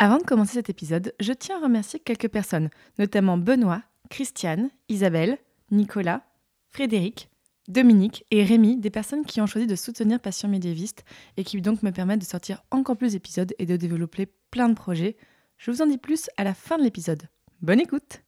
Avant 0.00 0.18
de 0.18 0.22
commencer 0.22 0.54
cet 0.54 0.70
épisode, 0.70 1.12
je 1.18 1.32
tiens 1.32 1.58
à 1.58 1.64
remercier 1.64 1.98
quelques 1.98 2.28
personnes, 2.28 2.70
notamment 3.00 3.36
Benoît, 3.36 3.82
Christiane, 4.10 4.70
Isabelle, 4.88 5.38
Nicolas, 5.72 6.22
Frédéric, 6.68 7.28
Dominique 7.66 8.24
et 8.30 8.44
Rémi, 8.44 8.76
des 8.76 8.90
personnes 8.90 9.24
qui 9.24 9.40
ont 9.40 9.46
choisi 9.46 9.66
de 9.66 9.74
soutenir 9.74 10.20
Passion 10.20 10.48
médiéviste 10.48 11.04
et 11.36 11.42
qui 11.42 11.60
donc 11.60 11.82
me 11.82 11.90
permettent 11.90 12.20
de 12.20 12.24
sortir 12.24 12.62
encore 12.70 12.96
plus 12.96 13.14
d'épisodes 13.14 13.52
et 13.58 13.66
de 13.66 13.74
développer 13.74 14.28
plein 14.52 14.68
de 14.68 14.74
projets. 14.74 15.16
Je 15.56 15.72
vous 15.72 15.82
en 15.82 15.86
dis 15.86 15.98
plus 15.98 16.30
à 16.36 16.44
la 16.44 16.54
fin 16.54 16.78
de 16.78 16.84
l'épisode. 16.84 17.24
Bonne 17.60 17.80
écoute 17.80 18.22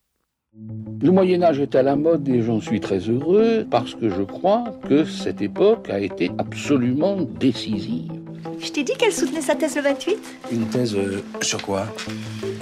Le 1.00 1.12
Moyen 1.12 1.44
Âge 1.44 1.60
est 1.60 1.76
à 1.76 1.84
la 1.84 1.94
mode 1.94 2.28
et 2.28 2.42
j'en 2.42 2.60
suis 2.60 2.80
très 2.80 2.98
heureux 2.98 3.64
parce 3.70 3.94
que 3.94 4.10
je 4.10 4.22
crois 4.22 4.64
que 4.88 5.04
cette 5.04 5.40
époque 5.40 5.88
a 5.88 6.00
été 6.00 6.32
absolument 6.36 7.22
décisive. 7.22 8.29
Je 8.58 8.70
t'ai 8.70 8.82
dit 8.84 8.92
qu'elle 8.98 9.12
soutenait 9.12 9.40
sa 9.40 9.54
thèse 9.54 9.76
le 9.76 9.82
28 9.82 10.18
Une 10.52 10.66
thèse 10.66 10.94
euh, 10.94 11.22
sur 11.42 11.62
quoi? 11.62 11.86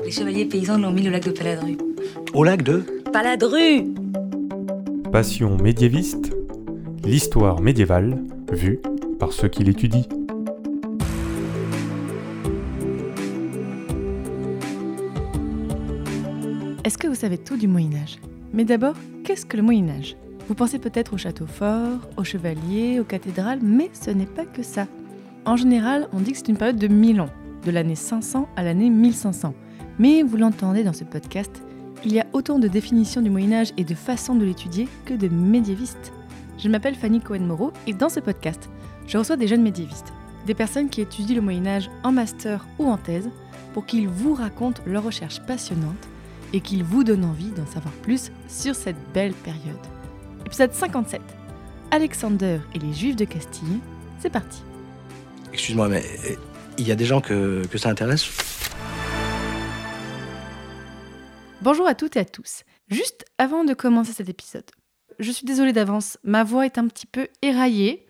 Les 0.04 0.10
chevaliers 0.10 0.44
paysans 0.44 0.78
l'ont 0.78 0.90
mis 0.90 1.06
au 1.06 1.10
lac 1.10 1.24
de 1.24 1.30
Paladru. 1.30 1.76
Au 2.34 2.44
lac 2.44 2.62
de? 2.62 2.84
Paladru 3.12 3.84
Passion 5.12 5.56
médiéviste, 5.56 6.30
l'histoire 7.04 7.60
médiévale 7.60 8.18
vue 8.52 8.80
par 9.18 9.32
ceux 9.32 9.48
qui 9.48 9.64
l'étudient. 9.64 10.04
Est-ce 16.84 16.98
que 16.98 17.06
vous 17.06 17.14
savez 17.14 17.38
tout 17.38 17.56
du 17.56 17.68
Moyen 17.68 17.90
Âge 18.02 18.18
Mais 18.52 18.64
d'abord, 18.64 18.94
qu'est-ce 19.24 19.46
que 19.46 19.56
le 19.56 19.62
Moyen 19.62 19.88
Âge 19.90 20.16
Vous 20.48 20.54
pensez 20.54 20.78
peut-être 20.78 21.14
au 21.14 21.18
château 21.18 21.46
fort, 21.46 21.98
aux 22.16 22.24
chevaliers, 22.24 22.98
aux 23.00 23.04
cathédrales, 23.04 23.60
mais 23.62 23.90
ce 23.92 24.10
n'est 24.10 24.26
pas 24.26 24.44
que 24.46 24.62
ça. 24.62 24.86
En 25.48 25.56
général, 25.56 26.08
on 26.12 26.20
dit 26.20 26.32
que 26.32 26.36
c'est 26.36 26.48
une 26.48 26.58
période 26.58 26.76
de 26.76 26.88
1000 26.88 27.22
ans, 27.22 27.30
de 27.64 27.70
l'année 27.70 27.94
500 27.94 28.50
à 28.54 28.62
l'année 28.62 28.90
1500. 28.90 29.54
Mais 29.98 30.22
vous 30.22 30.36
l'entendez 30.36 30.84
dans 30.84 30.92
ce 30.92 31.04
podcast, 31.04 31.62
il 32.04 32.12
y 32.12 32.20
a 32.20 32.26
autant 32.34 32.58
de 32.58 32.68
définitions 32.68 33.22
du 33.22 33.30
Moyen 33.30 33.54
Âge 33.54 33.72
et 33.78 33.84
de 33.84 33.94
façons 33.94 34.34
de 34.34 34.44
l'étudier 34.44 34.88
que 35.06 35.14
de 35.14 35.28
médiévistes. 35.28 36.12
Je 36.58 36.68
m'appelle 36.68 36.94
Fanny 36.94 37.22
Cohen-Moreau 37.22 37.72
et 37.86 37.94
dans 37.94 38.10
ce 38.10 38.20
podcast, 38.20 38.68
je 39.06 39.16
reçois 39.16 39.38
des 39.38 39.48
jeunes 39.48 39.62
médiévistes, 39.62 40.12
des 40.44 40.52
personnes 40.52 40.90
qui 40.90 41.00
étudient 41.00 41.36
le 41.36 41.40
Moyen 41.40 41.66
Âge 41.66 41.90
en 42.02 42.12
master 42.12 42.66
ou 42.78 42.84
en 42.84 42.98
thèse, 42.98 43.30
pour 43.72 43.86
qu'ils 43.86 44.06
vous 44.06 44.34
racontent 44.34 44.82
leurs 44.84 45.04
recherches 45.04 45.40
passionnantes 45.40 46.08
et 46.52 46.60
qu'ils 46.60 46.84
vous 46.84 47.04
donnent 47.04 47.24
envie 47.24 47.52
d'en 47.52 47.64
savoir 47.64 47.94
plus 48.02 48.32
sur 48.48 48.74
cette 48.74 49.00
belle 49.14 49.32
période. 49.32 49.80
Épisode 50.44 50.74
57. 50.74 51.22
Alexander 51.90 52.58
et 52.74 52.78
les 52.78 52.92
Juifs 52.92 53.16
de 53.16 53.24
Castille. 53.24 53.80
C'est 54.18 54.28
parti. 54.28 54.60
Excuse-moi, 55.52 55.88
mais 55.88 56.02
euh, 56.02 56.34
il 56.78 56.86
y 56.86 56.92
a 56.92 56.94
des 56.94 57.04
gens 57.04 57.20
que, 57.20 57.66
que 57.66 57.78
ça 57.78 57.88
intéresse? 57.88 58.28
Bonjour 61.62 61.86
à 61.86 61.94
toutes 61.94 62.16
et 62.16 62.20
à 62.20 62.24
tous. 62.24 62.62
Juste 62.88 63.24
avant 63.38 63.64
de 63.64 63.74
commencer 63.74 64.12
cet 64.12 64.28
épisode, 64.28 64.70
je 65.18 65.30
suis 65.30 65.44
désolée 65.44 65.72
d'avance, 65.72 66.18
ma 66.22 66.44
voix 66.44 66.64
est 66.64 66.78
un 66.78 66.86
petit 66.86 67.06
peu 67.06 67.28
éraillée. 67.42 68.06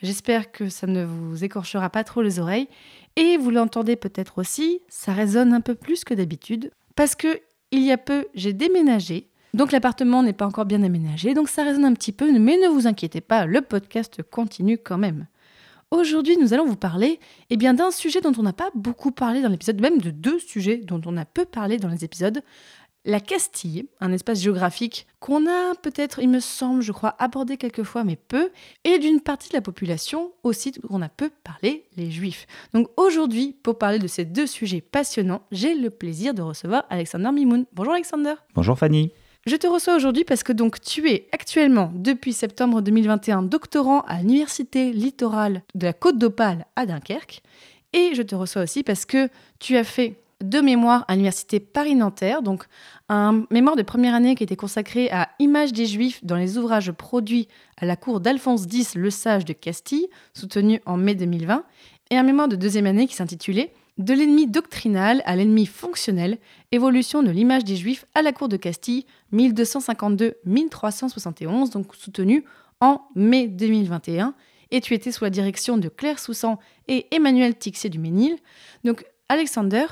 J'espère 0.00 0.52
que 0.52 0.68
ça 0.68 0.86
ne 0.86 1.04
vous 1.04 1.44
écorchera 1.44 1.90
pas 1.90 2.04
trop 2.04 2.22
les 2.22 2.38
oreilles. 2.38 2.68
Et 3.16 3.36
vous 3.36 3.50
l'entendez 3.50 3.96
peut-être 3.96 4.38
aussi, 4.38 4.80
ça 4.88 5.12
résonne 5.12 5.52
un 5.52 5.60
peu 5.60 5.74
plus 5.74 6.04
que 6.04 6.14
d'habitude. 6.14 6.70
Parce 6.96 7.14
que 7.14 7.40
il 7.70 7.82
y 7.82 7.92
a 7.92 7.98
peu, 7.98 8.26
j'ai 8.34 8.52
déménagé. 8.52 9.28
Donc 9.54 9.72
l'appartement 9.72 10.22
n'est 10.22 10.32
pas 10.32 10.46
encore 10.46 10.64
bien 10.64 10.82
aménagé, 10.82 11.34
donc 11.34 11.48
ça 11.48 11.62
résonne 11.62 11.84
un 11.84 11.92
petit 11.92 12.12
peu, 12.12 12.30
mais 12.38 12.56
ne 12.56 12.68
vous 12.68 12.86
inquiétez 12.86 13.20
pas, 13.20 13.44
le 13.44 13.60
podcast 13.60 14.22
continue 14.22 14.78
quand 14.78 14.96
même. 14.96 15.26
Aujourd'hui, 15.92 16.38
nous 16.38 16.54
allons 16.54 16.64
vous 16.64 16.74
parler 16.74 17.20
eh 17.50 17.58
bien, 17.58 17.74
d'un 17.74 17.90
sujet 17.90 18.22
dont 18.22 18.32
on 18.38 18.42
n'a 18.42 18.54
pas 18.54 18.70
beaucoup 18.74 19.10
parlé 19.10 19.42
dans 19.42 19.50
l'épisode, 19.50 19.78
même 19.78 19.98
de 19.98 20.08
deux 20.08 20.38
sujets 20.38 20.78
dont 20.78 21.02
on 21.04 21.18
a 21.18 21.26
peu 21.26 21.44
parlé 21.44 21.76
dans 21.76 21.90
les 21.90 22.02
épisodes. 22.02 22.40
La 23.04 23.20
Castille, 23.20 23.84
un 24.00 24.10
espace 24.10 24.40
géographique 24.40 25.06
qu'on 25.20 25.46
a 25.46 25.74
peut-être, 25.82 26.18
il 26.20 26.30
me 26.30 26.40
semble, 26.40 26.80
je 26.80 26.92
crois, 26.92 27.14
abordé 27.18 27.58
quelques 27.58 27.82
fois, 27.82 28.04
mais 28.04 28.16
peu, 28.16 28.50
et 28.84 28.98
d'une 28.98 29.20
partie 29.20 29.50
de 29.50 29.54
la 29.54 29.60
population 29.60 30.32
aussi 30.44 30.72
qu'on 30.72 31.02
a 31.02 31.10
peu 31.10 31.28
parlé, 31.44 31.84
les 31.98 32.10
Juifs. 32.10 32.46
Donc 32.72 32.88
aujourd'hui, 32.96 33.54
pour 33.62 33.76
parler 33.76 33.98
de 33.98 34.06
ces 34.06 34.24
deux 34.24 34.46
sujets 34.46 34.80
passionnants, 34.80 35.42
j'ai 35.52 35.74
le 35.74 35.90
plaisir 35.90 36.32
de 36.32 36.40
recevoir 36.40 36.86
Alexander 36.88 37.32
Mimoun. 37.32 37.66
Bonjour 37.74 37.92
Alexander. 37.92 38.32
Bonjour 38.54 38.78
Fanny. 38.78 39.12
Je 39.44 39.56
te 39.56 39.66
reçois 39.66 39.96
aujourd'hui 39.96 40.22
parce 40.22 40.44
que 40.44 40.52
tu 40.78 41.10
es 41.10 41.28
actuellement, 41.32 41.90
depuis 41.96 42.32
septembre 42.32 42.80
2021, 42.80 43.42
doctorant 43.42 44.02
à 44.02 44.20
l'Université 44.20 44.92
littorale 44.92 45.62
de 45.74 45.86
la 45.86 45.92
Côte 45.92 46.16
d'Opale 46.16 46.64
à 46.76 46.86
Dunkerque. 46.86 47.42
Et 47.92 48.14
je 48.14 48.22
te 48.22 48.36
reçois 48.36 48.62
aussi 48.62 48.84
parce 48.84 49.04
que 49.04 49.28
tu 49.58 49.76
as 49.76 49.82
fait 49.82 50.20
deux 50.44 50.62
mémoires 50.62 51.04
à 51.08 51.14
l'Université 51.14 51.58
Paris-Nanterre, 51.58 52.42
donc 52.42 52.66
un 53.08 53.44
mémoire 53.50 53.74
de 53.74 53.82
première 53.82 54.14
année 54.14 54.36
qui 54.36 54.44
était 54.44 54.54
consacré 54.54 55.10
à 55.10 55.28
Images 55.40 55.72
des 55.72 55.86
Juifs 55.86 56.24
dans 56.24 56.36
les 56.36 56.56
ouvrages 56.56 56.92
produits 56.92 57.48
à 57.78 57.84
la 57.84 57.96
cour 57.96 58.20
d'Alphonse 58.20 58.66
X 58.72 58.94
le 58.94 59.10
Sage 59.10 59.44
de 59.44 59.52
Castille, 59.52 60.06
soutenu 60.34 60.80
en 60.86 60.96
mai 60.96 61.16
2020, 61.16 61.64
et 62.10 62.16
un 62.16 62.22
mémoire 62.22 62.46
de 62.46 62.54
deuxième 62.54 62.86
année 62.86 63.08
qui 63.08 63.16
s'intitulait 63.16 63.72
De 63.98 64.14
l'ennemi 64.14 64.46
doctrinal 64.46 65.20
à 65.26 65.36
l'ennemi 65.36 65.66
fonctionnel, 65.66 66.38
évolution 66.70 67.22
de 67.22 67.30
l'image 67.30 67.64
des 67.64 67.76
Juifs 67.76 68.06
à 68.14 68.22
la 68.22 68.32
cour 68.32 68.48
de 68.48 68.56
Castille, 68.56 69.04
1252-1371, 69.32 71.72
donc 71.72 71.94
soutenu 71.94 72.46
en 72.80 73.02
mai 73.14 73.48
2021 73.48 74.34
et 74.72 74.80
tu 74.80 74.94
étais 74.94 75.12
sous 75.12 75.22
la 75.22 75.30
direction 75.30 75.78
de 75.78 75.88
Claire 75.88 76.18
Soussan 76.18 76.58
et 76.88 77.06
Emmanuel 77.14 77.56
Tixier 77.56 77.90
du 77.90 77.98
Ménil. 77.98 78.36
Donc, 78.84 79.04
Alexander, 79.28 79.84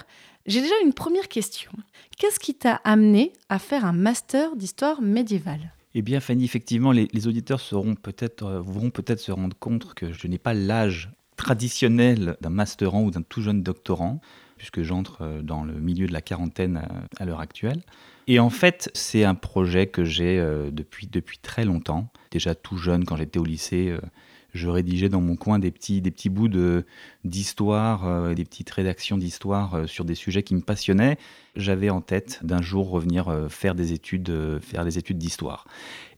j'ai 0.47 0.62
déjà 0.62 0.75
une 0.82 0.94
première 0.94 1.28
question. 1.28 1.71
Qu'est-ce 2.19 2.41
qui 2.41 2.55
t'a 2.55 2.81
amené 2.82 3.32
à 3.49 3.59
faire 3.59 3.84
un 3.84 3.93
master 3.93 4.56
d'histoire 4.56 5.03
médiévale? 5.03 5.72
Eh 5.94 6.03
bien, 6.03 6.21
Fanny, 6.21 6.44
effectivement, 6.44 6.93
les, 6.93 7.27
auditeurs 7.27 7.61
seront 7.61 7.94
peut-être, 7.94 8.44
euh, 8.44 8.61
vont 8.61 8.91
peut-être 8.91 9.21
se 9.21 9.32
rendre 9.32 9.56
compte 9.59 9.93
que 9.94 10.12
je 10.12 10.27
n'ai 10.28 10.38
pas 10.38 10.55
l'âge 10.55 11.11
traditionnel 11.40 12.36
d'un 12.42 12.50
masterant 12.50 13.02
ou 13.02 13.10
d'un 13.10 13.22
tout 13.22 13.40
jeune 13.40 13.62
doctorant, 13.62 14.20
puisque 14.58 14.82
j'entre 14.82 15.22
euh, 15.22 15.42
dans 15.42 15.64
le 15.64 15.72
milieu 15.72 16.06
de 16.06 16.12
la 16.12 16.20
quarantaine 16.20 16.76
à, 16.76 17.22
à 17.22 17.24
l'heure 17.24 17.40
actuelle. 17.40 17.80
Et 18.26 18.38
en 18.38 18.50
fait, 18.50 18.90
c'est 18.92 19.24
un 19.24 19.34
projet 19.34 19.86
que 19.86 20.04
j'ai 20.04 20.38
euh, 20.38 20.70
depuis, 20.70 21.06
depuis 21.06 21.38
très 21.38 21.64
longtemps. 21.64 22.12
Déjà 22.30 22.54
tout 22.54 22.76
jeune, 22.76 23.06
quand 23.06 23.16
j'étais 23.16 23.38
au 23.38 23.44
lycée, 23.44 23.88
euh, 23.88 24.00
je 24.52 24.68
rédigeais 24.68 25.08
dans 25.08 25.22
mon 25.22 25.36
coin 25.36 25.58
des 25.58 25.70
petits, 25.70 26.02
des 26.02 26.10
petits 26.10 26.28
bouts 26.28 26.50
d'histoire, 27.24 28.06
euh, 28.06 28.34
des 28.34 28.44
petites 28.44 28.70
rédactions 28.70 29.16
d'histoire 29.16 29.74
euh, 29.74 29.86
sur 29.86 30.04
des 30.04 30.14
sujets 30.14 30.42
qui 30.42 30.54
me 30.54 30.60
passionnaient. 30.60 31.16
J'avais 31.56 31.88
en 31.88 32.02
tête 32.02 32.40
d'un 32.42 32.60
jour 32.60 32.90
revenir 32.90 33.28
euh, 33.28 33.46
euh, 33.46 33.48
faire 33.48 33.74
des 33.74 33.92
études 33.92 35.18
d'histoire. 35.18 35.64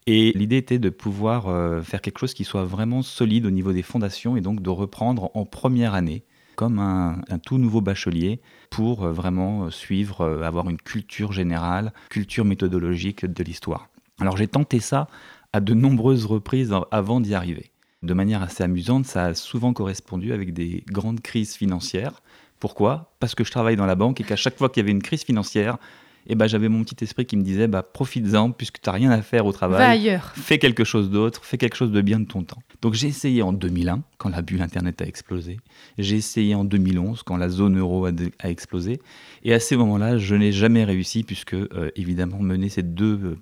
Et 0.07 0.33
l'idée 0.35 0.57
était 0.57 0.79
de 0.79 0.91
pouvoir 0.91 1.49
euh, 1.49 1.81
faire 1.83 2.01
quelque 2.01 2.19
chose 2.19 2.35
qui 2.35 2.45
soit 2.45 2.65
vraiment 2.65 3.03
solide 3.03 3.47
au 3.47 3.51
niveau 3.51 3.73
des 3.73 3.83
fondations 3.83 4.37
et 4.37 4.41
donc 4.41 4.61
de 4.61 4.71
reprendre 4.71 5.31
en 5.35 5.45
première 5.45 5.95
année 5.95 6.25
comme 6.57 6.79
un, 6.81 7.23
tout 7.45 7.57
nouveau 7.57 7.81
bachelier 7.81 8.41
pour 8.69 9.05
euh, 9.05 9.13
vraiment 9.13 9.71
suivre, 9.71 10.23
euh, 10.23 10.43
avoir 10.43 10.69
une 10.69 10.77
culture 10.77 11.33
générale, 11.33 11.93
culture 12.11 12.45
méthodologique 12.45 13.25
de 13.25 13.45
l'histoire. 13.45 13.89
Alors 14.21 14.37
j'ai 14.37 14.49
tenté 14.49 14.81
ça 14.81 15.09
à 15.53 15.61
de 15.61 15.73
nombreuses 15.73 16.27
reprises 16.27 16.75
avant 16.91 17.21
d'y 17.21 17.35
arriver. 17.35 17.71
De 18.03 18.15
manière 18.15 18.43
assez 18.43 18.65
amusante, 18.65 19.07
ça 19.07 19.27
a 19.27 19.35
souvent 19.35 19.73
correspondu 19.73 20.33
avec 20.33 20.53
des 20.53 20.83
grandes 20.91 21.21
crises 21.21 21.55
financières. 21.55 22.21
Pourquoi? 22.59 23.15
Parce 23.21 23.35
que 23.35 23.45
je 23.45 23.51
travaille 23.51 23.77
dans 23.77 23.87
la 23.87 23.95
banque 23.95 24.21
et 24.21 24.25
qu'à 24.25 24.37
chaque 24.37 24.59
fois 24.59 24.69
qu'il 24.69 24.81
y 24.81 24.85
avait 24.85 24.91
une 24.91 25.03
crise 25.03 25.23
financière, 25.23 25.79
eh 26.27 26.35
ben, 26.35 26.47
j'avais 26.47 26.69
mon 26.69 26.83
petit 26.85 27.03
esprit 27.05 27.27
qui 27.27 27.37
me 27.37 27.43
disait 27.43 27.67
bah, 27.69 27.83
profites-en 27.83 28.51
puisque 28.53 28.81
tu 28.81 28.89
n'as 28.89 28.93
rien 28.95 29.11
à 29.11 29.23
faire 29.23 29.47
au 29.47 29.53
travail 29.53 29.79
Va 29.79 29.89
ailleurs. 29.91 30.33
fais 30.37 30.59
quelque 30.59 30.85
chose 30.85 31.11
d'autre, 31.11 31.45
fais 31.45 31.59
quelque 31.59 31.77
chose 31.77 31.93
de 31.93 32.01
bien 32.01 32.21
de 32.21 32.27
ton 32.27 32.43
temps. 32.43 32.63
Donc 32.81 32.95
j'ai 32.95 33.09
essayé 33.09 33.43
en 33.43 33.53
2001, 33.53 34.03
quand 34.19 34.29
la 34.29 34.43
bulle 34.43 34.63
Internet 34.63 35.03
a 35.03 35.07
explosé. 35.07 35.59
J'ai 35.99 36.17
essayé 36.17 36.55
en 36.55 36.65
2011, 36.65 37.23
quand 37.23 37.37
la 37.37 37.49
zone 37.49 37.79
euro 37.79 38.07
a, 38.07 38.13
de- 38.13 38.31
a 38.39 38.51
explosé. 38.51 39.01
Et 39.45 39.53
à 39.55 39.61
ces 39.61 39.77
moments-là, 39.77 40.19
je 40.19 40.35
n'ai 40.35 40.53
jamais 40.53 40.85
réussi, 40.85 41.23
puisque 41.25 41.55
euh, 41.55 41.91
évidemment, 41.97 42.39
mener 42.41 42.69
ces 42.69 42.83
deux 42.83 43.19
euh, 43.25 43.37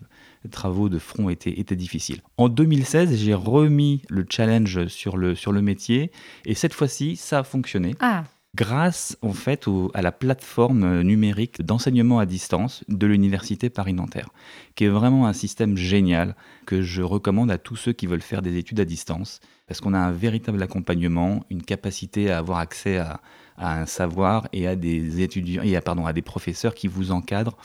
travaux 0.50 0.88
de 0.88 0.98
front 0.98 1.28
était, 1.30 1.58
était 1.60 1.76
difficile. 1.76 2.20
En 2.38 2.48
2016, 2.48 3.16
j'ai 3.16 3.34
remis 3.34 4.02
le 4.08 4.24
challenge 4.28 4.86
sur 4.88 5.16
le, 5.16 5.34
sur 5.34 5.52
le 5.52 5.60
métier, 5.62 6.10
et 6.46 6.54
cette 6.54 6.72
fois-ci, 6.74 7.16
ça 7.16 7.40
a 7.40 7.42
fonctionné 7.44 7.94
Ah, 8.00 8.24
grâce 8.54 9.16
en 9.22 9.32
fait 9.32 9.68
au- 9.68 9.90
à 9.94 10.02
la 10.02 10.12
plateforme 10.12 10.82
euh, 10.82 11.02
numérique 11.02 11.62
d'enseignement 11.62 12.18
à 12.18 12.26
distance 12.26 12.84
de 12.88 13.06
l'université 13.06 13.70
Paris-Nanterre, 13.70 14.30
qui 14.74 14.84
est 14.84 14.88
vraiment 14.88 15.26
un 15.26 15.32
système 15.32 15.76
génial 15.76 16.34
que 16.66 16.82
je 16.82 17.02
recommande 17.02 17.50
à 17.50 17.58
tous 17.58 17.76
ceux 17.76 17.92
qui 17.92 18.06
veulent 18.06 18.22
faire 18.22 18.42
des 18.42 18.56
études 18.56 18.80
à 18.80 18.84
distance, 18.84 19.40
parce 19.66 19.80
qu'on 19.80 19.94
a 19.94 19.98
un 19.98 20.10
véritable 20.10 20.62
accompagnement, 20.62 21.44
une 21.50 21.62
capacité 21.62 22.30
à 22.30 22.38
avoir 22.38 22.58
accès 22.58 22.98
à, 22.98 23.20
un 23.56 23.84
savoir 23.86 24.48
et 24.54 24.66
à 24.66 24.74
des 24.74 25.20
étudiants 25.20 25.62
et 25.62 25.78
pardon, 25.82 26.06
à 26.06 26.14
des 26.14 26.22
professeurs 26.22 26.74
qui 26.74 26.88
vous 26.88 27.12
encadrent 27.12 27.58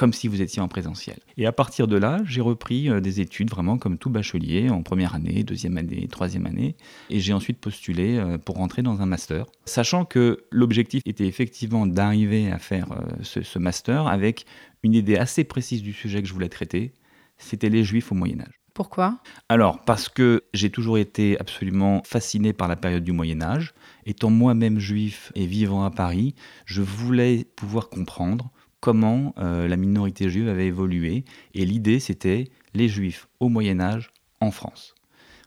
comme 0.00 0.14
si 0.14 0.28
vous 0.28 0.40
étiez 0.40 0.62
en 0.62 0.68
présentiel. 0.68 1.18
Et 1.36 1.44
à 1.44 1.52
partir 1.52 1.86
de 1.86 1.98
là, 1.98 2.22
j'ai 2.24 2.40
repris 2.40 2.88
euh, 2.88 3.02
des 3.02 3.20
études 3.20 3.50
vraiment 3.50 3.76
comme 3.76 3.98
tout 3.98 4.08
bachelier, 4.08 4.70
en 4.70 4.82
première 4.82 5.14
année, 5.14 5.42
deuxième 5.44 5.76
année, 5.76 6.08
troisième 6.08 6.46
année, 6.46 6.74
et 7.10 7.20
j'ai 7.20 7.34
ensuite 7.34 7.58
postulé 7.58 8.16
euh, 8.16 8.38
pour 8.38 8.54
rentrer 8.54 8.80
dans 8.80 9.02
un 9.02 9.04
master, 9.04 9.44
sachant 9.66 10.06
que 10.06 10.46
l'objectif 10.50 11.02
était 11.04 11.26
effectivement 11.26 11.86
d'arriver 11.86 12.50
à 12.50 12.58
faire 12.58 12.92
euh, 12.92 13.04
ce, 13.20 13.42
ce 13.42 13.58
master 13.58 14.06
avec 14.06 14.46
une 14.82 14.94
idée 14.94 15.18
assez 15.18 15.44
précise 15.44 15.82
du 15.82 15.92
sujet 15.92 16.22
que 16.22 16.28
je 16.28 16.32
voulais 16.32 16.48
traiter, 16.48 16.94
c'était 17.36 17.68
les 17.68 17.84
juifs 17.84 18.10
au 18.10 18.14
Moyen 18.14 18.40
Âge. 18.40 18.58
Pourquoi? 18.72 19.18
Alors, 19.50 19.84
parce 19.84 20.08
que 20.08 20.44
j'ai 20.54 20.70
toujours 20.70 20.96
été 20.96 21.38
absolument 21.38 22.00
fasciné 22.06 22.54
par 22.54 22.68
la 22.68 22.76
période 22.76 23.04
du 23.04 23.12
Moyen 23.12 23.42
Âge. 23.42 23.74
Étant 24.06 24.30
moi-même 24.30 24.78
juif 24.78 25.30
et 25.34 25.44
vivant 25.44 25.84
à 25.84 25.90
Paris, 25.90 26.34
je 26.64 26.80
voulais 26.80 27.46
pouvoir 27.56 27.90
comprendre 27.90 28.50
comment 28.80 29.34
euh, 29.38 29.68
la 29.68 29.76
minorité 29.76 30.28
juive 30.30 30.48
avait 30.48 30.66
évolué. 30.66 31.24
Et 31.54 31.64
l'idée, 31.64 32.00
c'était 32.00 32.48
les 32.74 32.88
juifs 32.88 33.28
au 33.38 33.48
Moyen 33.48 33.80
Âge 33.80 34.10
en 34.40 34.50
France. 34.50 34.94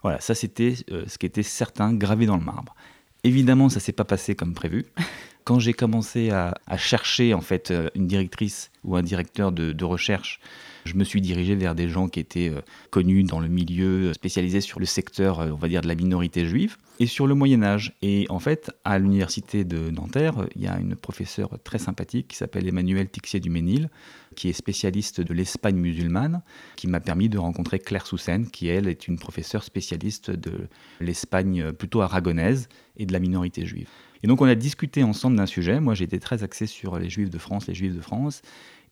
Voilà, 0.01 0.19
ça 0.19 0.35
c'était 0.35 0.73
euh, 0.91 1.05
ce 1.07 1.17
qui 1.17 1.25
était 1.25 1.43
certain, 1.43 1.93
gravé 1.93 2.25
dans 2.25 2.37
le 2.37 2.43
marbre. 2.43 2.75
Évidemment, 3.23 3.69
ça 3.69 3.79
s'est 3.79 3.93
pas 3.93 4.03
passé 4.03 4.35
comme 4.35 4.53
prévu. 4.53 4.85
Quand 5.45 5.59
j'ai 5.59 5.73
commencé 5.73 6.29
à, 6.29 6.53
chercher 6.77 7.33
en 7.33 7.41
fait 7.41 7.71
euh, 7.71 7.89
une 7.95 8.07
directrice 8.07 8.71
ou 8.83 8.95
un 8.95 9.01
directeur 9.01 9.51
de 9.51 9.83
recherche, 9.83 10.39
je 10.85 10.95
me 10.95 11.03
suis 11.03 11.21
dirigé 11.21 11.55
vers 11.55 11.75
des 11.75 11.89
gens 11.89 12.07
qui 12.07 12.19
étaient 12.19 12.49
euh, 12.49 12.61
connus 12.89 13.23
dans 13.23 13.39
le 13.39 13.47
milieu, 13.47 14.09
euh, 14.09 14.13
spécialisés 14.13 14.61
sur 14.61 14.79
le 14.79 14.85
secteur, 14.85 15.39
euh, 15.39 15.49
on 15.51 15.55
va 15.55 15.67
dire, 15.67 15.81
de 15.81 15.87
la 15.87 15.95
minorité 15.95 16.45
juive, 16.45 16.77
et 16.99 17.05
sur 17.05 17.27
le 17.27 17.35
Moyen 17.35 17.63
Âge. 17.63 17.93
Et 18.01 18.25
en 18.29 18.39
fait, 18.39 18.71
à 18.83 18.99
l'université 18.99 19.63
de 19.63 19.89
Nanterre, 19.89 20.47
il 20.55 20.61
y 20.61 20.67
a 20.67 20.77
une 20.79 20.95
professeure 20.95 21.57
très 21.63 21.79
sympathique 21.79 22.27
qui 22.27 22.37
s'appelle 22.37 22.67
Emmanuel 22.67 23.09
Tixier 23.09 23.39
du 23.39 23.49
Ménil, 23.49 23.89
qui 24.35 24.49
est 24.49 24.53
spécialiste 24.53 25.21
de 25.21 25.33
l'Espagne 25.33 25.75
musulmane, 25.75 26.41
qui 26.75 26.87
m'a 26.87 26.99
permis 26.99 27.29
de 27.29 27.37
rencontrer 27.37 27.79
Claire 27.79 28.05
Soussen, 28.05 28.49
qui 28.49 28.67
elle 28.67 28.87
est 28.87 29.07
une 29.07 29.17
professeure 29.17 29.63
spécialiste 29.63 30.31
de 30.31 30.67
l'Espagne 30.99 31.71
plutôt 31.71 32.01
aragonaise 32.01 32.67
et 32.97 33.05
de 33.05 33.13
la 33.13 33.19
minorité 33.19 33.65
juive. 33.65 33.89
Et 34.23 34.27
donc 34.27 34.41
on 34.41 34.45
a 34.45 34.55
discuté 34.55 35.03
ensemble 35.03 35.35
d'un 35.35 35.45
sujet. 35.45 35.79
Moi 35.79 35.95
j'étais 35.95 36.19
très 36.19 36.43
axé 36.43 36.65
sur 36.65 36.97
les 36.97 37.09
juifs 37.09 37.29
de 37.29 37.37
France, 37.37 37.67
les 37.67 37.73
juifs 37.73 37.93
de 37.93 38.01
France. 38.01 38.41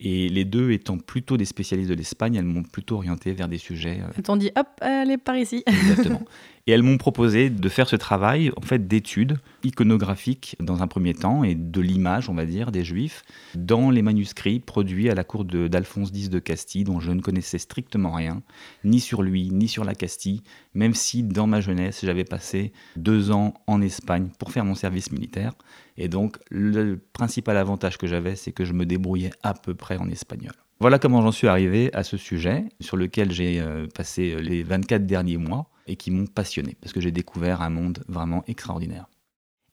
Et 0.03 0.30
les 0.30 0.45
deux 0.45 0.71
étant 0.71 0.98
plutôt 0.98 1.38
des 1.38 1.45
spécialistes 1.45 1.89
de 1.89 1.94
l'Espagne, 1.95 2.33
elles 2.36 2.44
m'ont 2.44 2.63
plutôt 2.63 2.95
orienté 2.95 3.33
vers 3.33 3.48
des 3.48 3.59
sujets. 3.59 4.00
euh, 4.01 4.12
Elles 4.18 4.24
t'ont 4.24 4.36
dit, 4.36 4.50
hop, 4.57 4.65
allez 4.81 5.18
par 5.18 5.38
ici. 5.38 5.63
Exactement. 5.68 6.24
Et 6.68 6.72
elles 6.72 6.84
m'ont 6.84 6.98
proposé 6.98 7.50
de 7.50 7.69
faire 7.69 7.90
ce 7.90 7.96
travail 7.96 8.52
en 8.56 8.62
fait 8.62 8.88
d'études 8.88 9.38
iconographiques 9.63 10.56
dans 10.60 10.81
un 10.81 10.88
premier 10.88 11.13
temps 11.13 11.44
et 11.44 11.56
de 11.56 11.81
l'image, 11.81 12.30
on 12.30 12.34
va 12.34 12.46
dire, 12.46 12.72
des 12.72 12.84
Juifs 12.84 13.24
dans 13.56 13.90
les 13.90 14.02
manuscrits 14.02 14.60
produits 14.60 15.10
à 15.10 15.16
la 15.16 15.24
cour 15.24 15.46
d'Alphonse 15.46 16.10
X 16.13 16.30
de 16.30 16.40
Castille, 16.40 16.84
dont 16.84 17.00
je 17.00 17.12
ne 17.12 17.22
connaissais 17.22 17.58
strictement 17.58 18.12
rien, 18.12 18.42
ni 18.84 19.00
sur 19.00 19.24
lui, 19.24 19.50
ni 19.52 19.68
sur 19.68 19.84
la 19.84 19.96
Castille, 19.96 20.42
même 20.74 20.94
si 20.94 21.24
dans 21.24 21.48
ma 21.48 21.62
jeunesse 21.62 22.02
j'avais 22.04 22.25
passé 22.25 22.74
deux 22.96 23.31
ans 23.31 23.54
en 23.68 23.81
Espagne 23.81 24.30
pour 24.38 24.52
faire 24.52 24.66
mon 24.66 24.75
service 24.75 25.12
militaire. 25.12 25.54
Et 25.98 26.08
donc 26.08 26.38
le 26.50 27.00
principal 27.13 27.58
avantage 27.58 27.98
que 27.98 28.08
j'avais, 28.08 28.36
c'est 28.36 28.52
que 28.52 28.66
je 28.66 28.74
me 28.74 28.86
débrouillais 28.86 29.34
à 29.44 29.54
peu 29.54 29.74
près 29.74 29.98
en 29.98 30.10
espagnol. 30.10 30.54
Voilà 30.81 30.98
comment 30.98 31.22
j'en 31.22 31.31
suis 31.31 31.48
arrivé 31.48 31.94
à 31.94 32.01
ce 32.01 32.18
sujet 32.18 32.66
sur 32.80 32.98
lequel 32.98 33.31
j'ai 33.31 33.62
euh, 33.62 33.86
passé 33.94 34.38
les 34.42 34.63
24 34.63 35.06
derniers 35.06 35.38
mois 35.38 35.68
et 35.86 35.95
qui 35.95 36.10
m'ont 36.10 36.25
passionné 36.25 36.75
parce 36.81 36.92
que 36.92 37.00
j'ai 37.00 37.12
découvert 37.12 37.62
un 37.62 37.69
monde 37.69 38.04
vraiment 38.07 38.44
extraordinaire. 38.48 39.06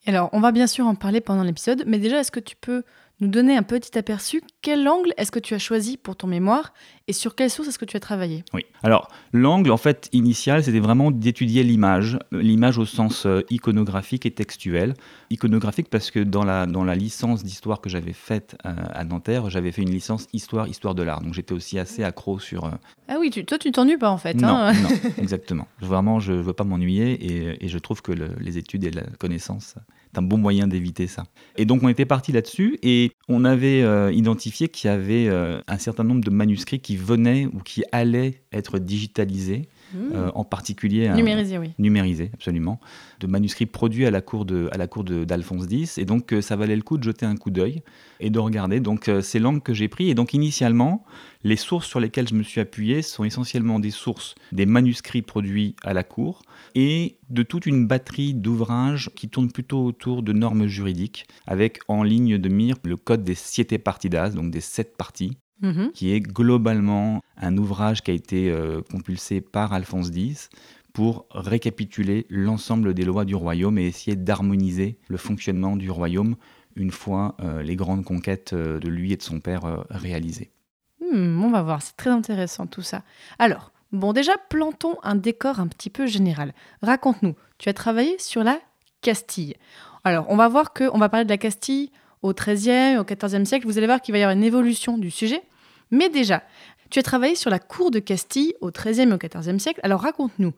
Alors, 0.05 0.29
on 0.35 0.41
va 0.41 0.53
bien 0.53 0.67
sûr 0.67 0.87
en 0.87 0.95
parler 0.95 1.23
pendant 1.23 1.45
l'épisode, 1.45 1.85
mais 1.87 1.99
déjà, 1.99 2.21
est-ce 2.21 2.31
que 2.31 2.41
tu 2.41 2.57
peux 2.57 2.83
nous 3.21 3.29
donner 3.29 3.57
un 3.57 3.63
petit 3.63 3.99
aperçu 3.99 4.43
Quel 4.63 4.87
angle 4.89 5.13
est-ce 5.17 5.33
que 5.33 5.39
tu 5.41 5.55
as 5.55 5.59
choisi 5.59 5.97
pour 5.97 6.15
ton 6.17 6.27
mémoire 6.29 6.73
et 7.09 7.13
sur 7.13 7.35
quelle 7.35 7.51
source 7.51 7.69
est-ce 7.69 7.79
que 7.79 7.85
tu 7.85 7.97
as 7.97 8.01
travaillé? 8.01 8.45
Oui. 8.55 8.63
Alors, 8.83 9.09
l'angle 9.33 9.71
en 9.73 9.77
fait 9.77 10.09
initial, 10.13 10.63
c'était 10.63 10.79
vraiment 10.79 11.11
d'étudier 11.11 11.63
l'image, 11.65 12.19
l'image 12.33 12.79
au 12.79 12.85
sens 12.85 13.27
euh, 13.27 13.41
iconographique 13.51 14.27
et 14.27 14.31
textuel. 14.31 14.95
Iconographique 15.31 15.89
parce 15.91 16.11
que 16.11 16.21
dans 16.21 16.45
la, 16.45 16.67
dans 16.67 16.85
la 16.85 16.95
licence 16.95 17.43
d'histoire 17.43 17.81
que 17.81 17.89
j'avais 17.91 18.13
faite 18.13 18.57
euh, 18.67 18.73
à 18.93 19.05
Nanterre, 19.05 19.51
j'avais 19.51 19.73
fait 19.73 19.83
une 19.83 19.91
licence 19.91 20.27
histoire, 20.33 20.69
histoire 20.69 20.95
de 20.95 21.03
l'art. 21.03 21.21
Donc 21.23 21.35
j'étais 21.35 21.55
aussi 21.55 21.79
assez 21.79 22.05
accro 22.05 22.39
sur, 22.39 22.67
euh, 22.67 22.71
Ah 23.09 23.17
oui, 23.19 23.31
tu- 23.31 23.45
toi, 23.45 23.59
tu 23.59 23.73
t'ennuies 23.73 23.99
pas 23.99 24.11
en 24.11 24.19
fait. 24.19 24.35
Non, 24.35 24.49
hein 24.49 24.73
non, 24.75 24.89
exactement. 25.19 25.67
Vraiment, 25.81 26.21
je 26.21 26.33
ne 26.33 26.41
veux 26.41 26.53
pas 26.53 26.65
m'ennuyer 26.65 27.13
et, 27.13 27.65
et 27.65 27.69
je 27.69 27.79
trouve 27.79 28.01
que 28.03 28.13
le- 28.13 28.31
les 28.41 28.59
études 28.59 28.85
et 28.85 28.91
la 28.91 29.03
connaissance, 29.19 29.75
c'est 30.11 30.19
un 30.19 30.23
bon 30.23 30.39
moyen 30.39 30.67
d'éviter 30.67 31.07
ça. 31.07 31.25
Et 31.57 31.65
donc, 31.65 31.83
on 31.83 31.89
était 31.89 32.07
parti 32.07 32.33
là-dessus 32.33 32.79
et 32.83 33.13
on 33.29 33.45
avait 33.45 33.83
euh, 33.83 34.13
identifié 34.13 34.69
qu'il 34.69 34.89
y 34.89 34.93
avait 34.93 35.29
euh, 35.29 35.61
un 35.67 35.79
certain 35.79 36.05
nombre 36.05 36.23
de 36.23 36.31
manuscrits 36.31 36.81
qui 36.81 36.97
venaient 36.97 37.47
ou 37.47 37.59
qui 37.59 37.85
allaient 37.93 38.41
être 38.53 38.79
digitalisés, 38.79 39.69
Mmh. 39.95 39.99
euh, 40.15 40.31
en 40.35 40.45
particulier 40.45 41.07
un- 41.09 41.17
Numérisé, 41.17 41.57
oui. 41.59 41.71
numérisés, 41.79 42.31
absolument, 42.35 42.79
de 43.21 43.27
manuscrits 43.27 43.67
produits 43.67 44.05
à 44.07 44.11
la 44.11 44.21
cour 44.21 44.45
de, 44.45 44.69
à 44.73 44.77
la 44.77 44.87
cour 44.87 45.03
de- 45.05 45.25
d'Alphonse 45.25 45.67
X. 45.71 45.97
Et 45.99 46.05
donc, 46.05 46.33
euh, 46.33 46.43
ça 46.43 46.57
valait 46.57 46.77
le 46.77 46.83
coup 46.83 46.99
de 46.99 47.03
jeter 47.03 47.25
un 47.25 47.37
coup 47.37 47.51
d'œil 47.51 47.83
et 48.21 48.29
de 48.31 48.39
regarder. 48.39 48.81
Donc, 48.81 49.09
euh, 49.09 49.21
c'est 49.23 49.39
l'angle 49.39 49.61
que 49.63 49.73
j'ai 49.73 49.89
pris. 49.89 50.11
Et 50.11 50.15
donc, 50.15 50.35
initialement, 50.35 51.05
les 51.45 51.57
sources 51.57 51.87
sur 51.87 52.01
lesquelles 52.01 52.29
je 52.29 52.35
me 52.35 52.43
suis 52.43 52.61
appuyé 52.61 53.01
sont 53.03 53.25
essentiellement 53.25 53.79
des 53.81 53.91
sources 53.91 54.35
des 54.53 54.67
manuscrits 54.67 55.23
produits 55.23 55.75
à 55.85 55.95
la 55.95 56.03
cour 56.05 56.43
et 56.75 57.17
de 57.31 57.43
toute 57.43 57.65
une 57.67 57.87
batterie 57.87 58.35
d'ouvrages 58.35 59.11
qui 59.15 59.29
tournent 59.29 59.51
plutôt 59.53 59.85
autour 59.85 60.23
de 60.23 60.33
normes 60.33 60.67
juridiques, 60.67 61.27
avec 61.47 61.79
en 61.89 62.03
ligne 62.03 62.37
de 62.39 62.49
mire 62.49 62.77
le 62.85 62.97
code 62.97 63.25
des 63.25 63.35
siete 63.35 63.79
partidas, 63.79 64.31
donc 64.31 64.51
des 64.51 64.61
sept 64.61 64.97
parties, 64.97 65.39
Mhm. 65.61 65.91
qui 65.93 66.13
est 66.13 66.21
globalement 66.21 67.21
un 67.37 67.57
ouvrage 67.57 68.03
qui 68.03 68.11
a 68.13 68.15
été 68.15 68.51
euh, 68.51 68.81
compulsé 68.91 69.41
par 69.41 69.73
Alphonse 69.73 70.11
X 70.15 70.51
pour 70.93 71.27
récapituler 71.33 72.27
l'ensemble 72.31 72.95
des 72.95 73.05
lois 73.05 73.25
du 73.25 73.35
royaume 73.35 73.79
et 73.79 73.87
essayer 73.87 74.17
d'harmoniser 74.17 74.99
le 75.09 75.17
fonctionnement 75.17 75.77
du 75.77 75.91
royaume 75.91 76.37
une 76.77 76.93
fois 76.93 77.37
euh, 77.41 77.63
les 77.63 77.75
grandes 77.75 78.05
conquêtes 78.05 78.53
euh, 78.53 78.79
de 78.79 78.89
lui 78.89 79.13
et 79.13 79.17
de 79.17 79.23
son 79.23 79.41
père 79.41 79.85
réalisées. 79.91 80.53
Hmm, 81.01 81.43
on 81.43 81.51
va 81.51 81.63
voir, 81.63 81.83
c'est 81.83 81.97
très 81.97 82.11
intéressant 82.11 82.67
tout 82.67 82.83
ça. 82.83 83.03
Alors, 83.39 83.73
bon, 83.93 84.13
déjà, 84.13 84.33
plantons 84.49 84.97
un 85.03 85.17
décor 85.17 85.59
un 85.61 85.67
petit 85.67 85.91
peu 85.91 86.07
général. 86.07 86.53
Raconte-nous, 86.83 87.35
tu 87.59 87.69
as 87.69 87.75
travaillé 87.75 88.17
sur 88.19 88.45
la 88.45 88.61
Castille. 89.01 89.55
Alors, 90.05 90.27
on 90.29 90.37
va 90.37 90.49
voir 90.49 90.73
que 90.73 90.89
on 90.93 90.99
va 90.99 91.09
parler 91.09 91.25
de 91.25 91.31
la 91.31 91.39
Castille 91.39 91.91
au 92.23 92.33
XIIIe, 92.33 92.99
au 92.99 93.05
XIVe 93.05 93.45
siècle. 93.45 93.67
Vous 93.67 93.79
allez 93.79 93.87
voir 93.87 94.01
qu'il 94.01 94.13
va 94.13 94.19
y 94.19 94.23
avoir 94.23 94.37
une 94.37 94.45
évolution 94.45 94.99
du 94.99 95.11
sujet. 95.11 95.43
Mais 95.91 96.09
déjà, 96.09 96.43
tu 96.91 96.99
as 96.99 97.03
travaillé 97.03 97.35
sur 97.35 97.51
la 97.51 97.59
cour 97.59 97.91
de 97.91 97.99
Castille 97.99 98.55
au 98.61 98.71
XIIIe 98.71 99.11
et 99.11 99.13
au 99.13 99.19
XIVe 99.19 99.59
siècle. 99.59 99.81
Alors, 99.83 100.01
raconte-nous, 100.01 100.53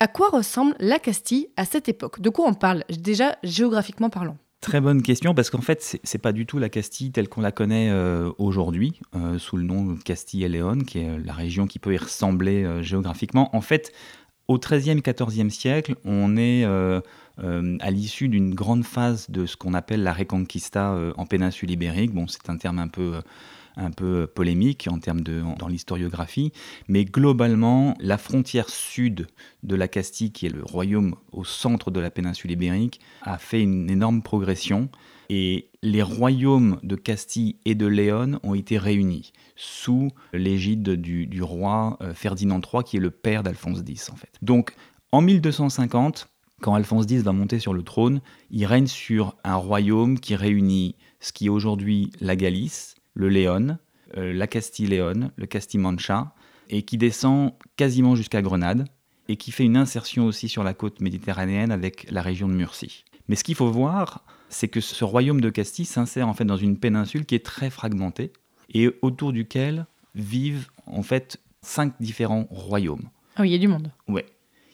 à 0.00 0.08
quoi 0.08 0.28
ressemble 0.30 0.74
la 0.78 0.98
Castille 0.98 1.48
à 1.56 1.64
cette 1.64 1.88
époque? 1.88 2.20
De 2.20 2.30
quoi 2.30 2.46
on 2.48 2.54
parle 2.54 2.84
Déjà, 2.90 3.36
géographiquement 3.42 4.10
parlant? 4.10 4.36
Très 4.64 4.80
bonne 4.80 5.02
question 5.02 5.34
parce 5.34 5.50
qu'en 5.50 5.60
fait 5.60 6.00
c'est 6.02 6.18
pas 6.18 6.32
du 6.32 6.46
tout 6.46 6.58
la 6.58 6.70
Castille 6.70 7.12
telle 7.12 7.28
qu'on 7.28 7.42
la 7.42 7.52
connaît 7.52 7.90
euh, 7.90 8.30
aujourd'hui 8.38 8.98
euh, 9.14 9.38
sous 9.38 9.58
le 9.58 9.62
nom 9.62 9.84
de 9.84 10.02
Castille 10.02 10.42
et 10.42 10.48
Léon 10.48 10.78
qui 10.78 11.00
est 11.00 11.18
la 11.18 11.34
région 11.34 11.66
qui 11.66 11.78
peut 11.78 11.92
y 11.92 11.98
ressembler 11.98 12.64
euh, 12.64 12.82
géographiquement. 12.82 13.54
En 13.54 13.60
fait 13.60 13.92
au 14.48 14.58
XIIIe, 14.58 15.02
XIVe 15.02 15.50
siècle 15.50 15.96
on 16.06 16.38
est 16.38 16.64
à 16.64 17.90
l'issue 17.90 18.28
d'une 18.28 18.54
grande 18.54 18.84
phase 18.84 19.28
de 19.28 19.44
ce 19.44 19.58
qu'on 19.58 19.74
appelle 19.74 20.02
la 20.02 20.14
Reconquista 20.14 20.98
en 21.18 21.26
péninsule 21.26 21.70
ibérique. 21.70 22.14
Bon 22.14 22.26
c'est 22.26 22.48
un 22.48 22.56
terme 22.56 22.78
un 22.78 22.88
peu 22.88 23.20
un 23.76 23.90
peu 23.90 24.26
polémique 24.26 24.88
en 24.90 24.98
termes 24.98 25.22
de 25.22 25.42
dans 25.58 25.68
l'historiographie, 25.68 26.52
mais 26.88 27.04
globalement 27.04 27.94
la 28.00 28.18
frontière 28.18 28.68
sud 28.68 29.26
de 29.62 29.74
la 29.74 29.88
Castille, 29.88 30.32
qui 30.32 30.46
est 30.46 30.50
le 30.50 30.62
royaume 30.62 31.16
au 31.32 31.44
centre 31.44 31.90
de 31.90 32.00
la 32.00 32.10
péninsule 32.10 32.50
ibérique, 32.50 33.00
a 33.22 33.38
fait 33.38 33.62
une 33.62 33.90
énorme 33.90 34.22
progression 34.22 34.88
et 35.30 35.70
les 35.82 36.02
royaumes 36.02 36.78
de 36.82 36.96
Castille 36.96 37.56
et 37.64 37.74
de 37.74 37.86
Léon 37.86 38.38
ont 38.42 38.54
été 38.54 38.78
réunis 38.78 39.32
sous 39.56 40.10
l'égide 40.32 40.90
du, 40.90 41.26
du 41.26 41.42
roi 41.42 41.96
euh, 42.02 42.14
Ferdinand 42.14 42.60
III, 42.60 42.84
qui 42.84 42.96
est 42.96 43.00
le 43.00 43.10
père 43.10 43.42
d'Alphonse 43.42 43.82
X 43.86 44.10
en 44.10 44.16
fait. 44.16 44.32
Donc 44.42 44.74
en 45.12 45.20
1250, 45.20 46.28
quand 46.60 46.74
Alphonse 46.74 47.06
X 47.08 47.22
va 47.22 47.32
monter 47.32 47.58
sur 47.58 47.74
le 47.74 47.82
trône, 47.82 48.20
il 48.50 48.64
règne 48.66 48.86
sur 48.86 49.36
un 49.44 49.56
royaume 49.56 50.18
qui 50.18 50.34
réunit 50.34 50.96
ce 51.20 51.32
qui 51.32 51.46
est 51.46 51.50
aujourd'hui 51.50 52.10
la 52.20 52.36
Galice, 52.36 52.93
le 53.14 53.28
Léon, 53.28 53.78
euh, 54.16 54.32
la 54.32 54.46
Castille-Léon, 54.46 55.30
le 55.34 55.46
Castille-Mancha, 55.46 56.34
et 56.68 56.82
qui 56.82 56.98
descend 56.98 57.52
quasiment 57.76 58.16
jusqu'à 58.16 58.42
Grenade, 58.42 58.86
et 59.28 59.36
qui 59.36 59.52
fait 59.52 59.64
une 59.64 59.76
insertion 59.76 60.26
aussi 60.26 60.48
sur 60.48 60.64
la 60.64 60.74
côte 60.74 61.00
méditerranéenne 61.00 61.72
avec 61.72 62.06
la 62.10 62.20
région 62.22 62.48
de 62.48 62.54
Murcie. 62.54 63.04
Mais 63.28 63.36
ce 63.36 63.44
qu'il 63.44 63.54
faut 63.54 63.70
voir, 63.70 64.24
c'est 64.50 64.68
que 64.68 64.80
ce 64.80 65.04
royaume 65.04 65.40
de 65.40 65.50
Castille 65.50 65.86
s'insère 65.86 66.28
en 66.28 66.34
fait 66.34 66.44
dans 66.44 66.56
une 66.56 66.78
péninsule 66.78 67.24
qui 67.24 67.34
est 67.34 67.44
très 67.44 67.70
fragmentée, 67.70 68.32
et 68.72 68.90
autour 69.02 69.32
duquel 69.32 69.86
vivent 70.14 70.68
en 70.86 71.02
fait 71.02 71.40
cinq 71.62 71.94
différents 72.00 72.46
royaumes. 72.50 73.08
Ah 73.36 73.42
oui, 73.42 73.48
il 73.48 73.52
y 73.52 73.56
a 73.56 73.58
du 73.58 73.68
monde. 73.68 73.90
Ouais. 74.08 74.26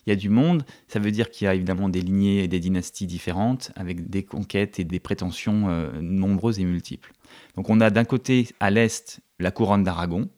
Il 0.06 0.10
y 0.10 0.12
a 0.12 0.16
du 0.16 0.28
monde, 0.28 0.64
ça 0.88 0.98
veut 0.98 1.10
dire 1.10 1.30
qu'il 1.30 1.44
y 1.44 1.48
a 1.48 1.54
évidemment 1.54 1.88
des 1.88 2.00
lignées 2.00 2.42
et 2.44 2.48
des 2.48 2.60
dynasties 2.60 3.06
différentes, 3.06 3.72
avec 3.76 4.08
des 4.08 4.22
conquêtes 4.22 4.80
et 4.80 4.84
des 4.84 5.00
prétentions 5.00 5.68
euh, 5.68 5.90
nombreuses 6.00 6.58
et 6.58 6.64
multiples. 6.64 7.12
Donc 7.56 7.70
on 7.70 7.80
a 7.80 7.90
d'un 7.90 8.04
côté, 8.04 8.48
à 8.60 8.70
l'est, 8.70 9.20
la 9.38 9.50
couronne 9.50 9.84
d'Aragon, 9.84 10.28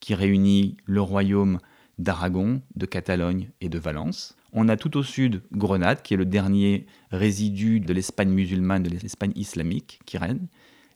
qui 0.00 0.14
réunit 0.14 0.76
le 0.84 1.00
royaume 1.00 1.58
d'Aragon, 1.98 2.62
de 2.74 2.86
Catalogne 2.86 3.50
et 3.60 3.68
de 3.68 3.78
Valence. 3.78 4.36
On 4.52 4.68
a 4.68 4.76
tout 4.76 4.96
au 4.96 5.02
sud 5.02 5.42
Grenade, 5.52 6.02
qui 6.02 6.14
est 6.14 6.16
le 6.16 6.26
dernier 6.26 6.86
résidu 7.10 7.80
de 7.80 7.92
l'Espagne 7.92 8.30
musulmane, 8.30 8.82
de 8.82 8.90
l'Espagne 8.90 9.32
islamique 9.36 10.00
qui 10.04 10.18
règne. 10.18 10.46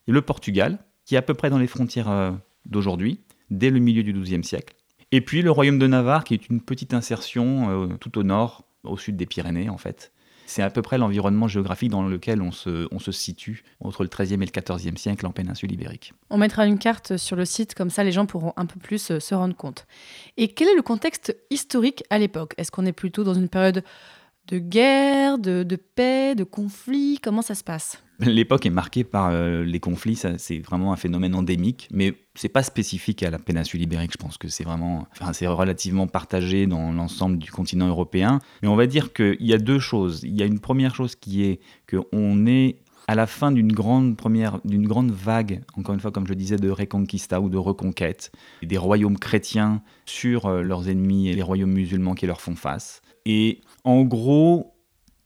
Et 0.08 0.12
le 0.12 0.22
Portugal, 0.22 0.78
qui 1.04 1.14
est 1.14 1.18
à 1.18 1.22
peu 1.22 1.34
près 1.34 1.50
dans 1.50 1.58
les 1.58 1.66
frontières 1.66 2.10
euh, 2.10 2.32
d'aujourd'hui, 2.66 3.20
dès 3.50 3.70
le 3.70 3.78
milieu 3.78 4.02
du 4.02 4.12
XIIe 4.12 4.44
siècle. 4.44 4.74
Et 5.16 5.22
puis 5.22 5.40
le 5.40 5.50
royaume 5.50 5.78
de 5.78 5.86
Navarre, 5.86 6.24
qui 6.24 6.34
est 6.34 6.50
une 6.50 6.60
petite 6.60 6.92
insertion 6.92 7.70
euh, 7.70 7.96
tout 7.96 8.18
au 8.18 8.22
nord, 8.22 8.64
au 8.84 8.98
sud 8.98 9.16
des 9.16 9.24
Pyrénées 9.24 9.70
en 9.70 9.78
fait. 9.78 10.12
C'est 10.44 10.60
à 10.60 10.68
peu 10.68 10.82
près 10.82 10.98
l'environnement 10.98 11.48
géographique 11.48 11.88
dans 11.88 12.06
lequel 12.06 12.42
on 12.42 12.52
se, 12.52 12.86
on 12.92 12.98
se 12.98 13.12
situe 13.12 13.64
entre 13.80 14.02
le 14.02 14.10
XIIIe 14.10 14.34
et 14.34 14.46
le 14.46 14.60
XIVe 14.60 14.98
siècle 14.98 15.24
en 15.24 15.30
péninsule 15.30 15.72
ibérique. 15.72 16.12
On 16.28 16.36
mettra 16.36 16.66
une 16.66 16.78
carte 16.78 17.16
sur 17.16 17.34
le 17.34 17.46
site, 17.46 17.74
comme 17.74 17.88
ça 17.88 18.04
les 18.04 18.12
gens 18.12 18.26
pourront 18.26 18.52
un 18.58 18.66
peu 18.66 18.78
plus 18.78 19.10
euh, 19.10 19.18
se 19.18 19.34
rendre 19.34 19.56
compte. 19.56 19.86
Et 20.36 20.48
quel 20.48 20.68
est 20.68 20.76
le 20.76 20.82
contexte 20.82 21.34
historique 21.48 22.04
à 22.10 22.18
l'époque? 22.18 22.52
Est-ce 22.58 22.70
qu'on 22.70 22.84
est 22.84 22.92
plutôt 22.92 23.24
dans 23.24 23.32
une 23.32 23.48
période 23.48 23.82
de 24.48 24.58
guerre, 24.58 25.38
de, 25.38 25.64
paix, 25.76 26.34
de 26.34 26.44
conflit 26.44 27.18
Comment 27.22 27.42
ça 27.42 27.54
se 27.54 27.64
passe? 27.64 28.02
L'époque 28.20 28.64
est 28.64 28.70
marquée 28.70 29.04
par 29.04 29.28
euh, 29.30 29.62
les 29.62 29.78
conflits, 29.78 30.16
c'est 30.16 30.58
vraiment 30.60 30.94
un 30.94 30.96
phénomène 30.96 31.34
endémique, 31.34 31.86
mais 31.92 32.14
c'est 32.34 32.48
pas 32.48 32.62
spécifique 32.62 33.22
à 33.22 33.28
la 33.28 33.38
péninsule 33.38 33.82
ibérique. 33.82 34.12
Je 34.12 34.16
pense 34.16 34.38
que 34.38 34.48
c'est 34.48 34.64
vraiment, 34.64 35.06
enfin, 35.12 35.34
c'est 35.34 35.46
relativement 35.46 36.06
partagé 36.06 36.66
dans 36.66 36.92
l'ensemble 36.92 37.36
du 37.36 37.50
continent 37.50 37.88
européen. 37.88 38.38
Mais 38.62 38.68
on 38.68 38.76
va 38.76 38.86
dire 38.86 39.12
qu'il 39.12 39.36
y 39.40 39.52
a 39.52 39.58
deux 39.58 39.78
choses. 39.78 40.20
Il 40.22 40.34
y 40.34 40.42
a 40.42 40.46
une 40.46 40.60
première 40.60 40.94
chose 40.94 41.14
qui 41.14 41.44
est 41.44 41.60
qu'on 41.90 42.46
est 42.46 42.76
à 43.08 43.14
la 43.14 43.26
fin 43.26 43.52
d'une 43.52 43.72
grande 43.72 44.16
première, 44.16 44.60
d'une 44.64 44.86
grande 44.86 45.10
vague, 45.10 45.62
encore 45.76 45.94
une 45.94 46.00
fois, 46.00 46.10
comme 46.10 46.26
je 46.26 46.34
disais, 46.34 46.56
de 46.56 46.70
reconquista 46.70 47.40
ou 47.40 47.48
de 47.48 47.56
reconquête, 47.56 48.32
des 48.62 48.78
royaumes 48.78 49.18
chrétiens 49.18 49.82
sur 50.06 50.46
euh, 50.46 50.62
leurs 50.62 50.88
ennemis 50.88 51.28
et 51.28 51.34
les 51.34 51.42
royaumes 51.42 51.72
musulmans 51.72 52.14
qui 52.14 52.26
leur 52.26 52.40
font 52.40 52.56
face. 52.56 53.02
Et 53.24 53.60
en 53.84 54.02
gros, 54.02 54.74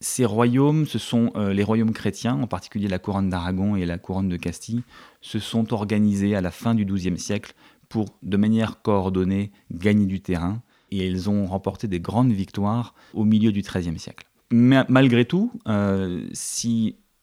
ces 0.01 0.25
royaumes, 0.25 0.87
ce 0.87 0.99
sont 0.99 1.31
euh, 1.37 1.53
les 1.53 1.63
royaumes 1.63 1.93
chrétiens, 1.93 2.41
en 2.41 2.47
particulier 2.47 2.89
la 2.89 2.99
couronne 2.99 3.31
d'Aragon 3.31 3.77
et 3.77 3.87
la 3.87 3.99
couronne 3.99 4.29
de 4.29 4.37
Castille, 4.37 4.83
se 5.21 5.39
sont 5.39 5.73
organisés 5.73 6.35
à 6.35 6.41
la 6.41 6.51
fin 6.51 6.75
du 6.75 6.85
XIIe 6.85 7.19
siècle 7.19 7.55
pour, 7.89 8.07
de 8.23 8.37
manière 8.37 8.83
coordonnée, 8.83 9.53
gagner 9.71 10.07
du 10.07 10.21
terrain. 10.21 10.63
Et 10.91 11.07
ils 11.07 11.31
ont 11.31 11.47
remporté 11.47 11.87
des 11.87 12.01
grandes 12.01 12.33
victoires 12.33 12.95
au 13.15 13.25
milieu 13.25 13.53
du 13.53 13.61
XIIIe 13.61 13.99
siècle. 13.99 14.27
Mais 14.51 14.85
malgré 14.89 15.25
tout, 15.25 15.53
euh, 15.69 16.27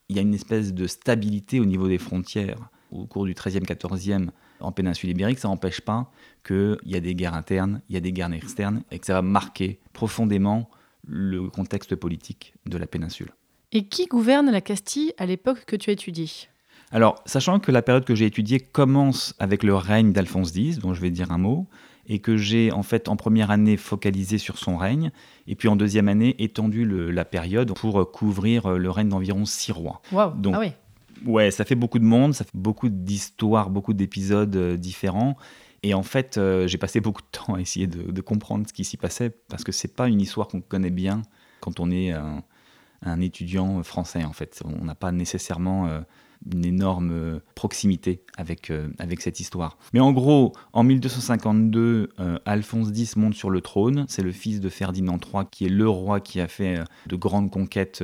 s'il 0.07 0.15
y 0.15 0.19
a 0.19 0.21
une 0.21 0.33
espèce 0.33 0.73
de 0.73 0.87
stabilité 0.87 1.59
au 1.59 1.65
niveau 1.65 1.89
des 1.89 1.97
frontières 1.97 2.69
au 2.91 3.05
cours 3.05 3.25
du 3.25 3.33
XIIIe, 3.33 3.59
XIVe 3.61 4.31
en 4.61 4.71
péninsule 4.71 5.09
ibérique, 5.09 5.39
ça 5.39 5.49
n'empêche 5.49 5.81
pas 5.81 6.09
qu'il 6.45 6.77
y 6.85 6.95
a 6.95 7.01
des 7.01 7.13
guerres 7.13 7.33
internes, 7.33 7.81
il 7.89 7.95
y 7.95 7.97
a 7.97 7.99
des 7.99 8.13
guerres 8.13 8.31
externes, 8.31 8.83
et 8.89 8.99
que 8.99 9.05
ça 9.05 9.13
va 9.13 9.21
marquer 9.21 9.79
profondément 9.91 10.69
le 11.05 11.49
contexte 11.49 11.95
politique 11.95 12.53
de 12.65 12.77
la 12.77 12.87
péninsule. 12.87 13.33
Et 13.73 13.87
qui 13.89 14.05
gouverne 14.05 14.49
la 14.49 14.61
Castille 14.61 15.13
à 15.17 15.25
l'époque 15.25 15.65
que 15.65 15.75
tu 15.75 15.91
étudies 15.91 16.47
Alors, 16.91 17.21
sachant 17.25 17.59
que 17.59 17.73
la 17.73 17.81
période 17.81 18.05
que 18.05 18.15
j'ai 18.15 18.25
étudiée 18.25 18.61
commence 18.61 19.35
avec 19.39 19.61
le 19.63 19.75
règne 19.75 20.13
d'Alphonse 20.13 20.55
X, 20.55 20.79
dont 20.79 20.93
je 20.93 21.01
vais 21.01 21.11
dire 21.11 21.31
un 21.31 21.37
mot, 21.37 21.67
et 22.07 22.19
que 22.19 22.37
j'ai 22.37 22.71
en 22.71 22.83
fait 22.83 23.09
en 23.09 23.15
première 23.15 23.51
année 23.51 23.77
focalisé 23.77 24.37
sur 24.37 24.57
son 24.57 24.77
règne, 24.77 25.11
et 25.47 25.55
puis 25.55 25.67
en 25.67 25.75
deuxième 25.75 26.07
année 26.07 26.35
étendu 26.41 26.85
le- 26.85 27.11
la 27.11 27.25
période 27.25 27.73
pour 27.73 28.11
couvrir 28.11 28.69
le 28.77 28.89
règne 28.89 29.09
d'environ 29.09 29.45
six 29.45 29.71
rois. 29.71 30.01
Waouh 30.11 30.33
Donc, 30.39 30.53
Ah 30.55 30.59
oui. 30.59 30.71
Ouais, 31.25 31.49
ça 31.51 31.65
fait 31.65 31.75
beaucoup 31.75 31.97
de 31.99 32.03
monde, 32.05 32.33
ça 32.35 32.43
fait 32.45 32.55
beaucoup 32.55 32.89
d'histoires, 32.89 33.69
beaucoup 33.71 33.93
d'épisodes 33.93 34.55
euh, 34.55 34.77
différents. 34.77 35.35
Et 35.83 35.93
en 35.95 36.03
fait, 36.03 36.37
euh, 36.37 36.67
j'ai 36.67 36.77
passé 36.77 37.01
beaucoup 37.01 37.21
de 37.21 37.27
temps 37.31 37.55
à 37.55 37.59
essayer 37.59 37.87
de, 37.87 38.11
de 38.11 38.21
comprendre 38.21 38.67
ce 38.67 38.73
qui 38.73 38.83
s'y 38.85 38.97
passait, 38.97 39.31
parce 39.49 39.63
que 39.63 39.71
c'est 39.71 39.95
pas 39.95 40.07
une 40.09 40.21
histoire 40.21 40.47
qu'on 40.47 40.61
connaît 40.61 40.91
bien 40.91 41.21
quand 41.59 41.79
on 41.79 41.89
est 41.91 42.11
un, 42.11 42.43
un 43.03 43.19
étudiant 43.21 43.81
français, 43.83 44.23
en 44.23 44.33
fait. 44.33 44.61
On 44.63 44.85
n'a 44.85 44.95
pas 44.95 45.11
nécessairement 45.11 45.87
euh, 45.87 46.01
une 46.53 46.65
énorme 46.65 47.11
euh, 47.11 47.39
proximité 47.55 48.23
avec, 48.37 48.69
euh, 48.69 48.89
avec 48.99 49.21
cette 49.21 49.39
histoire. 49.39 49.77
Mais 49.93 49.99
en 49.99 50.11
gros, 50.11 50.53
en 50.73 50.83
1252, 50.83 52.09
euh, 52.19 52.39
Alphonse 52.45 52.89
X 52.93 53.15
monte 53.15 53.33
sur 53.33 53.49
le 53.49 53.61
trône. 53.61 54.05
C'est 54.07 54.21
le 54.21 54.31
fils 54.31 54.59
de 54.59 54.69
Ferdinand 54.69 55.17
III 55.17 55.45
qui 55.49 55.65
est 55.65 55.69
le 55.69 55.87
roi 55.89 56.19
qui 56.19 56.39
a 56.39 56.47
fait 56.47 56.79
de 57.07 57.15
grandes 57.15 57.51
conquêtes, 57.51 58.03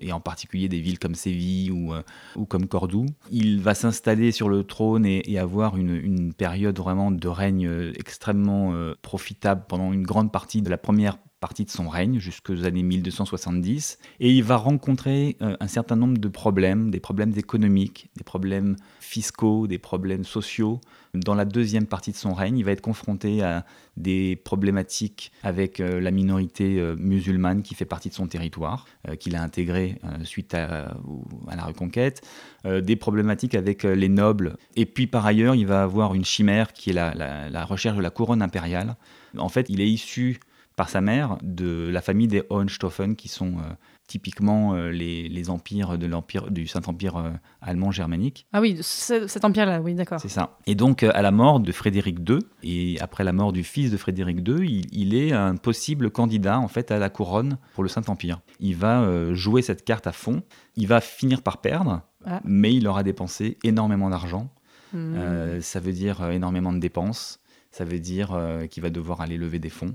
et 0.00 0.12
en 0.12 0.20
particulier 0.20 0.68
des 0.68 0.80
villes 0.80 0.98
comme 0.98 1.14
Séville 1.14 1.70
ou, 1.70 1.92
ou 2.36 2.46
comme 2.46 2.66
Cordoue. 2.66 3.06
Il 3.30 3.60
va 3.60 3.74
s'installer 3.74 4.32
sur 4.32 4.48
le 4.48 4.64
trône 4.64 5.06
et, 5.06 5.30
et 5.30 5.38
avoir 5.38 5.76
une, 5.76 5.94
une 5.94 6.32
période 6.32 6.78
vraiment 6.78 7.10
de 7.10 7.28
règne 7.28 7.92
extrêmement 7.98 8.74
profitable 9.02 9.64
pendant 9.68 9.92
une 9.92 10.04
grande 10.04 10.32
partie 10.32 10.62
de 10.62 10.70
la 10.70 10.78
première 10.78 11.18
partie 11.44 11.66
de 11.66 11.70
son 11.70 11.90
règne 11.90 12.20
jusqu'aux 12.20 12.64
années 12.64 12.82
1270 12.82 13.98
et 14.18 14.30
il 14.30 14.42
va 14.42 14.56
rencontrer 14.56 15.36
euh, 15.42 15.58
un 15.60 15.68
certain 15.68 15.94
nombre 15.94 16.16
de 16.16 16.28
problèmes, 16.28 16.90
des 16.90 17.00
problèmes 17.00 17.34
économiques, 17.36 18.08
des 18.16 18.24
problèmes 18.24 18.76
fiscaux, 18.98 19.66
des 19.66 19.76
problèmes 19.76 20.24
sociaux. 20.24 20.80
Dans 21.12 21.34
la 21.34 21.44
deuxième 21.44 21.84
partie 21.84 22.12
de 22.12 22.16
son 22.16 22.32
règne, 22.32 22.56
il 22.56 22.64
va 22.64 22.72
être 22.72 22.80
confronté 22.80 23.42
à 23.42 23.66
des 23.98 24.36
problématiques 24.36 25.32
avec 25.42 25.80
euh, 25.80 26.00
la 26.00 26.10
minorité 26.10 26.80
euh, 26.80 26.96
musulmane 26.98 27.62
qui 27.62 27.74
fait 27.74 27.84
partie 27.84 28.08
de 28.08 28.14
son 28.14 28.26
territoire, 28.26 28.86
qu'il 29.20 29.36
a 29.36 29.42
intégré 29.42 29.98
euh, 30.04 30.24
suite 30.24 30.54
à, 30.54 30.96
la 31.54 31.62
reconquête, 31.62 32.22
des 32.64 32.96
problématiques 32.96 33.54
avec 33.54 33.82
les 33.82 34.08
nobles, 34.08 34.56
et 34.76 34.86
puis 34.86 35.06
par 35.06 35.26
ailleurs, 35.26 35.54
il 35.54 35.66
va 35.66 35.82
avoir 35.82 36.14
une 36.14 36.24
chimère 36.24 36.72
qui 36.72 36.90
est 36.90 36.94
la 36.94 37.64
recherche 37.66 37.98
de 37.98 38.02
la 38.02 38.08
couronne 38.08 38.40
impériale. 38.40 38.96
En 39.36 39.50
fait, 39.50 39.66
il 39.68 39.82
est 39.82 39.88
issu 39.88 40.40
par 40.76 40.88
sa 40.88 41.00
mère 41.00 41.38
de 41.42 41.88
la 41.92 42.00
famille 42.02 42.26
des 42.28 42.42
Hohenstaufen, 42.50 43.14
qui 43.14 43.28
sont 43.28 43.58
euh, 43.58 43.72
typiquement 44.08 44.74
euh, 44.74 44.90
les, 44.90 45.28
les 45.28 45.48
empires 45.50 45.96
de 45.98 46.06
l'empire 46.06 46.50
du 46.50 46.66
Saint-Empire 46.66 47.16
euh, 47.16 47.30
allemand 47.62 47.92
germanique. 47.92 48.46
Ah 48.52 48.60
oui, 48.60 48.78
ce- 48.80 49.26
cet 49.28 49.44
empire-là, 49.44 49.80
oui, 49.80 49.94
d'accord. 49.94 50.18
C'est 50.20 50.28
ça. 50.28 50.58
Et 50.66 50.74
donc, 50.74 51.02
à 51.04 51.22
la 51.22 51.30
mort 51.30 51.60
de 51.60 51.70
Frédéric 51.70 52.18
II, 52.28 52.38
et 52.64 53.00
après 53.00 53.22
la 53.22 53.32
mort 53.32 53.52
du 53.52 53.62
fils 53.62 53.90
de 53.92 53.96
Frédéric 53.96 54.38
II, 54.46 54.66
il, 54.68 54.86
il 54.92 55.14
est 55.14 55.32
un 55.32 55.54
possible 55.56 56.10
candidat 56.10 56.58
en 56.58 56.68
fait 56.68 56.90
à 56.90 56.98
la 56.98 57.08
couronne 57.08 57.56
pour 57.74 57.82
le 57.84 57.88
Saint-Empire. 57.88 58.40
Il 58.58 58.74
va 58.76 59.32
jouer 59.32 59.62
cette 59.62 59.84
carte 59.84 60.06
à 60.08 60.12
fond. 60.12 60.42
Il 60.76 60.88
va 60.88 61.00
finir 61.00 61.42
par 61.42 61.60
perdre, 61.60 62.02
Ah. 62.26 62.40
mais 62.44 62.74
il 62.74 62.88
aura 62.88 63.04
dépensé 63.04 63.58
énormément 63.62 64.10
d'argent. 64.10 64.50
Hmm. 64.92 65.60
Ça 65.60 65.78
veut 65.80 65.92
dire 65.92 66.30
énormément 66.30 66.72
de 66.72 66.78
dépenses. 66.78 67.40
Ça 67.70 67.84
veut 67.84 67.98
dire 68.00 68.36
qu'il 68.70 68.82
va 68.82 68.90
devoir 68.90 69.20
aller 69.20 69.36
lever 69.36 69.58
des 69.60 69.68
fonds. 69.70 69.94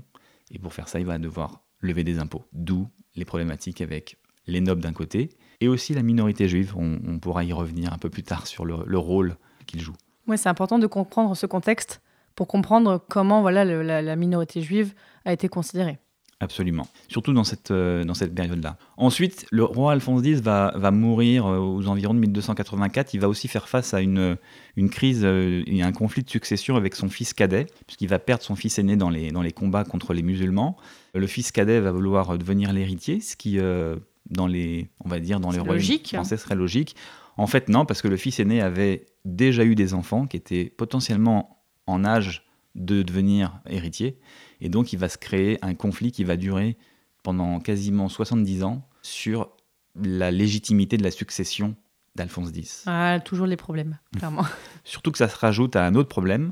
Et 0.50 0.58
pour 0.58 0.72
faire 0.72 0.88
ça, 0.88 1.00
il 1.00 1.06
va 1.06 1.18
devoir 1.18 1.62
lever 1.80 2.04
des 2.04 2.18
impôts. 2.18 2.44
D'où 2.52 2.88
les 3.16 3.24
problématiques 3.24 3.80
avec 3.80 4.18
les 4.46 4.60
nobles 4.60 4.82
d'un 4.82 4.92
côté 4.92 5.30
et 5.60 5.68
aussi 5.68 5.94
la 5.94 6.02
minorité 6.02 6.48
juive. 6.48 6.74
On, 6.76 7.18
pourra 7.18 7.44
y 7.44 7.52
revenir 7.52 7.92
un 7.92 7.98
peu 7.98 8.10
plus 8.10 8.22
tard 8.22 8.46
sur 8.46 8.64
le, 8.64 8.76
le 8.86 8.98
rôle 8.98 9.36
qu'il 9.66 9.80
joue. 9.80 9.94
Ouais, 10.26 10.36
c'est 10.36 10.48
important 10.48 10.78
de 10.78 10.86
comprendre 10.86 11.36
ce 11.36 11.46
contexte 11.46 12.00
pour 12.34 12.46
comprendre 12.46 13.04
comment 13.08 13.42
voilà, 13.42 13.64
la 13.64 14.16
minorité 14.16 14.62
juive 14.62 14.94
a 15.24 15.32
été 15.32 15.48
considérée. 15.48 15.98
Absolument. 16.42 16.88
Surtout 17.08 17.34
dans 17.34 17.44
cette, 17.44 17.70
euh, 17.70 18.02
dans 18.02 18.14
cette 18.14 18.34
période-là. 18.34 18.78
Ensuite, 18.96 19.46
le 19.50 19.62
roi 19.62 19.92
Alphonse 19.92 20.24
X 20.24 20.40
va, 20.40 20.72
va 20.74 20.90
mourir 20.90 21.46
euh, 21.46 21.58
aux 21.58 21.86
environs 21.86 22.14
de 22.14 22.18
1284. 22.18 23.12
Il 23.12 23.20
va 23.20 23.28
aussi 23.28 23.46
faire 23.46 23.68
face 23.68 23.92
à 23.92 24.00
une, 24.00 24.38
une 24.76 24.88
crise 24.88 25.20
euh, 25.22 25.62
et 25.66 25.82
un 25.82 25.92
conflit 25.92 26.22
de 26.22 26.30
succession 26.30 26.76
avec 26.76 26.94
son 26.94 27.10
fils 27.10 27.34
cadet, 27.34 27.66
puisqu'il 27.86 28.08
va 28.08 28.18
perdre 28.18 28.42
son 28.42 28.56
fils 28.56 28.78
aîné 28.78 28.96
dans 28.96 29.10
les, 29.10 29.32
dans 29.32 29.42
les 29.42 29.52
combats 29.52 29.84
contre 29.84 30.14
les 30.14 30.22
musulmans. 30.22 30.78
Le 31.14 31.26
fils 31.26 31.52
cadet 31.52 31.78
va 31.78 31.92
vouloir 31.92 32.38
devenir 32.38 32.72
l'héritier, 32.72 33.20
ce 33.20 33.36
qui, 33.36 33.58
euh, 33.58 33.96
dans 34.30 34.46
les, 34.46 34.88
on 35.04 35.10
va 35.10 35.20
dire, 35.20 35.40
dans 35.40 35.50
les 35.50 35.58
royaumes 35.58 35.98
français 36.04 36.38
serait 36.38 36.54
logique. 36.54 36.96
En 37.36 37.46
fait, 37.46 37.68
non, 37.68 37.84
parce 37.84 38.00
que 38.00 38.08
le 38.08 38.16
fils 38.16 38.40
aîné 38.40 38.62
avait 38.62 39.06
déjà 39.26 39.64
eu 39.64 39.74
des 39.74 39.92
enfants 39.92 40.26
qui 40.26 40.38
étaient 40.38 40.72
potentiellement 40.74 41.62
en 41.86 42.04
âge 42.04 42.46
de 42.74 43.02
devenir 43.02 43.60
héritier. 43.68 44.18
Et 44.60 44.68
donc, 44.68 44.92
il 44.92 44.98
va 44.98 45.08
se 45.08 45.18
créer 45.18 45.58
un 45.64 45.74
conflit 45.74 46.12
qui 46.12 46.24
va 46.24 46.36
durer 46.36 46.76
pendant 47.22 47.60
quasiment 47.60 48.08
70 48.08 48.62
ans 48.64 48.88
sur 49.02 49.50
la 49.96 50.30
légitimité 50.30 50.96
de 50.96 51.02
la 51.02 51.10
succession 51.10 51.74
d'Alphonse 52.14 52.50
X. 52.54 52.84
Ah, 52.86 53.18
toujours 53.24 53.46
les 53.46 53.56
problèmes, 53.56 53.98
clairement. 54.16 54.44
Surtout 54.84 55.10
que 55.12 55.18
ça 55.18 55.28
se 55.28 55.36
rajoute 55.36 55.76
à 55.76 55.84
un 55.86 55.94
autre 55.94 56.08
problème, 56.08 56.50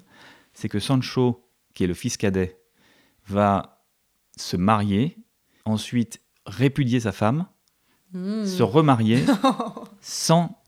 c'est 0.52 0.68
que 0.68 0.78
Sancho, 0.80 1.48
qui 1.75 1.84
est 1.84 1.88
le 1.88 1.94
fils 1.94 2.16
cadet, 2.16 2.60
va 3.26 3.84
se 4.37 4.56
marier, 4.56 5.18
ensuite 5.64 6.20
répudier 6.46 7.00
sa 7.00 7.12
femme, 7.12 7.46
Hmm. 8.14 8.46
se 8.46 8.62
remarier 8.62 9.22
sans 10.00 10.62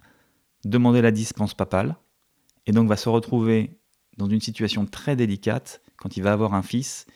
demander 0.66 1.00
la 1.00 1.10
dispense 1.10 1.54
papale, 1.54 1.96
et 2.66 2.72
donc 2.72 2.86
va 2.86 2.98
se 2.98 3.08
retrouver 3.08 3.79
dans 4.20 4.28
une 4.28 4.40
situation 4.40 4.86
très 4.86 5.16
délicate 5.16 5.80
quand 5.96 6.16
il 6.16 6.22
va 6.22 6.32
avoir 6.32 6.54
un 6.54 6.62
fils 6.62 7.06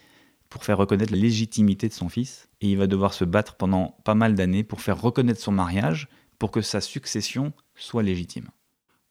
pour 0.48 0.64
faire 0.64 0.78
reconnaître 0.78 1.12
la 1.12 1.18
légitimité 1.18 1.88
de 1.88 1.92
son 1.92 2.08
fils, 2.08 2.48
et 2.60 2.70
il 2.70 2.78
va 2.78 2.86
devoir 2.86 3.12
se 3.12 3.24
battre 3.24 3.56
pendant 3.56 3.96
pas 4.04 4.14
mal 4.14 4.34
d'années 4.34 4.62
pour 4.62 4.80
faire 4.80 5.00
reconnaître 5.00 5.40
son 5.40 5.52
mariage 5.52 6.08
pour 6.38 6.50
que 6.50 6.60
sa 6.60 6.80
succession 6.80 7.52
soit 7.74 8.02
légitime. 8.02 8.48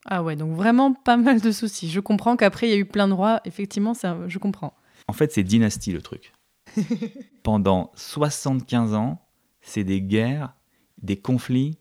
Ah 0.06 0.22
ouais, 0.22 0.36
donc 0.36 0.56
vraiment 0.56 0.92
pas 0.92 1.16
mal 1.16 1.40
de 1.40 1.52
soucis. 1.52 1.90
Je 1.90 2.00
comprends 2.00 2.36
qu'après, 2.36 2.68
il 2.68 2.70
y 2.70 2.74
a 2.74 2.78
eu 2.78 2.84
plein 2.84 3.08
de 3.08 3.12
rois. 3.12 3.40
Effectivement, 3.44 3.94
ça, 3.94 4.18
je 4.26 4.38
comprends. 4.38 4.74
En 5.08 5.12
fait, 5.12 5.32
c'est 5.32 5.42
dynastie 5.42 5.92
le 5.92 6.02
truc. 6.02 6.32
Pendant 7.42 7.92
75 7.94 8.94
ans, 8.94 9.26
c'est 9.60 9.84
des 9.84 10.02
guerres, 10.02 10.54
des 11.02 11.16
conflits 11.16 11.78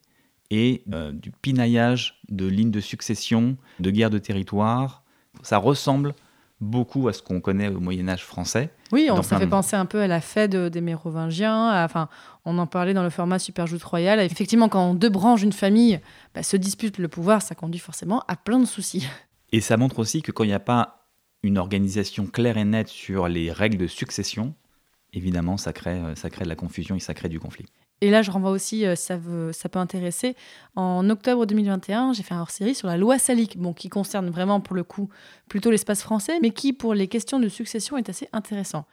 et 0.52 0.84
euh, 0.94 1.12
du 1.12 1.32
pinaillage 1.32 2.22
de 2.30 2.46
lignes 2.46 2.72
de 2.72 2.82
succession, 2.82 3.58
de 3.80 3.92
guerres 3.92 4.10
de 4.10 4.20
territoire. 4.20 5.03
Ça 5.44 5.58
ressemble 5.58 6.16
beaucoup 6.62 7.08
à 7.10 7.14
ce 7.14 7.22
qu'on 7.22 7.42
connaît 7.42 7.68
au 7.68 7.80
Moyen 7.80 8.08
Âge 8.10 8.24
français. 8.26 8.70
Oui, 8.92 9.10
on, 9.12 9.22
ça 9.22 9.38
fait 9.38 9.48
penser 9.48 9.76
un 9.76 9.86
peu 9.86 10.00
à 10.02 10.08
la 10.08 10.22
fête 10.22 10.56
des 10.56 10.82
Mérovingiens. 10.82 11.68
à- 11.70 11.84
Enfin, 11.86 12.08
on 12.46 12.58
en 12.58 12.68
parlait 12.68 12.94
dans 12.94 13.04
le 13.04 13.10
format 13.10 13.38
Super 13.40 13.68
Joute 13.68 13.84
Royale. 13.84 14.20
Effectivement, 14.22 14.70
quand 14.70 14.94
deux 14.94 15.10
branches 15.10 15.42
d'une 15.42 15.52
famille 15.54 16.00
bah, 16.34 16.42
se 16.44 16.56
disputent 16.58 16.98
le 17.00 17.08
pouvoir, 17.10 17.42
ça 17.42 17.54
conduit 17.56 17.80
forcément 17.80 18.24
à 18.28 18.36
plein 18.36 18.60
de 18.60 18.66
soucis. 18.66 19.08
Et 19.52 19.62
ça 19.62 19.78
montre 19.78 20.00
aussi 20.00 20.22
que 20.22 20.32
quand 20.32 20.44
il 20.44 20.48
n'y 20.48 20.54
a 20.54 20.60
pas 20.60 21.10
une 21.44 21.58
organisation 21.58 22.26
claire 22.26 22.58
et 22.58 22.64
nette 22.64 22.88
sur 22.88 23.28
les 23.28 23.52
règles 23.52 23.78
de 23.78 23.88
succession, 23.88 24.54
évidemment, 25.12 25.58
ça 25.58 25.74
crée, 25.74 25.92
euh, 25.92 26.16
ça 26.16 26.30
crée 26.30 26.46
de 26.46 26.50
la 26.50 26.56
confusion 26.56 26.96
et 26.96 27.00
ça 27.00 27.14
crée 27.14 27.30
du 27.30 27.40
conflit. 27.40 27.66
Et 28.04 28.10
là, 28.10 28.22
je 28.22 28.32
renvoie 28.32 28.52
aussi, 28.52 28.86
euh, 28.86 28.96
ça, 28.96 29.18
peut 29.18 29.80
intéresser. 29.80 30.36
En 30.76 31.10
octobre 31.10 31.46
2021, 31.46 32.12
j'ai 32.12 32.22
fait 32.22 32.34
un 32.34 32.42
hors-série 32.42 32.76
sur 32.76 32.90
la 32.90 32.98
loi 32.98 33.18
salique, 33.18 33.58
bon, 33.58 33.72
qui 33.72 33.88
concerne 33.88 34.30
vraiment, 34.30 34.60
pour 34.60 34.76
le 34.76 34.84
coup, 34.84 35.08
plutôt 35.48 35.72
l'espace 35.72 36.04
français, 36.04 36.38
mais 36.42 36.52
qui, 36.52 36.74
pour 36.74 36.96
les 36.96 37.08
questions 37.08 37.40
de 37.40 37.48
succession, 37.48 37.96
est 37.96 38.10
assez 38.10 38.28
intéressant. 38.34 38.86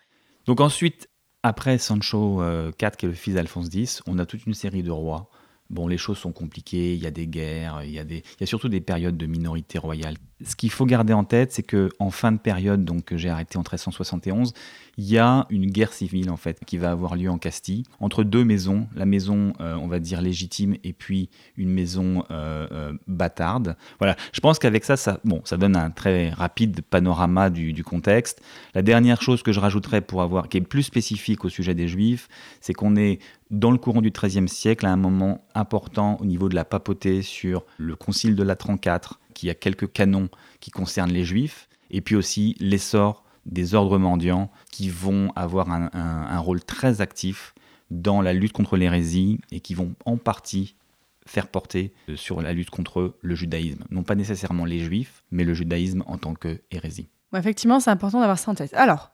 Donc 0.47 0.61
ensuite, 0.61 1.09
après 1.43 1.77
Sancho 1.79 2.41
euh, 2.41 2.71
IV, 2.81 2.91
qui 2.93 3.07
est 3.07 3.09
le 3.09 3.15
fils 3.17 3.35
d'Alphonse 3.35 3.67
X, 3.75 4.01
on 4.07 4.17
a 4.21 4.27
toute 4.27 4.47
une 4.47 4.55
série 4.55 4.85
de 4.85 4.93
rois. 4.93 5.29
Bon, 5.71 5.89
les 5.89 5.99
choses 5.99 6.19
sont 6.19 6.33
compliquées, 6.33 6.95
il 6.95 7.03
y 7.03 7.07
a 7.09 7.11
des 7.11 7.27
guerres, 7.27 7.83
il 7.83 7.91
y 7.91 7.99
a 7.99 8.47
surtout 8.47 8.69
des 8.69 8.81
périodes 8.81 9.17
de 9.17 9.27
minorité 9.27 9.79
royale. 9.79 10.15
Ce 10.45 10.57
qu'il 10.57 10.71
faut 10.71 10.87
garder 10.87 11.13
en 11.13 11.25
tête, 11.25 11.53
c'est 11.53 11.63
que 11.63 11.91
en 11.99 12.11
fin 12.11 12.33
de 12.33 12.39
période, 12.39 12.85
donc 12.85 13.05
que 13.05 13.17
j'ai 13.17 13.29
arrêté 13.29 13.59
en 13.59 13.61
1371, 13.61 14.53
il 14.97 15.09
y 15.09 15.19
a 15.19 15.47
une 15.51 15.67
guerre 15.67 15.93
civile 15.93 16.31
en 16.31 16.37
fait 16.37 16.61
qui 16.67 16.79
va 16.79 16.91
avoir 16.91 17.17
lieu 17.17 17.31
en 17.31 17.39
Castille 17.39 17.85
entre 18.01 18.25
deux 18.25 18.45
maisons, 18.45 18.87
la 18.95 19.07
maison, 19.07 19.53
euh, 19.61 19.75
on 19.75 19.87
va 19.87 19.99
dire 19.99 20.21
légitime, 20.21 20.77
et 20.85 20.93
puis 20.93 21.31
une 21.57 21.71
maison 21.71 22.25
euh, 22.31 22.67
euh, 22.73 22.93
bâtarde. 23.07 23.77
Voilà, 23.99 24.17
je 24.33 24.41
pense 24.41 24.59
qu'avec 24.59 24.85
ça, 24.85 24.97
ça, 24.97 25.21
bon, 25.25 25.43
ça 25.45 25.57
donne 25.57 25.77
un 25.77 25.91
très 25.91 26.31
rapide 26.31 26.83
panorama 26.83 27.51
du, 27.51 27.73
du 27.73 27.85
contexte. 27.85 28.43
La 28.75 28.83
dernière 28.83 29.23
chose 29.23 29.43
que 29.43 29.53
je 29.53 29.61
rajouterais 29.61 30.01
pour 30.01 30.23
avoir, 30.23 30.49
qui 30.49 30.59
est 30.59 30.63
plus 30.63 30.83
spécifique 30.83 31.45
au 31.45 31.49
sujet 31.49 31.75
des 31.75 31.89
Juifs, 31.89 32.29
c'est 32.61 32.75
qu'on 32.75 32.97
est 32.97 33.21
dans 33.51 33.71
le 33.71 33.79
courant 33.79 34.01
du 34.01 34.11
XIIIe 34.11 34.49
siècle 34.49 34.87
à 34.87 34.91
un 34.91 34.97
moment 34.97 35.45
important 35.55 36.17
au 36.21 36.25
niveau 36.25 36.49
de 36.49 36.55
la 36.55 36.65
papauté 36.65 37.23
sur 37.23 37.65
le 37.79 37.97
concile 37.97 38.37
de 38.37 38.43
Latran 38.43 38.77
IV, 38.85 39.19
qui 39.41 39.49
a 39.49 39.55
quelques 39.55 39.91
canons 39.91 40.29
qui 40.61 40.71
concernent 40.71 41.13
les 41.13 41.25
Juifs, 41.25 41.71
et 41.91 42.03
puis 42.03 42.15
aussi 42.15 42.55
l'essor 42.61 43.25
des 43.47 43.75
ordres 43.75 43.97
mendiants 43.97 44.51
qui 44.71 44.91
vont 44.91 45.33
avoir 45.35 45.71
un, 45.71 46.39
rôle 46.41 46.63
très 46.63 47.01
actif 47.01 47.55
dans 47.91 48.21
la 48.21 48.35
lutte 48.35 48.53
contre 48.53 48.77
l'hérésie 48.77 49.41
et 49.51 49.61
qui 49.61 49.73
vont 49.73 49.95
en 50.05 50.19
partie 50.19 50.77
faire 51.25 51.49
porter 51.49 51.95
euh, 52.11 52.17
sur 52.17 52.43
la 52.43 52.53
lutte 52.53 52.69
contre 52.69 53.17
le 53.23 53.35
judaïsme. 53.35 53.85
Non 53.91 54.03
pas 54.03 54.15
nécessairement 54.15 54.67
les 54.67 54.81
juifs, 54.81 55.25
mais 55.31 55.45
le 55.45 55.55
judaïsme 55.55 56.05
en 56.07 56.19
tant 56.19 56.35
que 56.35 56.61
hérésie. 56.71 57.09
Effectivement, 57.35 57.81
c'est 57.81 57.91
important 57.91 58.21
d'avoir 58.21 58.39
ça 58.39 58.51
en 58.51 58.55
tête. 58.55 58.75
Alors, 58.75 59.11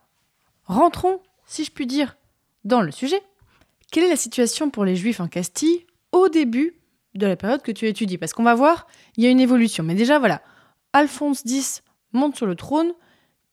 rentrons, 0.65 1.21
si 1.45 1.63
je 1.63 1.71
puis 1.71 1.87
dire, 1.87 2.17
dans 2.65 2.81
le 2.81 2.91
sujet. 2.91 3.21
Quelle 3.91 4.03
est 4.03 4.09
la 4.09 4.17
situation 4.17 4.69
pour 4.69 4.83
les 4.83 4.97
Juifs 4.97 5.21
en 5.21 5.29
Castille 5.29 5.85
au 6.11 6.27
début 6.27 6.73
de 7.17 7.27
la 7.27 7.35
période 7.35 7.61
que 7.61 7.71
tu 7.71 7.87
étudies 7.87 8.17
Parce 8.17 8.33
qu'on 8.33 8.43
va 8.43 8.55
voir, 8.55 8.87
il 9.17 9.23
y 9.23 9.27
a 9.27 9.29
une 9.29 9.39
évolution. 9.39 9.83
Mais 9.83 9.95
déjà, 9.95 10.19
voilà, 10.19 10.41
Alphonse 10.93 11.43
X 11.45 11.83
monte 12.13 12.35
sur 12.35 12.45
le 12.45 12.55
trône. 12.55 12.91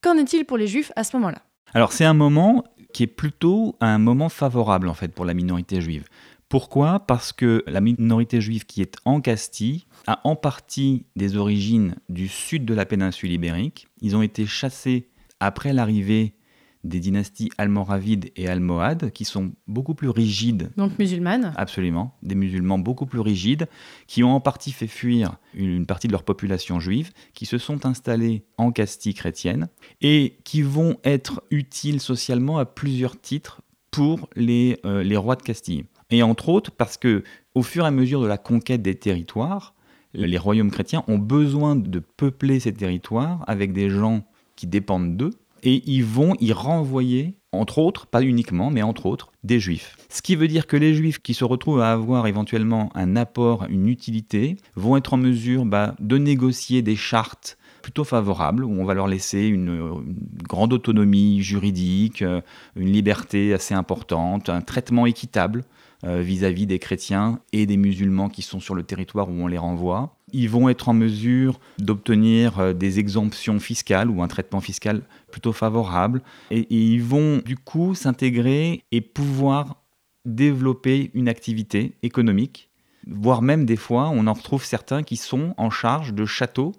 Qu'en 0.00 0.16
est-il 0.16 0.44
pour 0.44 0.59
les 0.59 0.66
Juifs 0.66 0.92
à 0.97 1.04
ce 1.04 1.16
moment-là? 1.16 1.42
Alors 1.73 1.92
c'est 1.92 2.04
un 2.04 2.14
moment 2.14 2.64
qui 2.92 3.02
est 3.02 3.09
plutôt 3.09 3.76
un 3.80 3.99
moment 3.99 4.28
favorable 4.28 4.88
en 4.88 4.94
fait 4.94 5.09
pour 5.09 5.25
la 5.25 5.35
minorité 5.35 5.80
juive. 5.80 6.06
Pourquoi? 6.49 7.00
Parce 7.00 7.33
que 7.33 7.64
la 7.66 7.80
minorité 7.80 8.40
juive 8.40 8.64
qui 8.64 8.80
est 8.80 8.97
en 9.04 9.21
Castille 9.21 9.87
a 10.06 10.21
en 10.23 10.37
partie 10.37 11.06
des 11.16 11.37
origines 11.37 11.97
du 12.09 12.28
sud 12.28 12.64
de 12.64 12.75
la 12.75 12.87
péninsule 12.87 13.33
ibérique. 13.33 13.88
Ils 14.00 14.14
ont 14.14 14.23
été 14.23 14.47
chassés 14.47 15.09
après 15.40 15.73
l'arrivée 15.73 16.35
des 16.84 17.00
dynasties 17.00 17.50
almoravides 17.59 18.30
et 18.37 18.46
almohades 18.46 19.11
qui 19.11 19.24
sont 19.24 19.52
beaucoup 19.66 19.94
plus 19.94 20.11
rigides 20.11 20.70
Donc 20.76 20.98
musulmane. 20.98 21.52
Absolument, 21.56 22.14
des 22.22 22.35
musulmans 22.35 22.78
beaucoup 22.78 23.06
plus 23.06 23.20
rigides, 23.20 23.66
qui 24.06 24.22
ont 24.22 24.35
en 24.35 24.40
partie 24.40 24.72
fait 24.72 24.87
fuir 24.87 25.38
une 25.54 25.87
partie 25.87 26.06
de 26.06 26.12
leur 26.12 26.22
population 26.22 26.78
juive, 26.78 27.11
qui 27.32 27.46
se 27.46 27.59
sont 27.59 27.87
installés 27.87 28.44
en 28.59 28.70
Castille 28.70 29.14
chrétienne, 29.14 29.68
et 30.00 30.37
qui 30.44 30.62
vont 30.62 30.96
être 31.04 31.42
utiles 31.50 32.00
socialement 32.00 32.59
à 32.59 32.66
plusieurs 32.66 33.20
titres 33.20 33.62
pour 33.90 34.28
les, 34.37 34.78
euh, 34.85 35.02
les 35.02 35.16
rois 35.16 35.37
de 35.37 35.42
Castille. 35.42 35.85
Et 36.11 36.22
entre 36.22 36.48
autres 36.48 36.70
parce 36.70 36.96
que, 36.96 37.24
au 37.54 37.62
fur 37.62 37.85
et 37.85 37.88
à 37.88 37.90
mesure 37.90 38.20
de 38.20 38.26
la 38.26 38.38
conquête 38.38 38.82
des 38.82 38.94
territoires, 38.94 39.74
les 40.12 40.38
royaumes 40.38 40.70
chrétiens 40.70 41.02
ont 41.09 41.18
besoin 41.18 41.76
de 41.76 41.98
peupler 41.98 42.61
ces 42.61 42.72
territoires 42.72 43.42
avec 43.46 43.72
des 43.72 43.90
gens 43.90 44.24
qui 44.56 44.66
dépendent 44.66 45.16
d'eux, 45.16 45.32
et 45.64 45.83
ils 45.87 46.05
vont 46.05 46.35
y 46.40 46.53
renvoyer, 46.53 47.35
entre 47.50 47.79
autres, 47.79 48.07
pas 48.07 48.22
uniquement, 48.22 48.70
mais 48.70 48.83
entre 48.83 49.07
autres, 49.07 49.33
des 49.42 49.59
juifs. 49.59 49.96
Ce 50.11 50.22
qui 50.22 50.37
veut 50.37 50.46
dire 50.46 50.66
que 50.66 50.77
les 50.77 50.94
juifs 50.94 51.18
qui 51.18 51.35
se 51.35 51.44
retrouvent 51.44 51.81
à 51.81 51.90
avoir 51.90 52.27
éventuellement 52.27 52.90
un 52.94 53.16
apport, 53.16 53.64
une 53.70 53.88
utilité, 53.88 54.57
vont 54.77 54.96
être 54.96 55.14
en 55.14 55.16
mesure 55.16 55.64
bah, 55.64 55.96
de 55.98 56.18
négocier 56.18 56.83
des 56.83 56.96
chartes 56.96 57.57
plutôt 57.83 58.05
favorables, 58.05 58.64
où 58.64 58.70
on 58.70 58.85
va 58.85 58.94
leur 58.94 59.09
laisser 59.09 59.46
une, 59.46 60.03
grande 60.48 60.72
autonomie 60.72 61.42
juridique, 61.42 62.22
euh, 62.22 62.40
une 62.77 62.90
liberté 62.90 63.53
assez 63.53 63.74
importante, 63.74 64.48
un 64.48 64.62
traitement 64.62 65.07
équitable 65.07 65.64
euh, 66.06 66.20
vis-à-vis 66.20 66.66
des 66.66 66.78
chrétiens 66.78 67.40
et 67.54 67.64
des 67.64 67.78
musulmans 67.78 68.28
qui 68.28 68.42
sont 68.42 68.60
sur 68.60 68.74
le 68.74 68.82
territoire 68.82 69.30
où 69.30 69.32
on 69.32 69.46
les 69.46 69.56
renvoie. 69.56 70.18
Ils 70.34 70.50
vont 70.50 70.68
être 70.68 70.90
en 70.90 70.92
mesure 70.92 71.60
d'obtenir 71.78 72.58
euh, 72.58 72.72
des 72.74 72.98
exemptions 72.98 73.58
fiscales 73.58 74.10
ou 74.10 74.22
un 74.22 74.28
traitement 74.28 74.60
fiscal 74.60 75.00
plutôt 75.30 75.54
favorable. 75.54 76.20
Et, 76.50 76.66
ils 76.68 77.02
vont 77.02 77.38
du 77.38 77.56
coup 77.56 77.94
s'intégrer 77.94 78.84
et 78.92 79.00
pouvoir 79.00 79.82
développer 80.26 81.10
une 81.14 81.26
activité 81.26 81.94
économique, 82.02 82.68
voire 83.06 83.40
même 83.40 83.64
des 83.64 83.76
fois, 83.76 84.10
on 84.12 84.26
en 84.26 84.34
retrouve 84.34 84.64
certains 84.64 85.04
qui 85.04 85.16
sont 85.16 85.54
en 85.56 85.70
charge 85.70 86.12
de 86.12 86.26
châteaux 86.26 86.72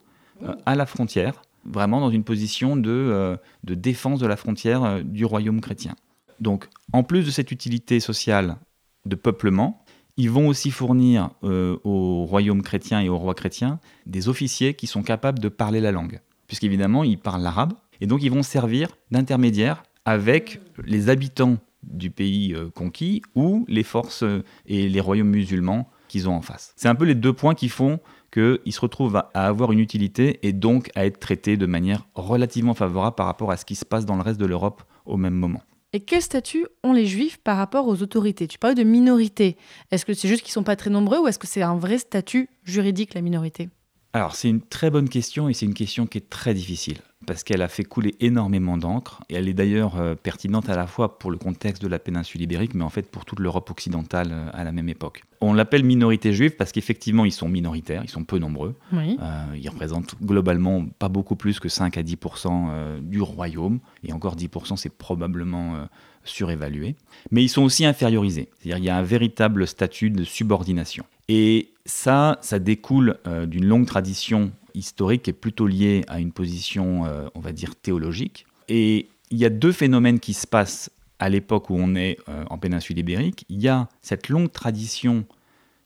euh, 0.43 0.53
à 0.67 0.75
la 0.75 0.85
frontière, 0.85 1.41
vraiment 1.65 1.99
dans 1.99 2.11
une 2.11 2.23
position 2.23 2.77
de, 2.77 3.39
défense 3.63 4.19
de 4.19 4.27
la 4.27 4.35
frontière 4.35 5.03
du 5.03 5.25
royaume 5.25 5.61
chrétien. 5.61 5.95
Donc, 6.39 6.67
en 6.93 7.01
plus 7.01 7.25
de 7.25 7.31
cette 7.31 7.51
utilité 7.51 7.99
sociale 7.99 8.57
de 9.05 9.15
peuplement, 9.15 9.85
ils 10.17 10.29
vont 10.29 10.47
aussi 10.47 10.71
fournir 10.71 11.31
euh, 11.43 11.77
au 11.83 12.25
royaume 12.25 12.61
chrétien 12.61 13.01
et 13.01 13.09
au 13.09 13.17
roi 13.17 13.33
chrétien 13.33 13.79
des 14.05 14.29
officiers 14.29 14.73
qui 14.73 14.87
sont 14.87 15.03
capables 15.03 15.39
de 15.39 15.49
parler 15.49 15.81
la 15.81 15.91
langue, 15.91 16.21
puisqu'évidemment, 16.47 17.03
ils 17.03 17.17
parlent 17.17 17.41
l'arabe, 17.41 17.73
et 18.01 18.07
donc 18.07 18.23
ils 18.23 18.31
vont 18.31 18.43
servir 18.43 18.95
d'intermédiaires 19.11 19.83
avec 20.05 20.61
les 20.83 21.09
habitants 21.09 21.57
du 21.83 22.09
pays 22.11 22.53
euh, 22.53 22.69
conquis 22.73 23.21
ou 23.35 23.65
les 23.67 23.83
forces 23.83 24.23
euh, 24.23 24.43
et 24.65 24.89
les 24.89 24.99
royaumes 24.99 25.29
musulmans 25.29 25.89
qu'ils 26.07 26.29
ont 26.29 26.35
en 26.35 26.41
face. 26.41 26.73
C'est 26.75 26.87
un 26.87 26.95
peu 26.95 27.05
les 27.05 27.15
deux 27.15 27.33
points 27.33 27.55
qui 27.55 27.69
font 27.69 27.99
qu'ils 28.31 28.73
se 28.73 28.79
retrouvent 28.79 29.15
à, 29.15 29.31
à 29.33 29.47
avoir 29.47 29.71
une 29.71 29.79
utilité 29.79 30.39
et 30.43 30.51
donc 30.51 30.89
à 30.95 31.05
être 31.05 31.19
traités 31.19 31.57
de 31.57 31.65
manière 31.65 32.07
relativement 32.15 32.73
favorable 32.73 33.15
par 33.15 33.27
rapport 33.27 33.51
à 33.51 33.57
ce 33.57 33.65
qui 33.65 33.75
se 33.75 33.85
passe 33.85 34.05
dans 34.05 34.15
le 34.15 34.21
reste 34.21 34.39
de 34.39 34.45
l'Europe 34.45 34.83
au 35.05 35.17
même 35.17 35.35
moment. 35.35 35.61
Et 35.95 36.01
quel 36.01 36.21
statut 36.21 36.67
ont 36.83 36.91
les 36.91 37.05
Juifs 37.05 37.37
par 37.37 37.55
rapport 37.55 37.87
aux 37.87 38.01
autorités? 38.01 38.49
Tu 38.49 38.59
parlais 38.59 38.75
de 38.75 38.83
minorité. 38.83 39.55
Est-ce 39.91 40.05
que 40.05 40.13
c'est 40.13 40.27
juste 40.27 40.43
qu'ils 40.43 40.51
sont 40.51 40.61
pas 40.61 40.75
très 40.75 40.89
nombreux 40.89 41.19
ou 41.19 41.27
est-ce 41.29 41.39
que 41.39 41.47
c'est 41.47 41.61
un 41.61 41.77
vrai 41.77 41.99
statut 41.99 42.49
juridique, 42.65 43.13
la 43.13 43.21
minorité? 43.21 43.69
Alors, 44.11 44.35
c'est 44.35 44.49
une 44.49 44.59
très 44.59 44.89
bonne 44.89 45.07
question 45.07 45.47
et 45.47 45.53
c'est 45.53 45.65
une 45.65 45.73
question 45.73 46.05
qui 46.05 46.17
est 46.17 46.29
très 46.29 46.53
difficile 46.53 46.97
parce 47.25 47.43
qu'elle 47.43 47.61
a 47.61 47.67
fait 47.67 47.83
couler 47.83 48.15
énormément 48.19 48.77
d'encre 48.77 49.21
et 49.29 49.35
elle 49.35 49.47
est 49.47 49.53
d'ailleurs 49.53 49.97
euh, 49.97 50.15
pertinente 50.15 50.69
à 50.69 50.75
la 50.75 50.87
fois 50.87 51.17
pour 51.19 51.31
le 51.31 51.37
contexte 51.37 51.81
de 51.81 51.87
la 51.87 51.99
péninsule 51.99 52.41
ibérique 52.41 52.73
mais 52.73 52.83
en 52.83 52.89
fait 52.89 53.09
pour 53.09 53.25
toute 53.25 53.39
l'Europe 53.39 53.69
occidentale 53.69 54.29
euh, 54.31 54.49
à 54.53 54.63
la 54.63 54.71
même 54.71 54.89
époque. 54.89 55.23
On 55.41 55.53
l'appelle 55.53 55.83
minorité 55.83 56.33
juive 56.33 56.55
parce 56.55 56.71
qu'effectivement 56.71 57.25
ils 57.25 57.31
sont 57.31 57.49
minoritaires, 57.49 58.01
ils 58.03 58.09
sont 58.09 58.23
peu 58.23 58.39
nombreux. 58.39 58.75
Oui. 58.93 59.17
Euh, 59.21 59.45
ils 59.55 59.69
représentent 59.69 60.15
globalement 60.21 60.85
pas 60.99 61.09
beaucoup 61.09 61.35
plus 61.35 61.59
que 61.59 61.69
5 61.69 61.97
à 61.97 62.03
10% 62.03 62.67
euh, 62.69 62.99
du 63.01 63.21
royaume 63.21 63.79
et 64.03 64.13
encore 64.13 64.35
10 64.35 64.49
c'est 64.75 64.95
probablement 64.95 65.75
euh, 65.75 65.85
surévalué. 66.23 66.95
Mais 67.31 67.43
ils 67.43 67.49
sont 67.49 67.63
aussi 67.63 67.85
infériorisés, 67.85 68.49
c'est-à-dire 68.57 68.77
il 68.77 68.85
y 68.85 68.89
a 68.89 68.97
un 68.97 69.03
véritable 69.03 69.67
statut 69.67 70.09
de 70.09 70.23
subordination. 70.23 71.05
Et 71.27 71.69
ça, 71.85 72.37
ça 72.41 72.59
découle 72.59 73.17
euh, 73.27 73.45
d'une 73.45 73.65
longue 73.65 73.85
tradition 73.85 74.51
historique 74.75 75.27
est 75.27 75.33
plutôt 75.33 75.67
liée 75.67 76.03
à 76.07 76.19
une 76.19 76.31
position, 76.31 77.05
euh, 77.05 77.27
on 77.35 77.39
va 77.39 77.51
dire, 77.51 77.75
théologique. 77.75 78.45
Et 78.67 79.09
il 79.31 79.37
y 79.37 79.45
a 79.45 79.49
deux 79.49 79.71
phénomènes 79.71 80.19
qui 80.19 80.33
se 80.33 80.47
passent 80.47 80.91
à 81.19 81.29
l'époque 81.29 81.69
où 81.69 81.75
on 81.77 81.95
est 81.95 82.17
euh, 82.29 82.43
en 82.49 82.57
péninsule 82.57 82.99
ibérique. 82.99 83.45
Il 83.49 83.61
y 83.61 83.67
a 83.67 83.89
cette 84.01 84.29
longue 84.29 84.51
tradition 84.51 85.25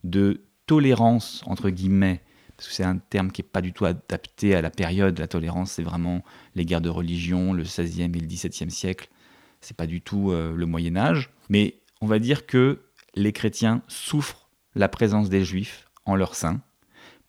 de 0.04 0.42
tolérance, 0.66 1.44
entre 1.46 1.70
guillemets, 1.70 2.22
parce 2.58 2.68
que 2.68 2.74
c'est 2.74 2.84
un 2.84 2.98
terme 2.98 3.32
qui 3.32 3.42
n'est 3.42 3.48
pas 3.48 3.62
du 3.62 3.72
tout 3.74 3.86
adapté 3.86 4.56
à 4.56 4.62
la 4.62 4.70
période. 4.70 5.18
La 5.20 5.28
tolérance, 5.28 5.72
c'est 5.74 5.84
vraiment 5.84 6.24
les 6.56 6.66
guerres 6.66 6.82
de 6.82 6.90
religion, 6.90 7.54
le 7.54 7.64
16e 7.64 8.16
et 8.16 8.20
le 8.20 8.28
17e 8.28 8.70
siècle. 8.70 9.10
C'est 9.62 9.78
pas 9.78 9.88
du 9.88 10.02
tout 10.02 10.32
euh, 10.32 10.56
le 10.56 10.66
Moyen 10.66 10.96
Âge. 10.96 11.30
Mais 11.50 11.76
on 12.02 12.08
va 12.08 12.20
dire 12.20 12.46
que 12.46 12.80
les 13.16 13.34
chrétiens 13.34 13.82
souffrent 13.88 14.50
la 14.76 14.90
présence 14.90 15.30
des 15.30 15.44
juifs 15.44 15.90
en 16.06 16.16
leur 16.16 16.36
sein. 16.36 16.62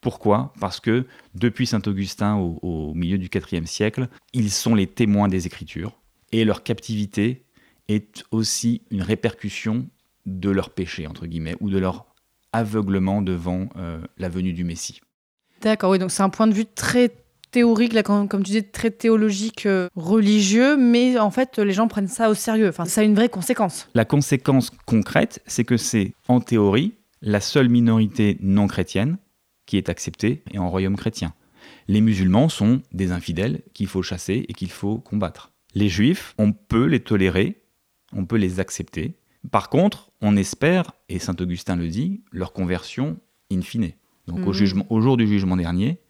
Pourquoi? 0.01 0.53
Parce 0.61 0.81
que 0.81 1.07
depuis 1.35 1.67
Saint 1.67 1.83
Augustin 1.87 2.37
au, 2.37 2.59
au 2.63 2.95
milieu 2.95 3.19
du 3.19 3.29
IVe 3.35 3.67
siècle, 3.67 4.09
ils 4.33 4.51
sont 4.51 4.75
les 4.75 4.87
témoins 4.87 5.29
des 5.29 5.47
Écritures 5.47 6.01
et 6.33 6.45
leur 6.45 6.63
captivité 6.63 7.45
est 7.89 8.25
aussi 8.31 8.83
une 8.91 9.03
répercussion 9.03 9.87
de 10.27 10.51
leur 10.51 10.71
péché, 10.71 11.07
entre 11.07 11.27
guillemets, 11.27 11.57
ou 11.61 11.71
de 11.71 11.79
leur 11.79 12.07
aveuglement 12.53 13.23
devant 13.23 13.69
euh, 13.77 14.01
la 14.19 14.29
venue 14.29 14.53
du 14.53 14.65
Messie. 14.65 15.01
D'accord, 15.61 15.91
oui, 15.91 15.99
donc 15.99 16.11
c'est 16.11 16.23
un 16.23 16.31
point 16.31 16.47
de 16.47 16.55
vue 16.55 16.67
très 16.67 17.11
théorique, 17.51 17.93
là, 17.93 18.03
comme, 18.03 18.29
comme 18.29 18.43
tu 18.43 18.53
dis, 18.53 18.65
très 18.65 18.91
théologique, 18.91 19.67
euh, 19.67 19.89
religieux, 19.97 20.77
mais 20.77 21.19
en 21.19 21.31
fait, 21.31 21.59
les 21.59 21.73
gens 21.73 21.89
prennent 21.89 22.09
ça 22.09 22.31
au 22.31 22.35
sérieux. 22.35 22.69
Enfin, 22.69 22.85
ça 22.85 23.01
a 23.01 23.05
une 23.05 23.15
vraie 23.15 23.29
conséquence. 23.29 23.89
La 23.95 24.05
conséquence 24.05 24.71
concrète, 24.87 25.43
c'est 25.47 25.65
que 25.65 25.77
c'est, 25.77 26.15
en 26.29 26.41
théorie, 26.41 26.95
la 27.23 27.41
seule 27.41 27.69
minorité 27.69 28.39
non 28.41 28.67
chrétienne 28.69 29.19
qui 29.71 29.77
est 29.77 29.89
acceptée 29.89 30.43
et 30.51 30.59
en 30.59 30.69
royaume 30.69 30.97
chrétien. 30.97 31.33
Les 31.87 32.01
musulmans 32.01 32.49
sont 32.49 32.83
des 32.93 33.13
infidèles 33.13 33.63
qu'il 33.73 33.87
faut 33.87 34.03
chasser 34.03 34.45
et 34.49 34.53
qu'il 34.53 34.71
faut 34.73 34.99
combattre. 34.99 35.53
Les 35.77 35.89
juifs, 35.89 36.35
on 36.39 36.51
peut 36.53 36.87
les 36.87 36.99
tolérer, 36.99 37.63
on 38.13 38.25
peut 38.27 38.37
les 38.37 38.59
accepter. 38.59 39.15
Par 39.53 39.71
contre, 39.71 40.11
on 40.21 40.37
espère, 40.37 40.91
et 41.09 41.21
saint 41.21 41.37
Augustin 41.39 41.77
le 41.77 41.87
dit, 41.87 42.25
leur 42.33 42.53
conversion 42.53 43.17
in 43.53 43.61
fine. 43.63 43.93
Donc 44.27 44.41
au, 44.41 44.49
Mhm. 44.49 44.53
jugement, 44.55 44.87
au 44.91 45.01
jour 45.01 45.17
du 45.17 45.29
jugement 45.29 45.57
dernier, 45.57 46.01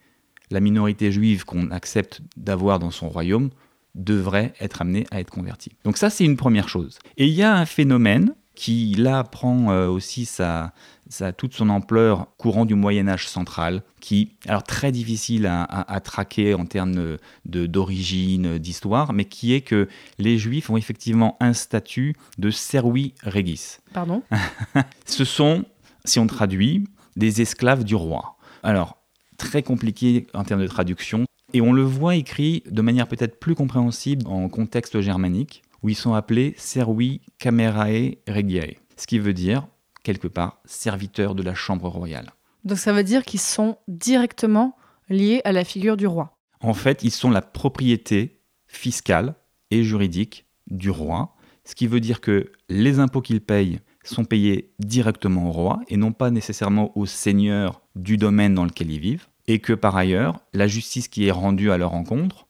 la 0.51 0.61
minorité 0.61 1.13
juive 1.13 1.45
qu'on 1.45 1.71
accepte 1.71 2.23
d'avoir 2.39 2.79
dans 2.79 2.91
son 2.91 3.11
royaume 3.11 3.51
devrait 3.95 4.55
être 4.59 4.81
amenée 4.81 5.07
à 5.11 5.21
être 5.21 5.31
convertie. 5.31 5.73
Donc 5.85 5.99
ça, 5.99 6.09
c'est 6.09 6.25
une 6.25 6.39
première 6.39 6.71
chose. 6.71 6.99
Et 7.19 7.27
il 7.27 7.35
y 7.35 7.43
a 7.43 7.55
un 7.55 7.67
phénomène 7.67 8.35
qui, 8.61 8.95
là, 8.95 9.25
prend 9.25 9.71
euh, 9.73 9.89
aussi 9.89 10.27
sa, 10.27 10.75
sa- 11.09 11.33
toute 11.33 11.55
son 11.55 11.71
ampleur 11.71 12.27
courant 12.37 12.67
du 12.67 12.75
Moyen 12.75 13.09
Âge 13.09 13.27
central, 13.27 13.83
qui, 14.01 14.33
alors 14.47 14.65
très 14.65 14.93
difficile 14.93 15.47
à, 15.47 15.63
à- 15.63 15.95
à 15.95 16.01
traquer 16.01 16.53
en 16.53 16.67
termes 16.67 17.17
d'origine, 17.47 18.59
d'histoire, 18.59 19.13
mais 19.15 19.25
qui 19.25 19.55
est 19.55 19.61
que 19.63 19.89
les 20.19 20.37
Juifs 20.37 20.69
ont 20.69 20.77
effectivement 20.77 21.37
un 21.41 21.55
statut 21.55 22.15
de 22.39 22.51
servi 22.51 23.15
regis. 23.25 23.79
Pardon? 23.95 24.23
Ce 25.07 25.25
sont, 25.25 25.65
si 26.05 26.19
on 26.19 26.27
traduit, 26.27 26.85
des 27.17 27.41
esclaves 27.41 27.85
du 27.85 27.95
roi. 27.95 28.37
Alors, 28.63 28.99
très 29.39 29.63
compliqué 29.63 30.27
en 30.35 30.45
termes 30.45 30.61
de 30.63 30.67
traduction, 30.69 31.25
et 31.55 31.61
on 31.63 31.73
le 31.73 31.83
voit 31.83 32.15
écrit 32.17 32.63
de 32.71 32.83
manière 32.83 33.09
peut-être 33.09 33.41
plus 33.41 33.55
compréhensible 33.55 34.27
en 34.29 34.49
contexte 34.51 35.01
germanique, 35.01 35.63
où 35.83 35.89
ils 35.89 35.97
sont 35.97 36.15
appelés 36.15 36.55
servi 36.57 37.21
camerae 37.39 38.17
regiae, 38.29 38.77
ce 38.97 39.07
qui 39.07 39.19
veut 39.19 39.33
dire, 39.33 39.67
quelque 40.03 40.29
part, 40.29 40.61
serviteurs 40.65 41.35
de 41.35 41.43
la 41.43 41.55
chambre 41.55 41.89
royale. 41.89 42.33
Donc 42.65 42.79
ça 42.79 42.93
veut 42.93 43.05
dire 43.05 43.25
qu'ils 43.25 43.41
sont 43.41 43.79
directement 43.89 44.77
liés 45.09 45.41
à 45.45 45.53
la 45.53 45.65
figure 45.65 45.97
du 45.97 46.07
roi. 46.07 46.37
En 46.61 46.75
fait, 46.75 47.03
ils 47.03 47.11
sont 47.11 47.31
la 47.31 47.43
propriété 47.43 48.41
fiscale 48.67 49.35
et 49.71 49.83
juridique 49.83 50.47
du 50.71 50.91
roi, 50.91 51.35
ce 51.65 51.75
qui 51.75 51.87
veut 51.87 52.01
dire 52.01 52.21
que 52.21 52.53
les 52.69 52.99
impôts 52.99 53.23
qu'ils 53.23 53.41
payent 53.41 53.81
sont 54.05 54.25
payés 54.25 54.73
directement 54.79 55.49
au 55.49 55.53
roi 55.53 55.81
et 55.89 55.97
non 55.97 56.13
pas 56.13 56.31
nécessairement 56.31 56.97
au 56.97 57.07
seigneur 57.07 57.83
du 57.97 58.17
domaine 58.17 58.55
dans 58.55 58.65
lequel 58.65 58.91
ils 58.91 59.01
vivent, 59.01 59.27
et 59.47 59.59
que 59.59 59.73
par 59.73 59.97
ailleurs, 59.97 60.41
la 60.53 60.67
justice 60.67 61.09
qui 61.09 61.27
est 61.27 61.33
rendue 61.33 61.71
à 61.71 61.79
leur 61.79 61.95
encontre 61.95 62.47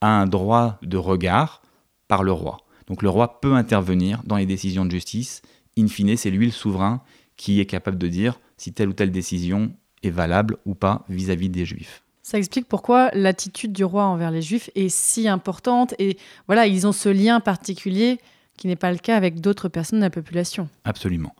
a 0.00 0.08
un 0.08 0.26
droit 0.26 0.78
de 0.82 0.96
regard 0.96 1.62
par 2.08 2.22
le 2.22 2.32
roi. 2.32 2.58
Donc 2.88 3.02
le 3.02 3.08
roi 3.08 3.40
peut 3.40 3.54
intervenir 3.54 4.22
dans 4.24 4.36
les 4.36 4.46
décisions 4.46 4.84
de 4.84 4.90
justice. 4.90 5.42
In 5.78 5.88
fine, 5.88 6.16
c'est 6.16 6.30
lui 6.30 6.46
le 6.46 6.52
souverain 6.52 7.02
qui 7.36 7.60
est 7.60 7.66
capable 7.66 7.98
de 7.98 8.08
dire 8.08 8.40
si 8.56 8.72
telle 8.72 8.88
ou 8.88 8.92
telle 8.92 9.12
décision 9.12 9.72
est 10.02 10.10
valable 10.10 10.56
ou 10.66 10.74
pas 10.74 11.04
vis-à-vis 11.08 11.48
des 11.48 11.64
juifs. 11.64 12.02
Ça 12.22 12.38
explique 12.38 12.68
pourquoi 12.68 13.10
l'attitude 13.14 13.72
du 13.72 13.84
roi 13.84 14.04
envers 14.04 14.30
les 14.30 14.42
juifs 14.42 14.70
est 14.74 14.90
si 14.90 15.28
importante 15.28 15.94
et 15.98 16.18
voilà, 16.46 16.66
ils 16.66 16.86
ont 16.86 16.92
ce 16.92 17.08
lien 17.08 17.40
particulier 17.40 18.18
qui 18.58 18.66
n'est 18.66 18.76
pas 18.76 18.92
le 18.92 18.98
cas 18.98 19.16
avec 19.16 19.40
d'autres 19.40 19.68
personnes 19.68 20.00
de 20.00 20.04
la 20.04 20.10
population. 20.10 20.68
Absolument. 20.84 21.34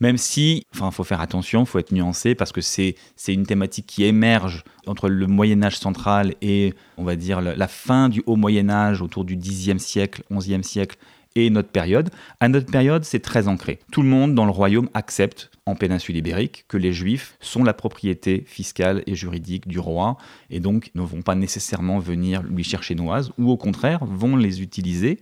Même 0.00 0.18
si, 0.18 0.66
enfin, 0.74 0.90
faut 0.90 1.04
faire 1.04 1.20
attention, 1.20 1.64
faut 1.64 1.78
être 1.78 1.92
nuancé 1.92 2.34
parce 2.34 2.50
que 2.50 2.60
c'est 2.60 2.96
c'est 3.14 3.32
une 3.32 3.46
thématique 3.46 3.86
qui 3.86 4.02
émerge 4.02 4.64
entre 4.86 5.08
le 5.08 5.28
Moyen 5.28 5.62
Âge 5.62 5.78
central 5.78 6.34
et, 6.42 6.74
on 6.96 7.04
va 7.04 7.14
dire, 7.14 7.40
la 7.40 7.54
la 7.54 7.68
fin 7.68 8.08
du 8.08 8.22
Haut 8.26 8.34
Moyen 8.34 8.68
Âge 8.70 9.02
autour 9.02 9.24
du 9.24 9.36
Xe 9.36 9.76
siècle, 9.78 10.24
XIe 10.32 10.64
siècle 10.64 10.96
et 11.34 11.50
notre 11.50 11.68
période. 11.68 12.10
À 12.40 12.48
notre 12.48 12.70
période, 12.70 13.04
c'est 13.04 13.20
très 13.20 13.48
ancré. 13.48 13.78
Tout 13.90 14.02
le 14.02 14.08
monde 14.08 14.34
dans 14.34 14.44
le 14.44 14.50
royaume 14.50 14.88
accepte, 14.94 15.50
en 15.66 15.74
péninsule 15.74 16.16
ibérique, 16.16 16.64
que 16.68 16.76
les 16.76 16.92
Juifs 16.92 17.36
sont 17.40 17.64
la 17.64 17.72
propriété 17.72 18.44
fiscale 18.46 19.02
et 19.06 19.14
juridique 19.14 19.68
du 19.68 19.78
roi 19.78 20.16
et 20.50 20.60
donc 20.60 20.90
ne 20.94 21.02
vont 21.02 21.22
pas 21.22 21.34
nécessairement 21.34 21.98
venir 21.98 22.42
lui 22.42 22.64
chercher 22.64 22.94
noise 22.94 23.32
ou 23.38 23.50
au 23.50 23.56
contraire 23.56 24.04
vont 24.04 24.36
les 24.36 24.62
utiliser 24.62 25.20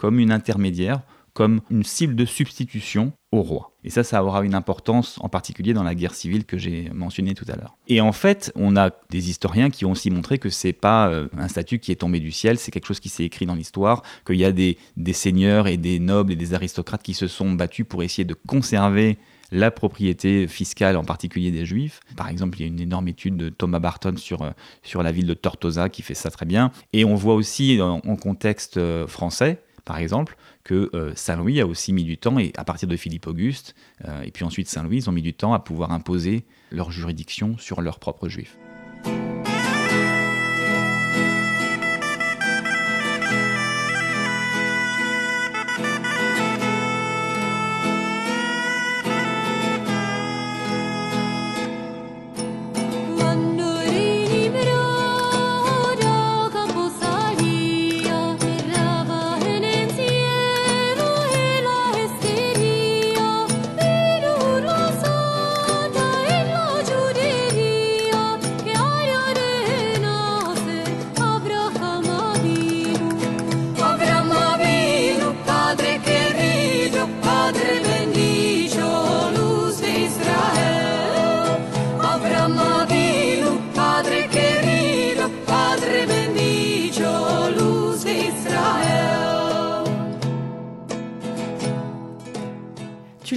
comme 0.00 0.18
une 0.18 0.32
intermédiaire, 0.32 1.02
comme 1.34 1.60
une 1.68 1.84
cible 1.84 2.16
de 2.16 2.24
substitution 2.24 3.12
au 3.32 3.42
roi. 3.42 3.76
Et 3.84 3.90
ça, 3.90 4.02
ça 4.02 4.24
aura 4.24 4.42
une 4.46 4.54
importance 4.54 5.18
en 5.20 5.28
particulier 5.28 5.74
dans 5.74 5.82
la 5.82 5.94
guerre 5.94 6.14
civile 6.14 6.46
que 6.46 6.56
j'ai 6.56 6.88
mentionnée 6.94 7.34
tout 7.34 7.44
à 7.52 7.56
l'heure. 7.56 7.76
Et 7.86 8.00
en 8.00 8.12
fait, 8.12 8.50
on 8.56 8.78
a 8.78 8.92
des 9.10 9.28
historiens 9.28 9.68
qui 9.68 9.84
ont 9.84 9.90
aussi 9.90 10.10
montré 10.10 10.38
que 10.38 10.48
c'est 10.48 10.72
pas 10.72 11.10
euh, 11.10 11.28
un 11.36 11.48
statut 11.48 11.80
qui 11.80 11.92
est 11.92 11.96
tombé 11.96 12.18
du 12.18 12.32
ciel, 12.32 12.56
c'est 12.56 12.70
quelque 12.70 12.86
chose 12.86 12.98
qui 12.98 13.10
s'est 13.10 13.24
écrit 13.24 13.44
dans 13.44 13.54
l'histoire, 13.54 14.02
qu'il 14.26 14.36
y 14.36 14.44
a 14.46 14.52
des, 14.52 14.78
seigneurs 15.12 15.66
et 15.66 15.76
des 15.76 15.98
nobles 15.98 16.32
et 16.32 16.36
des 16.36 16.54
aristocrates 16.54 17.02
qui 17.02 17.12
se 17.12 17.26
sont 17.26 17.52
battus 17.52 17.84
pour 17.86 18.02
essayer 18.02 18.24
de 18.24 18.34
conserver 18.34 19.18
la 19.52 19.70
propriété 19.70 20.46
fiscale, 20.46 20.96
en 20.96 21.04
particulier 21.04 21.50
des 21.50 21.66
Juifs. 21.66 22.00
Par 22.16 22.28
exemple, 22.30 22.56
il 22.58 22.62
y 22.62 22.64
a 22.64 22.68
une 22.68 22.80
énorme 22.80 23.08
étude 23.08 23.36
de 23.36 23.50
Thomas 23.50 23.80
Barton 23.80 24.16
sur, 24.16 24.40
euh, 24.40 24.50
sur 24.82 25.02
la 25.02 25.12
ville 25.12 25.26
de 25.26 25.34
Tortosa 25.34 25.90
qui 25.90 26.00
fait 26.00 26.14
ça 26.14 26.30
très 26.30 26.46
bien. 26.46 26.72
Et 26.94 27.04
on 27.04 27.16
voit 27.16 27.34
aussi 27.34 27.82
en, 27.82 28.00
en 28.06 28.16
contexte 28.16 28.78
euh, 28.78 29.06
français, 29.06 29.60
par 29.90 29.98
exemple, 29.98 30.36
que 30.62 30.88
euh, 30.94 31.10
Saint-Louis 31.16 31.60
a 31.60 31.66
aussi 31.66 31.92
mis 31.92 32.04
du 32.04 32.16
temps, 32.16 32.38
et 32.38 32.52
à 32.56 32.62
partir 32.62 32.86
de 32.86 32.96
Philippe 32.96 33.26
Auguste, 33.26 33.74
euh, 34.04 34.22
et 34.22 34.30
puis 34.30 34.44
ensuite 34.44 34.68
Saint-Louis, 34.68 34.98
ils 34.98 35.10
ont 35.10 35.12
mis 35.12 35.20
du 35.20 35.34
temps 35.34 35.52
à 35.52 35.58
pouvoir 35.58 35.90
imposer 35.90 36.44
leur 36.70 36.92
juridiction 36.92 37.58
sur 37.58 37.80
leurs 37.80 37.98
propres 37.98 38.28
juifs. 38.28 38.56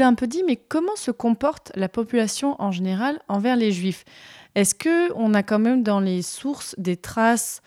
L'as 0.03 0.09
un 0.09 0.13
peu 0.15 0.27
dit, 0.27 0.43
mais 0.45 0.55
comment 0.57 0.95
se 0.95 1.11
comporte 1.11 1.71
la 1.75 1.89
population 1.89 2.55
en 2.61 2.71
général 2.71 3.19
envers 3.27 3.55
les 3.55 3.71
juifs? 3.71 4.03
Est-ce 4.55 4.75
que 4.75 5.11
on 5.13 5.33
a 5.33 5.43
quand 5.43 5.59
même 5.59 5.81
dans 5.83 5.99
les 5.99 6.21
sources 6.21 6.75
des 6.77 6.97
traces 6.97 7.61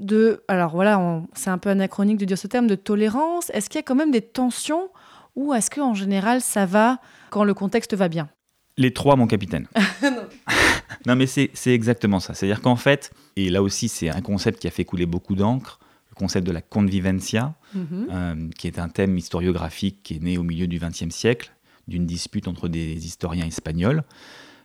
de, 0.00 0.42
alors 0.48 0.72
voilà, 0.72 1.22
c'est 1.34 1.50
un 1.50 1.58
peu 1.58 1.70
anachronique 1.70 2.16
de 2.18 2.24
dire 2.24 2.38
ce 2.38 2.46
terme, 2.48 2.66
de 2.66 2.74
tolérance? 2.74 3.50
Est-ce 3.50 3.68
qu'il 3.70 3.78
y 3.78 3.80
a 3.80 3.84
quand 3.84 3.94
même 3.94 4.10
des 4.10 4.22
tensions 4.22 4.88
ou 5.36 5.54
est-ce 5.54 5.70
qu'en 5.70 5.94
général 5.94 6.40
ça 6.40 6.66
va 6.66 6.98
quand 7.30 7.44
le 7.44 7.54
contexte 7.54 7.94
va 7.94 8.08
bien? 8.08 8.28
Les 8.76 8.92
trois, 8.92 9.14
mon 9.16 9.26
capitaine. 9.28 9.68
non, 11.06 11.14
mais 11.16 11.26
c'est 11.26 11.50
c'est 11.54 11.72
exactement 11.72 12.18
ça. 12.20 12.34
C'est-à-dire 12.34 12.60
qu'en 12.60 12.76
fait, 12.76 13.12
et 13.36 13.50
là 13.50 13.62
aussi, 13.62 13.88
c'est 13.88 14.08
un 14.10 14.20
concept 14.20 14.58
qui 14.60 14.66
a 14.66 14.70
fait 14.70 14.84
couler 14.84 15.06
beaucoup 15.06 15.34
d'encre, 15.36 15.78
le 16.10 16.14
concept 16.16 16.46
de 16.46 16.52
la 16.52 16.60
convivencia, 16.62 17.54
Mhm. 17.74 18.06
euh, 18.12 18.48
qui 18.56 18.68
est 18.68 18.78
un 18.78 18.88
thème 18.88 19.16
historiographique 19.18 20.02
qui 20.04 20.14
est 20.16 20.22
né 20.22 20.38
au 20.38 20.44
milieu 20.44 20.66
du 20.68 20.78
XXe 20.78 21.10
siècle, 21.14 21.52
d'une 21.88 22.06
dispute 22.06 22.48
entre 22.48 22.68
des 22.68 23.06
historiens 23.06 23.46
espagnols. 23.46 24.04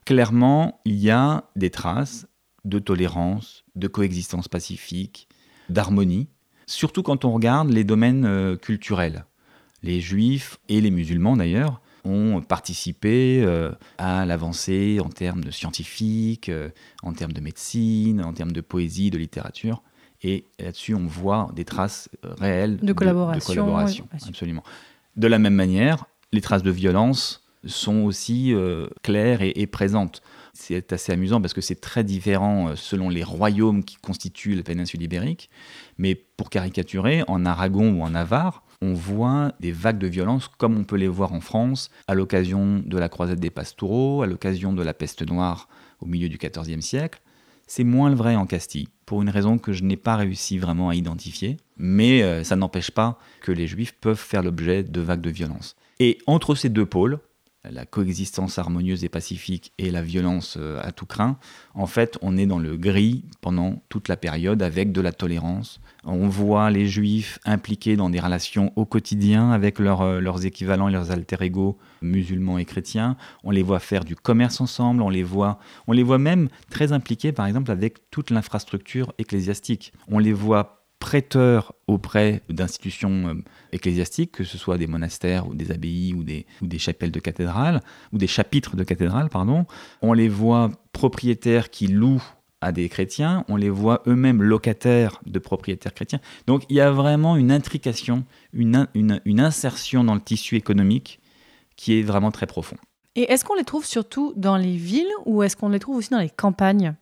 Clairement, 0.05 0.81
il 0.85 0.95
y 0.95 1.09
a 1.09 1.43
des 1.55 1.69
traces 1.69 2.27
de 2.65 2.79
tolérance, 2.79 3.63
de 3.75 3.87
coexistence 3.87 4.47
pacifique, 4.47 5.27
d'harmonie, 5.69 6.27
surtout 6.65 7.03
quand 7.03 7.25
on 7.25 7.31
regarde 7.31 7.69
les 7.69 7.83
domaines 7.83 8.25
euh, 8.25 8.55
culturels. 8.55 9.25
Les 9.81 10.01
juifs 10.01 10.57
et 10.67 10.81
les 10.81 10.91
musulmans 10.91 11.37
d'ailleurs 11.37 11.81
ont 12.05 12.41
participé 12.41 13.41
euh, 13.43 13.71
à 13.97 14.25
l'avancée 14.25 14.99
en 15.03 15.09
termes 15.09 15.43
de 15.43 15.51
scientifiques, 15.51 16.49
euh, 16.49 16.69
en 17.03 17.13
termes 17.13 17.33
de 17.33 17.41
médecine, 17.41 18.21
en 18.23 18.33
termes 18.33 18.51
de 18.51 18.61
poésie, 18.61 19.09
de 19.09 19.17
littérature. 19.17 19.83
Et 20.21 20.45
là-dessus, 20.59 20.95
on 20.95 21.07
voit 21.07 21.49
des 21.55 21.63
traces 21.63 22.09
réelles 22.23 22.77
De 22.77 22.91
collaboration, 22.91 23.53
collaboration, 23.53 24.03
oui, 24.05 24.09
bien 24.11 24.19
sûr. 24.19 24.29
absolument. 24.29 24.63
De 25.15 25.27
la 25.27 25.39
même 25.39 25.53
manière, 25.53 26.05
les 26.31 26.41
traces 26.41 26.63
de 26.63 26.71
violence 26.71 27.41
sont 27.65 28.03
aussi 28.03 28.53
euh, 28.53 28.87
claires 29.03 29.39
et, 29.41 29.67
présentes. 29.67 30.21
C'est 30.53 30.93
assez 30.93 31.11
amusant 31.11 31.41
parce 31.41 31.53
que 31.53 31.61
c'est 31.61 31.79
très 31.79 32.03
différent 32.03 32.69
euh, 32.69 32.75
selon 32.75 33.09
les 33.09 33.23
royaumes 33.23 33.83
qui 33.83 33.97
constituent 33.97 34.55
la 34.55 34.63
péninsule 34.63 35.01
ibérique. 35.01 35.49
Mais 35.97 36.15
pour 36.15 36.49
caricaturer, 36.49 37.23
en 37.27 37.45
Aragon 37.45 37.91
ou 37.91 38.01
en 38.01 38.11
Navarre, 38.11 38.63
on 38.81 38.93
voit 38.93 39.51
des 39.59 39.71
vagues 39.73 39.97
de 39.97 40.07
violence 40.07 40.47
comme 40.47 40.77
on 40.77 40.85
peut 40.85 40.95
les 40.95 41.07
voir 41.07 41.33
en 41.33 41.41
France 41.41 41.89
à 42.07 42.15
l'occasion 42.15 42.81
de 42.85 42.97
la 42.97 43.09
croisade 43.09 43.39
des 43.39 43.49
Pastoureaux, 43.49 44.21
à 44.21 44.27
l'occasion 44.27 44.71
de 44.71 44.81
la 44.81 44.93
peste 44.93 45.27
noire 45.27 45.67
au 45.99 46.05
milieu 46.05 46.29
du 46.29 46.37
XIVe 46.37 46.81
siècle. 46.81 47.21
C'est 47.67 47.83
moins 47.83 48.09
le 48.09 48.15
vrai 48.15 48.35
en 48.35 48.47
Castille, 48.47 48.87
pour 49.05 49.21
une 49.21 49.29
raison 49.29 49.59
que 49.59 49.73
je 49.73 49.83
n'ai 49.83 49.97
pas 49.97 50.15
réussi 50.15 50.57
vraiment 50.57 50.89
à 50.89 50.95
identifier, 50.95 51.57
mais 51.77 52.23
euh, 52.23 52.43
ça 52.43 52.55
n'empêche 52.55 52.89
pas 52.89 53.19
que 53.41 53.51
les 53.51 53.67
Juifs 53.67 53.93
peuvent 53.93 54.17
faire 54.17 54.41
l'objet 54.41 54.81
de 54.81 55.01
vagues 55.01 55.21
de 55.21 55.29
violence. 55.29 55.75
Et 55.99 56.17
entre 56.27 56.55
ces 56.55 56.69
deux 56.69 56.85
pôles, 56.85 57.19
la 57.69 57.85
coexistence 57.85 58.57
harmonieuse 58.57 59.03
et 59.03 59.09
pacifique 59.09 59.73
et 59.77 59.91
la 59.91 60.01
violence 60.01 60.55
euh, 60.57 60.79
à 60.81 60.93
tout 60.93 61.05
craint, 61.05 61.37
en 61.73 61.87
fait, 61.87 62.17
on 62.21 62.37
est 62.37 62.45
dans 62.45 62.57
le 62.57 62.77
gris 62.77 63.25
pendant 63.41 63.83
toute 63.89 64.07
la 64.07 64.15
période 64.15 64.63
avec 64.63 64.93
de 64.93 65.01
la 65.01 65.11
tolérance. 65.11 65.81
On 66.05 66.29
voit 66.29 66.71
les 66.71 66.87
juifs 66.87 67.39
impliqués 67.43 67.97
dans 67.97 68.09
des 68.09 68.21
relations 68.21 68.71
au 68.77 68.85
quotidien 68.85 69.51
avec 69.51 69.77
leurs, 69.79 70.01
euh, 70.01 70.19
leurs 70.21 70.45
équivalents 70.45 70.87
et 70.87 70.91
leurs 70.93 71.11
alter 71.11 71.37
ego 71.41 71.77
musulmans 72.01 72.57
et 72.57 72.65
chrétiens. 72.65 73.17
On 73.43 73.51
les 73.51 73.63
voit 73.63 73.79
faire 73.79 74.05
du 74.05 74.15
commerce 74.15 74.61
ensemble, 74.61 75.01
on 75.01 75.09
les 75.09 75.23
voit, 75.23 75.59
on 75.87 75.91
les 75.91 76.03
voit 76.03 76.17
même 76.17 76.47
très 76.69 76.93
impliqués, 76.93 77.33
par 77.33 77.45
exemple, 77.45 77.71
avec 77.71 78.09
toute 78.09 78.29
l'infrastructure 78.29 79.13
ecclésiastique. 79.17 79.91
On 80.07 80.19
les 80.19 80.33
voit 80.33 80.78
prêteurs 80.99 81.73
auprès 81.87 82.41
d'institutions 82.49 83.29
euh, 83.29 83.33
ecclésiastiques, 83.71 84.33
que 84.33 84.43
ce 84.43 84.57
soit 84.57 84.77
des 84.77 84.87
monastères 84.87 85.47
ou 85.47 85.55
des 85.55 85.71
abbayes 85.71 86.13
ou 86.13 86.23
des, 86.23 86.45
chapelles 86.77 87.11
de 87.11 87.19
cathédrales, 87.19 87.81
ou 88.13 88.17
des 88.17 88.27
chapitres 88.27 88.75
de 88.75 88.83
cathédrales, 88.83 89.29
pardon. 89.29 89.65
On 90.01 90.13
les 90.13 90.29
voit 90.29 90.71
propriétaires 90.91 91.69
qui 91.69 91.87
louent 91.87 92.23
à 92.61 92.73
des 92.73 92.89
chrétiens, 92.89 93.45
on 93.47 93.55
les 93.55 93.69
voit 93.69 94.03
eux-mêmes 94.05 94.43
locataires 94.43 95.21
de 95.25 95.39
propriétaires 95.39 95.93
chrétiens. 95.93 96.19
Donc 96.45 96.63
il 96.69 96.75
y 96.75 96.81
a 96.81 96.91
vraiment 96.91 97.37
une 97.37 97.51
intrication, 97.51 98.25
une, 98.51 98.75
in- 98.75 98.87
une, 98.93 99.21
une 99.23 99.39
insertion 99.39 100.03
dans 100.03 100.15
le 100.15 100.21
tissu 100.21 100.57
économique 100.57 101.21
qui 101.77 101.97
est 101.97 102.03
vraiment 102.03 102.31
très 102.31 102.47
profond. 102.47 102.75
Et 103.15 103.31
est-ce 103.31 103.45
qu'on 103.45 103.55
les 103.55 103.63
trouve 103.63 103.85
surtout 103.85 104.33
dans 104.35 104.57
les 104.57 104.75
villes 104.75 105.07
ou 105.25 105.41
est-ce 105.43 105.55
qu'on 105.55 105.69
les 105.69 105.79
trouve 105.79 105.95
aussi 105.95 106.09
dans 106.09 106.19
les 106.19 106.29
campagnes? 106.29 106.95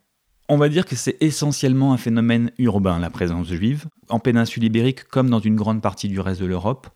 On 0.50 0.56
va 0.56 0.70
dire 0.70 0.86
que 0.86 0.96
c'est 0.96 1.18
essentiellement 1.20 1.92
un 1.92 1.98
phénomène 1.98 2.50
urbain, 2.56 2.98
la 2.98 3.10
présence 3.10 3.48
juive, 3.48 3.84
en 4.08 4.18
péninsule 4.18 4.64
ibérique 4.64 5.04
comme 5.04 5.28
dans 5.28 5.40
une 5.40 5.56
grande 5.56 5.82
partie 5.82 6.08
du 6.08 6.20
reste 6.20 6.40
de 6.40 6.46
l'Europe. 6.46 6.86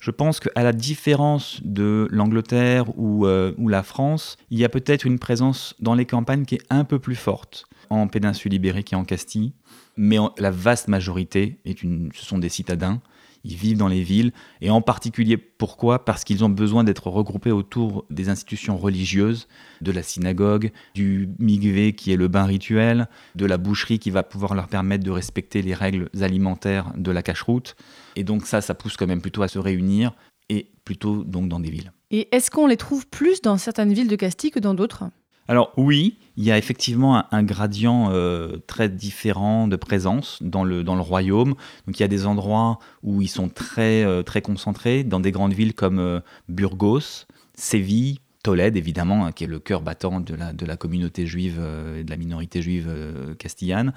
Je 0.00 0.10
pense 0.10 0.40
qu'à 0.40 0.62
la 0.62 0.72
différence 0.72 1.60
de 1.62 2.08
l'Angleterre 2.10 2.86
ou, 2.98 3.26
euh, 3.26 3.52
la 3.58 3.82
France, 3.82 4.38
il 4.50 4.58
y 4.58 4.64
a 4.64 4.70
peut-être 4.70 5.04
une 5.04 5.18
présence 5.18 5.74
dans 5.78 5.94
les 5.94 6.06
campagnes 6.06 6.46
qui 6.46 6.54
est 6.54 6.62
un 6.70 6.84
peu 6.84 6.98
plus 6.98 7.14
forte 7.14 7.66
en 7.90 8.08
péninsule 8.08 8.54
ibérique 8.54 8.94
et 8.94 8.96
en 8.96 9.04
Castille, 9.04 9.52
mais 9.98 10.16
la 10.38 10.50
vaste 10.50 10.88
majorité, 10.88 11.58
est 11.66 11.82
une, 11.82 12.08
ce 12.14 12.24
sont 12.24 12.38
des 12.38 12.48
citadins. 12.48 13.02
Ils 13.44 13.56
vivent 13.56 13.76
dans 13.76 13.88
les 13.88 14.02
villes, 14.02 14.32
et 14.60 14.70
en 14.70 14.80
particulier 14.80 15.36
pourquoi? 15.36 16.04
Parce 16.04 16.24
qu'ils 16.24 16.44
ont 16.44 16.48
besoin 16.48 16.84
d'être 16.84 17.08
regroupés 17.08 17.52
autour 17.52 18.04
des 18.10 18.28
institutions 18.28 18.76
religieuses, 18.76 19.48
de 19.80 19.92
la 19.92 20.02
synagogue, 20.02 20.70
du 20.94 21.28
migvé 21.38 21.92
qui 21.92 22.12
est 22.12 22.16
le 22.16 22.28
bain 22.28 22.44
rituel, 22.44 23.08
de 23.34 23.46
la 23.46 23.58
boucherie 23.58 23.98
qui 23.98 24.10
va 24.10 24.22
pouvoir 24.22 24.54
leur 24.54 24.68
permettre 24.68 25.04
de 25.04 25.10
respecter 25.10 25.62
les 25.62 25.74
règles 25.74 26.08
alimentaires 26.20 26.92
de 26.96 27.10
la 27.10 27.22
cache-route. 27.22 27.76
Et 28.16 28.24
donc 28.24 28.46
ça, 28.46 28.60
ça 28.60 28.74
pousse 28.74 28.96
quand 28.96 29.06
même 29.06 29.22
plutôt 29.22 29.42
à 29.42 29.48
se 29.48 29.58
réunir, 29.58 30.12
et 30.48 30.70
plutôt 30.84 31.24
donc 31.24 31.48
dans 31.48 31.60
des 31.60 31.70
villes. 31.70 31.92
Et 32.10 32.28
est-ce 32.34 32.50
qu'on 32.50 32.66
les 32.66 32.76
trouve 32.76 33.06
plus 33.06 33.40
dans 33.40 33.56
certaines 33.56 33.92
villes 33.92 34.08
de 34.08 34.16
Castille 34.16 34.50
que 34.50 34.60
dans 34.60 34.74
d'autres? 34.74 35.04
Alors 35.48 35.72
oui, 35.76 36.18
il 36.36 36.44
y 36.44 36.52
a 36.52 36.58
effectivement 36.58 37.24
un, 37.32 37.42
gradient 37.42 38.10
euh, 38.10 38.58
très 38.66 38.88
différent 38.88 39.66
de 39.66 39.76
présence 39.76 40.38
dans 40.42 40.64
le, 40.64 40.84
dans 40.84 40.94
le 40.94 41.00
royaume. 41.00 41.54
Donc 41.86 41.98
il 41.98 42.00
y 42.00 42.04
a 42.04 42.08
des 42.08 42.26
endroits 42.26 42.78
où 43.02 43.20
ils 43.20 43.28
sont 43.28 43.48
très, 43.48 44.04
euh, 44.04 44.22
très 44.22 44.40
concentrés, 44.40 45.04
dans 45.04 45.20
des 45.20 45.32
grandes 45.32 45.52
villes 45.52 45.74
comme 45.74 45.98
euh, 45.98 46.20
Burgos, 46.48 47.26
Séville, 47.54 48.18
Tolède 48.42 48.76
évidemment, 48.76 49.26
hein, 49.26 49.32
qui 49.32 49.44
est 49.44 49.48
le 49.48 49.58
cœur 49.58 49.82
battant 49.82 50.20
de 50.20 50.34
la, 50.34 50.52
de 50.52 50.64
la 50.64 50.76
communauté 50.76 51.26
juive 51.26 51.60
et 51.96 52.02
de 52.02 52.10
la 52.10 52.16
minorité 52.16 52.62
juive 52.62 52.90
castillane. 53.38 53.92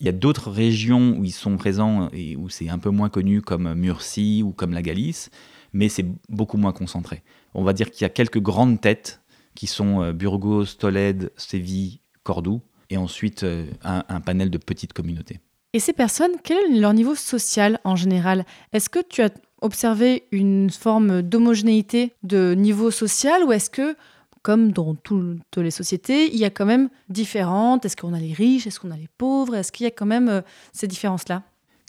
Il 0.00 0.06
y 0.06 0.08
a 0.08 0.12
d'autres 0.12 0.50
régions 0.50 1.16
où 1.18 1.24
ils 1.24 1.32
sont 1.32 1.56
présents 1.56 2.08
et 2.12 2.36
où 2.36 2.48
c'est 2.48 2.68
un 2.68 2.78
peu 2.78 2.90
moins 2.90 3.08
connu 3.08 3.40
comme 3.40 3.74
Murcie 3.74 4.42
ou 4.44 4.52
comme 4.52 4.72
la 4.72 4.82
Galice, 4.82 5.30
mais 5.72 5.88
c'est 5.88 6.04
beaucoup 6.28 6.58
moins 6.58 6.72
concentré. 6.72 7.22
On 7.54 7.64
va 7.64 7.72
dire 7.72 7.90
qu'il 7.90 8.02
y 8.02 8.04
a 8.04 8.10
quelques 8.10 8.40
grandes 8.40 8.80
têtes 8.80 9.22
qui 9.58 9.66
sont 9.66 10.02
euh, 10.02 10.12
Burgos, 10.12 10.66
Tolède, 10.78 11.32
Séville, 11.36 11.98
Cordoue, 12.22 12.60
et 12.90 12.96
ensuite 12.96 13.42
euh, 13.42 13.66
un, 13.82 14.04
un 14.08 14.20
panel 14.20 14.50
de 14.50 14.58
petites 14.58 14.92
communautés. 14.92 15.40
Et 15.72 15.80
ces 15.80 15.92
personnes, 15.92 16.30
quel 16.44 16.58
est 16.58 16.78
leur 16.78 16.94
niveau 16.94 17.16
social 17.16 17.80
en 17.82 17.96
général? 17.96 18.46
Est-ce 18.72 18.88
que 18.88 19.00
tu 19.00 19.20
as 19.20 19.30
observé 19.60 20.28
une 20.30 20.70
forme 20.70 21.22
d'homogénéité 21.22 22.12
de 22.22 22.54
niveau 22.54 22.92
social 22.92 23.42
ou 23.42 23.50
est-ce 23.50 23.68
que, 23.68 23.96
comme 24.42 24.70
dans 24.70 24.94
toutes 24.94 25.40
les 25.56 25.72
sociétés, 25.72 26.32
il 26.32 26.38
y 26.38 26.44
a 26.44 26.50
quand 26.50 26.64
même 26.64 26.88
différentes? 27.08 27.84
Est-ce 27.84 27.96
qu'on 27.96 28.14
a 28.14 28.20
les 28.20 28.34
riches? 28.34 28.68
Est-ce 28.68 28.78
qu'on 28.78 28.92
a 28.92 28.96
les 28.96 29.08
pauvres? 29.18 29.56
Est-ce 29.56 29.72
qu'il 29.72 29.82
y 29.82 29.88
a 29.88 29.90
quand 29.90 30.06
même 30.06 30.28
euh, 30.28 30.42
ces 30.72 30.86
différences-là? 30.86 31.42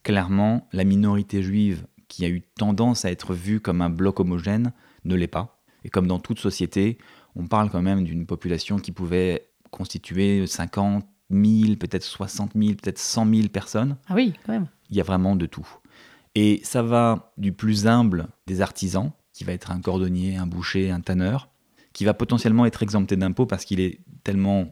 Clairement, 0.04 0.68
la 0.74 0.86
minorité 0.86 1.44
juive 1.44 1.86
qui 2.08 2.26
a 2.26 2.30
eu 2.30 2.42
tendance 2.42 3.06
à 3.06 3.12
être 3.12 3.36
vue 3.36 3.60
comme 3.60 3.84
un 3.84 3.92
bloc 3.92 4.20
homogène 4.20 4.74
ne 5.06 5.14
l'est 5.14 5.28
pas. 5.28 5.62
Et 5.86 5.90
comme 5.90 6.08
dans 6.08 6.20
toute 6.20 6.40
société, 6.40 6.98
on 7.36 7.48
parle 7.48 7.70
quand 7.70 7.82
même 7.82 8.04
d'une 8.04 8.26
population 8.26 8.78
qui 8.78 8.92
pouvait 8.92 9.50
constituer 9.72 10.46
50 10.46 11.06
000, 11.32 11.76
peut-être 11.76 12.04
60 12.04 12.52
000, 12.56 12.74
peut-être 12.74 12.98
100 12.98 13.34
000 13.34 13.48
personnes. 13.50 13.98
Ah 14.08 14.16
oui, 14.16 14.34
quand 14.46 14.54
même. 14.54 14.68
il 14.90 14.98
y 14.98 15.02
a 15.02 15.04
vraiment 15.04 15.36
de 15.36 15.46
tout. 15.46 15.68
Et 16.36 16.62
ça 16.64 16.82
va 16.82 17.34
du 17.38 17.52
plus 17.52 17.88
humble 17.88 18.28
des 18.48 18.62
artisans, 18.62 19.12
qui 19.34 19.44
va 19.44 19.54
être 19.54 19.72
un 19.72 19.82
cordonnier, 19.82 20.38
un 20.38 20.48
boucher, 20.48 20.92
un 20.92 21.02
tanneur, 21.02 21.50
qui 21.94 22.06
va 22.06 22.14
potentiellement 22.14 22.66
être 22.66 22.84
exempté 22.84 23.16
d'impôts 23.16 23.46
parce 23.46 23.66
qu'il 23.66 23.80
est 23.80 24.00
tellement 24.24 24.70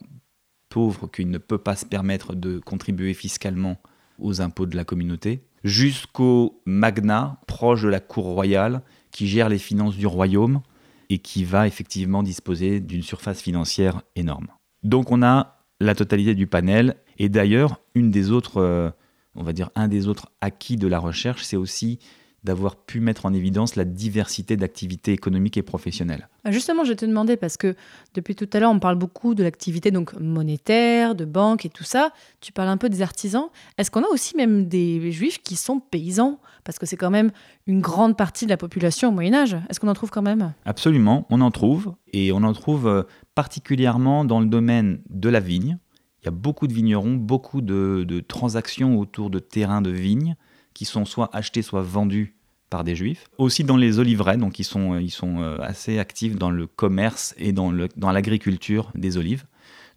pauvre 0.69 1.07
qu'il 1.07 1.29
ne 1.29 1.37
peut 1.37 1.57
pas 1.57 1.75
se 1.75 1.85
permettre 1.85 2.35
de 2.35 2.59
contribuer 2.59 3.13
fiscalement 3.13 3.77
aux 4.19 4.41
impôts 4.41 4.65
de 4.65 4.75
la 4.75 4.83
communauté, 4.83 5.43
jusqu'au 5.63 6.61
magnat 6.65 7.39
proche 7.47 7.83
de 7.83 7.87
la 7.87 7.99
cour 7.99 8.25
royale 8.25 8.81
qui 9.11 9.27
gère 9.27 9.49
les 9.49 9.59
finances 9.59 9.95
du 9.95 10.07
royaume 10.07 10.61
et 11.09 11.19
qui 11.19 11.43
va 11.43 11.67
effectivement 11.67 12.23
disposer 12.23 12.79
d'une 12.79 13.03
surface 13.03 13.41
financière 13.41 14.01
énorme. 14.15 14.47
Donc 14.83 15.11
on 15.11 15.21
a 15.23 15.63
la 15.79 15.95
totalité 15.95 16.35
du 16.35 16.47
panel 16.47 16.95
et 17.17 17.29
d'ailleurs 17.29 17.79
une 17.95 18.11
des 18.11 18.31
autres 18.31 18.57
euh, 18.57 18.89
on 19.37 19.43
va 19.43 19.53
dire, 19.53 19.69
un 19.75 19.87
des 19.87 20.07
autres 20.07 20.31
acquis 20.41 20.75
de 20.75 20.87
la 20.87 20.99
recherche, 20.99 21.43
c'est 21.43 21.55
aussi 21.57 21.99
d'avoir 22.43 22.75
pu 22.75 22.99
mettre 22.99 23.25
en 23.25 23.33
évidence 23.33 23.75
la 23.75 23.83
diversité 23.83 24.55
d'activités 24.55 25.11
économiques 25.11 25.57
et 25.57 25.63
professionnelles. 25.63 26.29
Ah, 26.43 26.51
Justement, 26.51 26.85
je 26.85 26.93
te 26.93 27.05
demandais 27.05 27.35
parce 27.35 27.57
que 27.57 27.75
depuis 28.13 28.35
tout 28.35 28.49
à 28.53 28.59
l'heure, 28.59 28.71
on 28.71 28.79
parle 28.79 28.95
beaucoup 28.95 29.35
de 29.35 29.43
l'activité 29.43 29.91
donc 29.91 30.13
monétaire, 30.19 31.15
de 31.15 31.25
banque 31.25 31.65
et 31.65 31.69
tout 31.69 31.83
ça. 31.83 32.11
Tu 32.39 32.51
parles 32.51 32.69
un 32.69 32.77
peu 32.77 32.89
des 32.89 33.01
artisans. 33.01 33.47
Est-ce 33.77 33.91
qu'on 33.91 34.03
a 34.03 34.09
aussi 34.09 34.35
même 34.37 34.67
des 34.67 35.11
juifs 35.11 35.41
qui 35.43 35.55
sont 35.55 35.79
paysans? 35.79 36.39
Parce 36.63 36.79
que 36.79 36.85
c'est 36.85 36.97
quand 36.97 37.09
même 37.09 37.31
une 37.65 37.81
grande 37.81 38.15
partie 38.15 38.45
de 38.45 38.49
la 38.49 38.57
population 38.57 39.09
au 39.09 39.11
Moyen 39.11 39.33
Âge. 39.33 39.57
Est-ce 39.69 39.79
qu'on 39.79 39.87
en 39.87 39.93
trouve 39.93 40.11
quand 40.11 40.21
même? 40.21 40.53
Absolument, 40.65 41.25
on 41.29 41.41
en 41.41 41.51
trouve, 41.51 41.95
et 42.13 42.31
on 42.31 42.43
en 42.43 42.53
trouve 42.53 42.87
euh, 42.87 43.03
particulièrement 43.35 44.25
dans 44.25 44.39
le 44.39 44.47
domaine 44.47 45.01
de 45.09 45.29
la 45.29 45.39
vigne. 45.39 45.77
Il 46.21 46.25
y 46.25 46.27
a 46.27 46.31
beaucoup 46.31 46.67
de 46.67 46.73
vignerons, 46.73 47.13
beaucoup 47.13 47.61
de, 47.61 48.03
de 48.07 48.19
transactions 48.19 48.99
autour 48.99 49.29
de 49.29 49.39
terrains 49.39 49.81
de 49.81 49.91
vigne 49.91 50.35
qui 50.77 50.85
sont 50.85 51.05
soit 51.05 51.35
achetés, 51.35 51.63
soit 51.63 51.81
vendus 51.81 52.35
par 52.69 52.83
des 52.83 52.95
juifs. 52.95 53.25
Aussi 53.39 53.63
dans 53.63 53.77
les 53.77 53.97
oliveraies, 53.97 54.37
donc 54.37 54.59
ils 54.59 54.63
sont, 54.63 54.93
euh, 54.93 55.01
ils 55.01 55.09
sont 55.09 55.41
euh, 55.41 55.57
assez 55.61 55.97
actifs 55.97 56.35
dans 56.35 56.51
le 56.51 56.67
commerce 56.67 57.33
et 57.39 57.51
dans 57.51 57.71
le- 57.71 57.89
dans 57.97 58.11
l'agriculture 58.11 58.91
des 58.93 59.17
olives. 59.17 59.45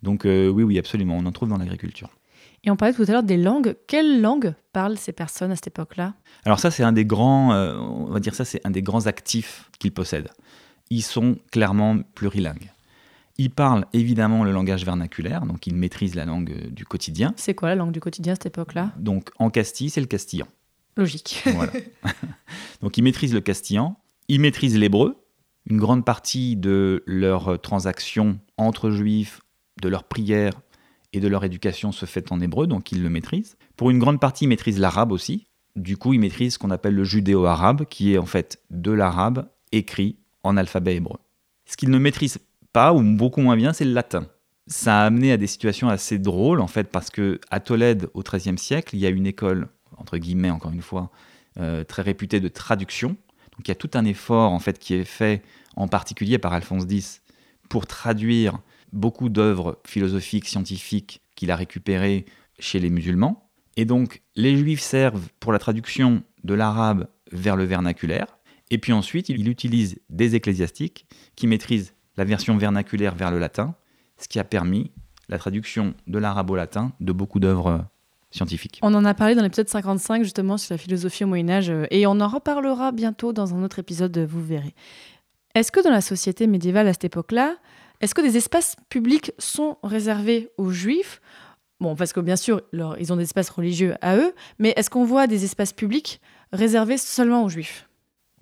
Donc 0.02 0.24
euh, 0.24 0.48
oui, 0.48 0.62
oui, 0.62 0.78
absolument, 0.78 1.18
on 1.18 1.26
en 1.26 1.32
trouve 1.32 1.50
dans 1.50 1.58
l'agriculture. 1.58 2.08
Et 2.64 2.70
on 2.70 2.76
parlait 2.76 2.94
tout 2.94 3.02
à 3.02 3.12
l'heure 3.12 3.22
des 3.22 3.36
langues. 3.36 3.76
Quelles 3.88 4.22
langues 4.22 4.54
parlent 4.72 4.96
ces 4.96 5.12
personnes 5.12 5.50
à 5.50 5.54
cette 5.54 5.66
époque-là? 5.66 6.14
Alors 6.46 6.60
ça, 6.60 6.70
c'est 6.70 6.82
un 6.82 6.92
des 6.92 7.04
grands, 7.04 7.52
euh, 7.52 7.76
on 7.76 8.06
va 8.06 8.20
dire 8.20 8.34
ça, 8.34 8.46
c'est 8.46 8.66
un 8.66 8.70
des 8.70 8.82
grands 8.82 9.04
actifs 9.06 9.68
qu'ils 9.78 9.92
possèdent. 9.92 10.30
Ils 10.88 11.02
sont 11.02 11.36
clairement 11.52 11.98
plurilingues. 12.14 12.70
Ils 13.36 13.50
parlent 13.50 13.84
évidemment 13.92 14.44
le 14.44 14.52
langage 14.52 14.84
vernaculaire, 14.86 15.44
donc 15.44 15.66
ils 15.66 15.74
maîtrisent 15.74 16.14
la 16.14 16.24
langue 16.24 16.68
du 16.70 16.86
quotidien. 16.86 17.34
C'est 17.36 17.54
quoi 17.54 17.68
la 17.68 17.74
langue 17.74 17.92
du 17.92 18.00
quotidien 18.00 18.32
à 18.32 18.36
cette 18.36 18.46
époque-là? 18.46 18.92
Donc 18.96 19.30
en 19.38 19.50
Castille, 19.50 19.90
c'est 19.90 20.00
le 20.00 20.06
castillan. 20.06 20.46
Logique. 20.96 21.42
Voilà. 21.54 21.72
donc 22.82 22.98
ils 22.98 23.02
maîtrisent 23.02 23.34
le 23.34 23.40
castillan, 23.40 23.96
ils 24.28 24.40
maîtrisent 24.40 24.78
l'hébreu. 24.78 25.16
Une 25.68 25.78
grande 25.78 26.04
partie 26.04 26.56
de 26.56 27.02
leurs 27.06 27.60
transactions 27.60 28.40
entre 28.56 28.90
juifs, 28.90 29.40
de 29.82 29.88
leurs 29.88 30.04
prières 30.04 30.60
et 31.12 31.20
de 31.20 31.28
leur 31.28 31.44
éducation 31.44 31.92
se 31.92 32.06
fait 32.06 32.32
en 32.32 32.40
hébreu, 32.40 32.66
donc 32.66 32.92
ils 32.92 33.02
le 33.02 33.10
maîtrisent. 33.10 33.56
Pour 33.76 33.90
une 33.90 33.98
grande 33.98 34.20
partie, 34.20 34.44
ils 34.44 34.48
maîtrisent 34.48 34.78
l'arabe 34.78 35.12
aussi. 35.12 35.46
Du 35.76 35.96
coup, 35.96 36.12
ils 36.12 36.20
maîtrisent 36.20 36.54
ce 36.54 36.58
qu'on 36.58 36.70
appelle 36.70 36.94
le 36.94 37.04
judéo-arabe, 37.04 37.84
qui 37.88 38.14
est 38.14 38.18
en 38.18 38.26
fait 38.26 38.62
de 38.70 38.90
l'arabe 38.90 39.48
écrit 39.72 40.16
en 40.42 40.56
alphabet 40.56 40.96
hébreu. 40.96 41.18
Ce 41.64 41.76
qu'ils 41.76 41.90
ne 41.90 41.98
maîtrisent 41.98 42.40
pas, 42.72 42.92
ou 42.92 43.02
beaucoup 43.02 43.40
moins 43.40 43.56
bien, 43.56 43.72
c'est 43.72 43.84
le 43.84 43.92
latin. 43.92 44.26
Ça 44.66 45.02
a 45.02 45.06
amené 45.06 45.32
à 45.32 45.36
des 45.36 45.46
situations 45.46 45.88
assez 45.88 46.18
drôles, 46.18 46.60
en 46.60 46.66
fait, 46.66 46.90
parce 46.90 47.10
que 47.10 47.40
à 47.50 47.60
Tolède, 47.60 48.08
au 48.14 48.22
XIIIe 48.22 48.58
siècle, 48.58 48.96
il 48.96 49.00
y 49.00 49.06
a 49.06 49.10
une 49.10 49.26
école, 49.26 49.68
entre 50.00 50.18
guillemets, 50.18 50.50
encore 50.50 50.72
une 50.72 50.82
fois, 50.82 51.10
euh, 51.58 51.84
très 51.84 52.02
réputée 52.02 52.40
de 52.40 52.48
traduction. 52.48 53.10
Donc 53.52 53.66
il 53.66 53.68
y 53.68 53.72
a 53.72 53.76
tout 53.76 53.90
un 53.94 54.04
effort, 54.04 54.52
en 54.52 54.58
fait, 54.58 54.78
qui 54.78 54.94
est 54.94 55.04
fait, 55.04 55.42
en 55.76 55.88
particulier 55.88 56.38
par 56.38 56.52
Alphonse 56.52 56.84
X, 56.88 57.22
pour 57.68 57.86
traduire 57.86 58.58
beaucoup 58.92 59.28
d'œuvres 59.28 59.80
philosophiques, 59.86 60.48
scientifiques 60.48 61.22
qu'il 61.36 61.50
a 61.50 61.56
récupérées 61.56 62.26
chez 62.58 62.80
les 62.80 62.90
musulmans. 62.90 63.50
Et 63.76 63.84
donc, 63.84 64.22
les 64.34 64.56
juifs 64.56 64.80
servent 64.80 65.28
pour 65.38 65.52
la 65.52 65.58
traduction 65.58 66.22
de 66.42 66.54
l'arabe 66.54 67.08
vers 67.32 67.56
le 67.56 67.64
vernaculaire. 67.64 68.38
Et 68.70 68.78
puis 68.78 68.92
ensuite, 68.92 69.28
il 69.28 69.48
utilise 69.48 69.98
des 70.08 70.34
ecclésiastiques 70.34 71.06
qui 71.36 71.46
maîtrisent 71.46 71.94
la 72.16 72.24
version 72.24 72.56
vernaculaire 72.56 73.14
vers 73.14 73.30
le 73.30 73.38
latin, 73.38 73.74
ce 74.16 74.28
qui 74.28 74.38
a 74.38 74.44
permis 74.44 74.92
la 75.28 75.38
traduction 75.38 75.94
de 76.06 76.18
l'arabe 76.18 76.50
au 76.50 76.56
latin 76.56 76.92
de 77.00 77.12
beaucoup 77.12 77.40
d'œuvres 77.40 77.86
On 78.82 78.94
en 78.94 79.04
a 79.04 79.14
parlé 79.14 79.34
dans 79.34 79.42
l'épisode 79.42 79.68
55 79.68 80.22
justement 80.22 80.56
sur 80.56 80.72
la 80.74 80.78
philosophie 80.78 81.24
au 81.24 81.26
Moyen 81.26 81.48
Âge 81.50 81.70
euh, 81.70 81.86
et 81.90 82.06
on 82.06 82.20
en 82.20 82.28
reparlera 82.28 82.92
bientôt 82.92 83.32
dans 83.32 83.54
un 83.54 83.62
autre 83.64 83.78
épisode, 83.78 84.16
euh, 84.18 84.26
vous 84.26 84.44
verrez. 84.44 84.74
Est-ce 85.54 85.72
que 85.72 85.82
dans 85.82 85.90
la 85.90 86.00
société 86.00 86.46
médiévale 86.46 86.86
à 86.88 86.92
cette 86.92 87.04
époque-là, 87.04 87.56
est-ce 88.00 88.14
que 88.14 88.20
des 88.22 88.36
espaces 88.36 88.76
publics 88.88 89.32
sont 89.38 89.78
réservés 89.82 90.48
aux 90.58 90.70
juifs? 90.70 91.20
Bon, 91.80 91.96
parce 91.96 92.12
que 92.12 92.20
bien 92.20 92.36
sûr, 92.36 92.60
leur- 92.72 92.98
ils 93.00 93.12
ont 93.12 93.16
des 93.16 93.24
espaces 93.24 93.50
religieux 93.50 93.94
à 94.00 94.16
eux, 94.16 94.32
mais 94.58 94.72
est-ce 94.76 94.90
qu'on 94.90 95.04
voit 95.04 95.26
des 95.26 95.44
espaces 95.44 95.72
publics 95.72 96.20
réservés 96.52 96.98
seulement 96.98 97.42
aux 97.44 97.48
juifs? 97.48 97.88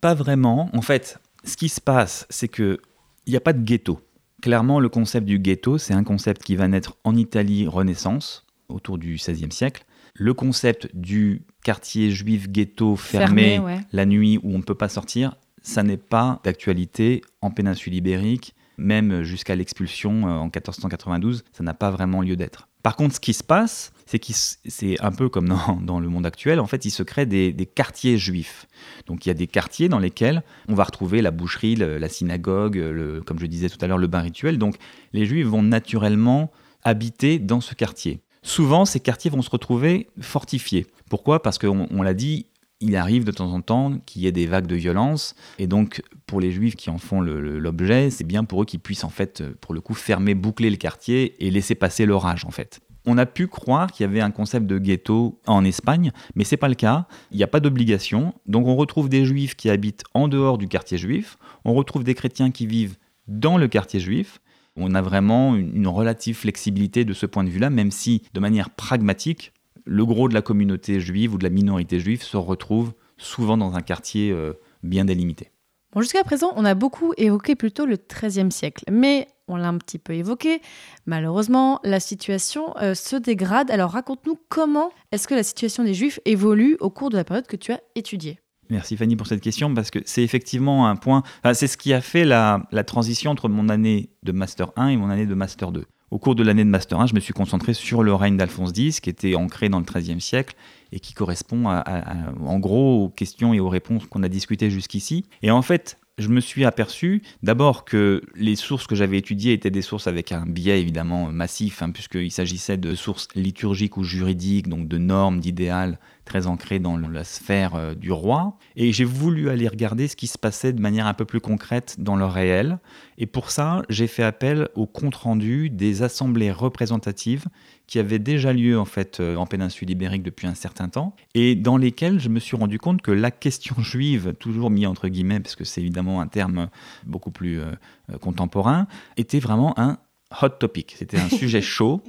Pas 0.01 0.15
vraiment. 0.15 0.69
En 0.75 0.83
fait, 0.83 1.19
ce 1.45 1.57
qui 1.57 1.69
se 1.69 1.81
passe, 1.81 2.27
c'est 2.31 2.49
que 2.49 2.79
il 3.27 3.31
n'y 3.31 3.37
a 3.37 3.41
pas 3.41 3.53
de 3.53 3.63
ghetto. 3.63 4.01
Clairement, 4.43 4.81
le 4.81 4.89
concept 4.89 5.27
du 5.27 5.39
ghetto, 5.39 5.79
c'est 5.79 5.95
un 5.95 6.05
concept 6.05 6.43
qui 6.43 6.57
va 6.57 6.69
naître 6.69 6.97
en 7.05 7.15
Italie 7.17 7.67
Renaissance, 7.67 8.45
autour 8.69 8.99
du 8.99 9.15
XVIe 9.15 9.51
siècle. 9.53 9.85
Le 10.15 10.35
concept 10.35 10.89
du 10.95 11.43
quartier 11.65 12.11
juif 12.11 12.49
ghetto 12.49 12.97
fermé, 12.97 13.59
ouais. 13.59 13.81
la 13.93 14.07
nuit 14.07 14.39
où 14.43 14.55
on 14.55 14.59
ne 14.59 14.63
peut 14.63 14.75
pas 14.75 14.89
sortir, 14.89 15.37
ça 15.63 15.83
n'est 15.83 15.97
pas 15.97 16.41
d'actualité 16.45 17.23
en 17.41 17.51
péninsule 17.51 17.95
ibérique, 17.95 18.55
même 18.79 19.23
jusqu'à 19.23 19.55
l'expulsion 19.57 20.29
euh, 20.29 20.31
en 20.33 20.45
1492, 20.45 21.45
ça 21.53 21.65
n'a 21.65 21.75
pas 21.75 21.91
vraiment 21.91 22.23
lieu 22.23 22.37
d'être. 22.37 22.69
Par 22.83 22.95
contre, 22.95 23.17
ce 23.17 23.21
qui 23.21 23.33
se 23.35 23.43
passe, 23.43 23.93
c'est 24.07 24.21
c'est 24.67 25.01
un 25.01 25.11
peu 25.11 25.29
comme 25.29 25.49
dans, 25.49 25.77
dans 25.83 25.99
le 26.01 26.09
monde 26.09 26.27
actuel, 26.27 26.61
en 26.61 26.67
fait, 26.67 26.85
il 26.85 26.91
se 26.91 27.03
crée 27.03 27.27
des, 27.27 27.53
des 27.53 27.67
quartiers 27.67 28.17
juifs. 28.19 28.67
Donc 29.07 29.27
il 29.27 29.29
y 29.29 29.33
a 29.33 29.35
des 29.35 29.49
quartiers 29.49 29.89
dans 29.89 29.99
lesquels 29.99 30.43
on 30.69 30.75
va 30.75 30.85
retrouver 30.85 31.23
la 31.23 31.33
boucherie, 31.33 31.75
le- 31.75 31.99
la 31.99 32.09
synagogue, 32.09 32.77
le, 32.77 33.21
comme 33.21 33.39
je 33.41 33.47
disais 33.47 33.69
tout 33.69 33.79
à 33.81 33.89
l'heure, 33.89 33.99
le 33.99 34.07
bain 34.07 34.21
rituel. 34.21 34.59
Donc 34.59 34.77
les 35.13 35.27
juifs 35.27 35.47
vont 35.47 35.63
naturellement 35.63 36.51
habiter 36.85 37.39
dans 37.41 37.61
ce 37.61 37.75
quartier. 37.75 38.21
Souvent, 38.43 38.85
ces 38.85 39.01
quartiers 39.01 39.31
vont 39.31 39.43
se 39.43 39.51
retrouver 39.51 40.09
fortifiés. 40.21 40.87
Pourquoi? 41.11 41.43
Parce 41.43 41.59
qu'on 41.59 41.87
on 41.91 42.03
l'a 42.03 42.15
dit, 42.15 42.47
il 42.81 42.97
arrive 42.97 43.25
de 43.25 43.33
temps 43.33 43.53
en 43.53 43.61
temps 43.61 43.99
qu'il 44.07 44.23
y 44.23 44.27
ait 44.27 44.33
des 44.33 44.47
vagues 44.47 44.67
de 44.67 44.77
violence. 44.77 45.35
Et 45.59 45.67
donc, 45.67 46.03
pour 46.27 46.41
les 46.41 46.53
juifs 46.53 46.77
qui 46.77 46.91
en 46.91 46.99
font 46.99 47.21
l'objet, 47.21 48.11
c'est 48.11 48.25
bien 48.25 48.45
pour 48.45 48.63
eux 48.63 48.65
qu'ils 48.65 48.81
puissent, 48.81 49.05
en 49.05 49.09
fait, 49.09 49.41
euh, 49.41 49.55
pour 49.61 49.75
le 49.75 49.81
coup, 49.81 49.95
fermer, 49.95 50.35
boucler 50.35 50.71
le 50.71 50.77
quartier 50.77 51.35
et 51.45 51.51
laisser 51.51 51.75
passer 51.75 52.07
l'orage, 52.07 52.45
en 52.45 52.51
fait. 52.51 52.81
On 53.07 53.17
a 53.17 53.27
pu 53.27 53.47
croire 53.47 53.91
qu'il 53.91 54.05
y 54.05 54.09
avait 54.09 54.21
un 54.21 54.31
concept 54.31 54.67
de 54.67 54.79
ghetto 54.79 55.41
en 55.47 55.65
Espagne, 55.65 56.13
mais 56.35 56.45
c'est 56.45 56.57
pas 56.57 56.69
le 56.69 56.75
cas. 56.75 57.07
Il 57.31 57.39
n'y 57.39 57.43
a 57.43 57.49
pas 57.49 57.61
d'obligation. 57.61 58.35
Donc, 58.47 58.67
on 58.67 58.77
retrouve 58.77 59.09
des 59.09 59.25
juifs 59.25 59.57
qui 59.57 59.71
habitent 59.71 60.05
en 60.15 60.29
dehors 60.29 60.59
du 60.59 60.69
quartier 60.69 60.99
juif. 60.99 61.39
On 61.65 61.75
retrouve 61.75 62.05
des 62.05 62.15
chrétiens 62.15 62.51
qui 62.51 62.67
vivent 62.67 62.97
dans 63.27 63.57
le 63.57 63.67
quartier 63.67 63.99
juif. 63.99 64.41
On 64.81 64.95
a 64.95 65.03
vraiment 65.03 65.57
une, 65.57 65.89
relative 65.89 66.37
flexibilité 66.37 67.05
de 67.05 67.13
ce 67.13 67.27
point 67.27 67.45
de 67.45 67.51
vue-là, 67.51 67.69
même 67.69 67.91
si, 67.91 68.23
de 68.33 68.41
manière 68.41 68.71
pragmatique, 68.71 69.53
le 69.85 70.07
gros 70.07 70.29
de 70.29 70.35
la 70.35 70.43
communauté 70.43 71.01
juive 71.01 71.35
ou 71.35 71.39
de 71.39 71.45
la 71.45 71.51
minorité 71.51 71.99
juive 71.99 72.23
se 72.23 72.37
retrouve 72.37 72.93
souvent 73.17 73.57
dans 73.57 73.75
un 73.75 73.81
quartier 73.81 74.31
euh, 74.31 74.53
bien 74.83 75.05
délimité. 75.05 75.51
Jusqu'à 75.97 76.23
présent, 76.23 76.53
on 76.55 76.65
a 76.65 76.75
beaucoup 76.75 77.13
évoqué 77.17 77.57
plutôt 77.57 77.87
le 77.87 77.97
XIIIe 77.97 78.53
siècle, 78.53 78.85
mais 78.91 79.27
on 79.49 79.57
l'a 79.57 79.69
un 79.69 79.79
petit 79.79 79.99
peu 79.99 80.13
évoqué. 80.13 80.61
Malheureusement, 81.07 81.81
la 81.83 81.99
situation 81.99 82.77
euh, 82.77 82.95
se 82.95 83.17
dégrade. 83.17 83.71
Alors 83.71 83.93
raconte-nous 83.93 84.39
comment 84.49 84.91
est-ce 85.11 85.27
que 85.27 85.35
la 85.35 85.43
situation 85.43 85.83
des 85.83 85.95
Juifs 85.95 86.21
évolue 86.25 86.77
au 86.81 86.91
cours 86.91 87.11
de 87.11 87.17
la 87.17 87.25
période 87.25 87.47
que 87.47 87.57
tu 87.57 87.73
as 87.73 87.81
étudiée. 87.95 88.39
Merci 88.71 88.97
Fanny 88.97 89.17
pour 89.17 89.27
cette 89.27 89.41
question 89.41 89.73
parce 89.75 89.91
que 89.91 89.99
c'est 90.05 90.23
effectivement 90.23 90.89
un 90.89 90.97
point. 90.97 91.23
c'est 91.55 91.67
ce 91.67 91.77
qui 91.77 91.93
a 91.93 92.01
fait 92.01 92.25
la, 92.25 92.67
transition 92.87 93.31
entre 93.31 93.49
mon 93.49 93.69
année 93.69 94.11
de 94.23 94.33
Master 94.33 94.73
1 94.77 94.89
et 94.89 94.97
mon 94.97 95.11
année 95.11 95.27
de 95.27 95.35
Master 95.35 95.73
2. 95.73 95.85
Au 96.11 96.19
cours 96.19 96.35
de 96.35 96.43
l'année 96.43 96.65
de 96.65 96.71
Master 96.71 96.99
1, 97.01 97.07
je 97.07 97.15
me 97.15 97.21
suis 97.21 97.35
concentré 97.35 97.75
sur 97.75 98.03
le 98.03 98.15
règne 98.15 98.39
d'Alphonse 98.39 98.73
X, 98.75 99.01
qui 99.01 99.11
était 99.11 99.35
ancré 99.35 99.69
dans 99.69 99.79
le 99.79 99.85
XIIIe 99.85 100.21
siècle 100.21 100.55
et 100.91 101.01
qui 101.01 101.13
correspond 101.13 101.67
en 101.67 102.59
gros 102.59 103.05
aux 103.05 103.09
questions 103.11 103.53
et 103.53 103.61
aux 103.61 103.69
réponses 103.69 104.07
qu'on 104.07 104.23
a 104.23 104.29
discutées 104.29 104.71
jusqu'ici. 104.71 105.27
Et 105.43 105.51
en 105.51 105.61
fait, 105.61 105.99
je 106.19 106.29
me 106.29 106.41
suis 106.41 106.65
aperçu 106.65 107.23
d'abord 107.43 107.85
que 107.85 108.23
les 108.35 108.57
sources 108.57 108.87
que 108.87 108.95
j'avais 108.95 109.19
étudiées 109.19 109.53
étaient 109.53 109.71
des 109.71 109.83
sources 109.83 110.07
avec 110.07 110.33
un 110.33 110.45
biais 110.45 110.81
évidemment 110.81 111.31
massif, 111.33 111.83
hein, 111.83 111.91
puisqu'il 111.91 112.31
s'agissait 112.31 112.77
de 112.77 112.95
sources 112.95 113.29
liturgiques 113.35 113.97
ou 113.97 114.03
juridiques, 114.03 114.69
donc 114.69 114.89
de 114.89 114.99
normes, 114.99 115.41
d'idéals 115.41 115.99
très 116.25 116.47
ancrées 116.47 116.79
dans 116.79 116.99
la 116.99 117.25
sphère 117.25 117.75
euh, 117.75 117.95
du 117.95 118.13
roi. 118.13 118.59
Et 118.77 118.93
j'ai 118.93 119.05
voulu 119.05 119.49
aller 119.49 119.67
regarder 119.67 120.09
ce 120.09 120.17
qui 120.17 120.27
se 120.27 120.37
passait 120.37 120.73
de 120.73 120.81
manière 120.81 121.07
un 121.07 121.15
peu 121.15 121.25
plus 121.25 121.41
concrète 121.41 121.97
dans 121.99 122.17
le 122.17 122.27
réel. 122.27 122.79
Et 123.17 123.27
pour 123.27 123.51
ça, 123.51 123.83
j'ai 123.89 124.07
fait 124.07 124.23
appel 124.23 124.69
au 124.75 124.87
compte-rendu 124.87 125.71
des 125.71 126.03
assemblées 126.03 126.53
représentatives 126.53 127.47
qui 127.89 127.99
avaient 127.99 128.21
déjà 128.21 128.53
lieu 128.53 128.79
en 128.79 128.85
fait 128.85 129.19
euh, 129.19 129.35
en 129.35 129.47
péninsule 129.47 129.91
ibérique 129.91 130.23
depuis 130.23 130.47
un 130.47 130.55
certain 130.55 130.89
temps 130.89 131.17
et 131.35 131.57
dans 131.57 131.79
lesquelles 131.79 132.21
je 132.21 132.29
me 132.29 132.39
suis 132.39 132.57
rendu 132.57 132.79
compte 132.79 133.03
que 133.03 133.11
la 133.11 133.31
question 133.33 133.75
juive, 133.81 134.35
toujours 134.39 134.71
mis 134.71 134.87
entre 134.87 135.09
guillemets 135.09 135.41
parce 135.41 135.57
que 135.57 135.65
c'est 135.65 135.81
évidemment 135.81 136.21
un 136.21 136.29
terme 136.29 136.69
beaucoup 137.07 137.31
plus 137.31 137.59
euh, 137.59 137.73
euh, 138.13 138.19
contemporain, 138.19 138.87
était 139.17 139.41
vraiment 139.41 139.79
un 139.81 139.99
hot 140.43 140.51
topic. 140.51 140.95
C'était 140.97 141.19
un 141.19 141.29
sujet 141.31 141.63
chaud. 141.63 142.03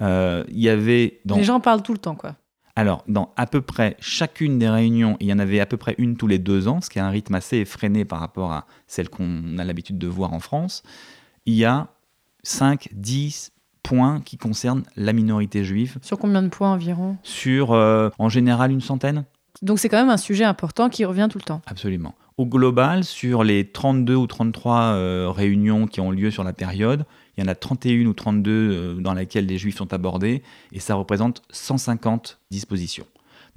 Euh, 0.00 0.42
Il 0.48 0.58
y 0.58 0.70
avait 0.70 1.20
dans 1.24 1.36
Les 1.36 1.44
gens 1.44 1.60
parlent 1.60 1.82
tout 1.82 1.92
le 1.92 1.98
temps, 1.98 2.16
quoi. 2.16 2.34
alors, 2.74 3.04
dans 3.06 3.32
à 3.36 3.46
peu 3.46 3.60
près 3.60 3.96
chacune 4.00 4.58
des 4.58 4.68
réunions, 4.68 5.16
il 5.20 5.26
y 5.26 5.32
en 5.32 5.38
avait 5.38 5.60
à 5.60 5.66
peu 5.66 5.76
près 5.76 5.94
une 5.98 6.16
tous 6.16 6.26
les 6.26 6.38
deux 6.38 6.66
ans, 6.66 6.80
ce 6.80 6.88
qui 6.88 6.98
est 6.98 7.02
un 7.02 7.10
rythme 7.10 7.34
assez 7.34 7.58
effréné 7.58 8.06
par 8.06 8.20
rapport 8.20 8.52
à 8.52 8.66
celle 8.86 9.10
qu'on 9.10 9.58
a 9.58 9.64
l'habitude 9.64 9.98
de 9.98 10.08
voir 10.08 10.32
en 10.32 10.40
France. 10.40 10.82
Il 11.44 11.54
y 11.54 11.64
a 11.66 11.88
5, 12.42 12.88
10 12.92 13.52
points 13.88 14.20
qui 14.24 14.36
concernent 14.36 14.82
la 14.96 15.12
minorité 15.12 15.64
juive 15.64 15.98
Sur 16.02 16.18
combien 16.18 16.42
de 16.42 16.48
points 16.48 16.72
environ? 16.72 17.16
Sur, 17.22 17.72
euh, 17.72 18.10
en 18.18 18.28
général, 18.28 18.70
une 18.72 18.80
centaine 18.80 19.24
Donc 19.62 19.78
c'est 19.78 19.88
quand 19.88 19.98
même 19.98 20.10
un 20.10 20.16
sujet 20.16 20.44
important 20.44 20.88
qui 20.88 21.04
revient 21.04 21.28
tout 21.30 21.38
le 21.38 21.44
temps. 21.44 21.62
Absolument. 21.66 22.14
Au 22.36 22.44
global, 22.46 23.04
sur 23.04 23.44
les 23.44 23.64
32 23.70 24.14
ou 24.14 24.26
33 24.26 24.74
euh, 24.80 25.30
réunions 25.34 25.86
qui 25.86 26.00
ont 26.00 26.10
lieu 26.10 26.30
sur 26.30 26.44
la 26.44 26.52
période, 26.52 27.06
il 27.36 27.44
y 27.44 27.46
en 27.46 27.48
a 27.50 27.54
31 27.54 28.04
ou 28.06 28.12
32 28.12 28.50
euh, 28.50 28.94
dans 29.00 29.14
lesquelles 29.14 29.46
les 29.46 29.56
juifs 29.56 29.76
sont 29.76 29.92
abordés, 29.94 30.42
et 30.72 30.80
ça 30.80 30.94
représente 30.96 31.40
150 31.50 32.38
dispositions. 32.50 33.06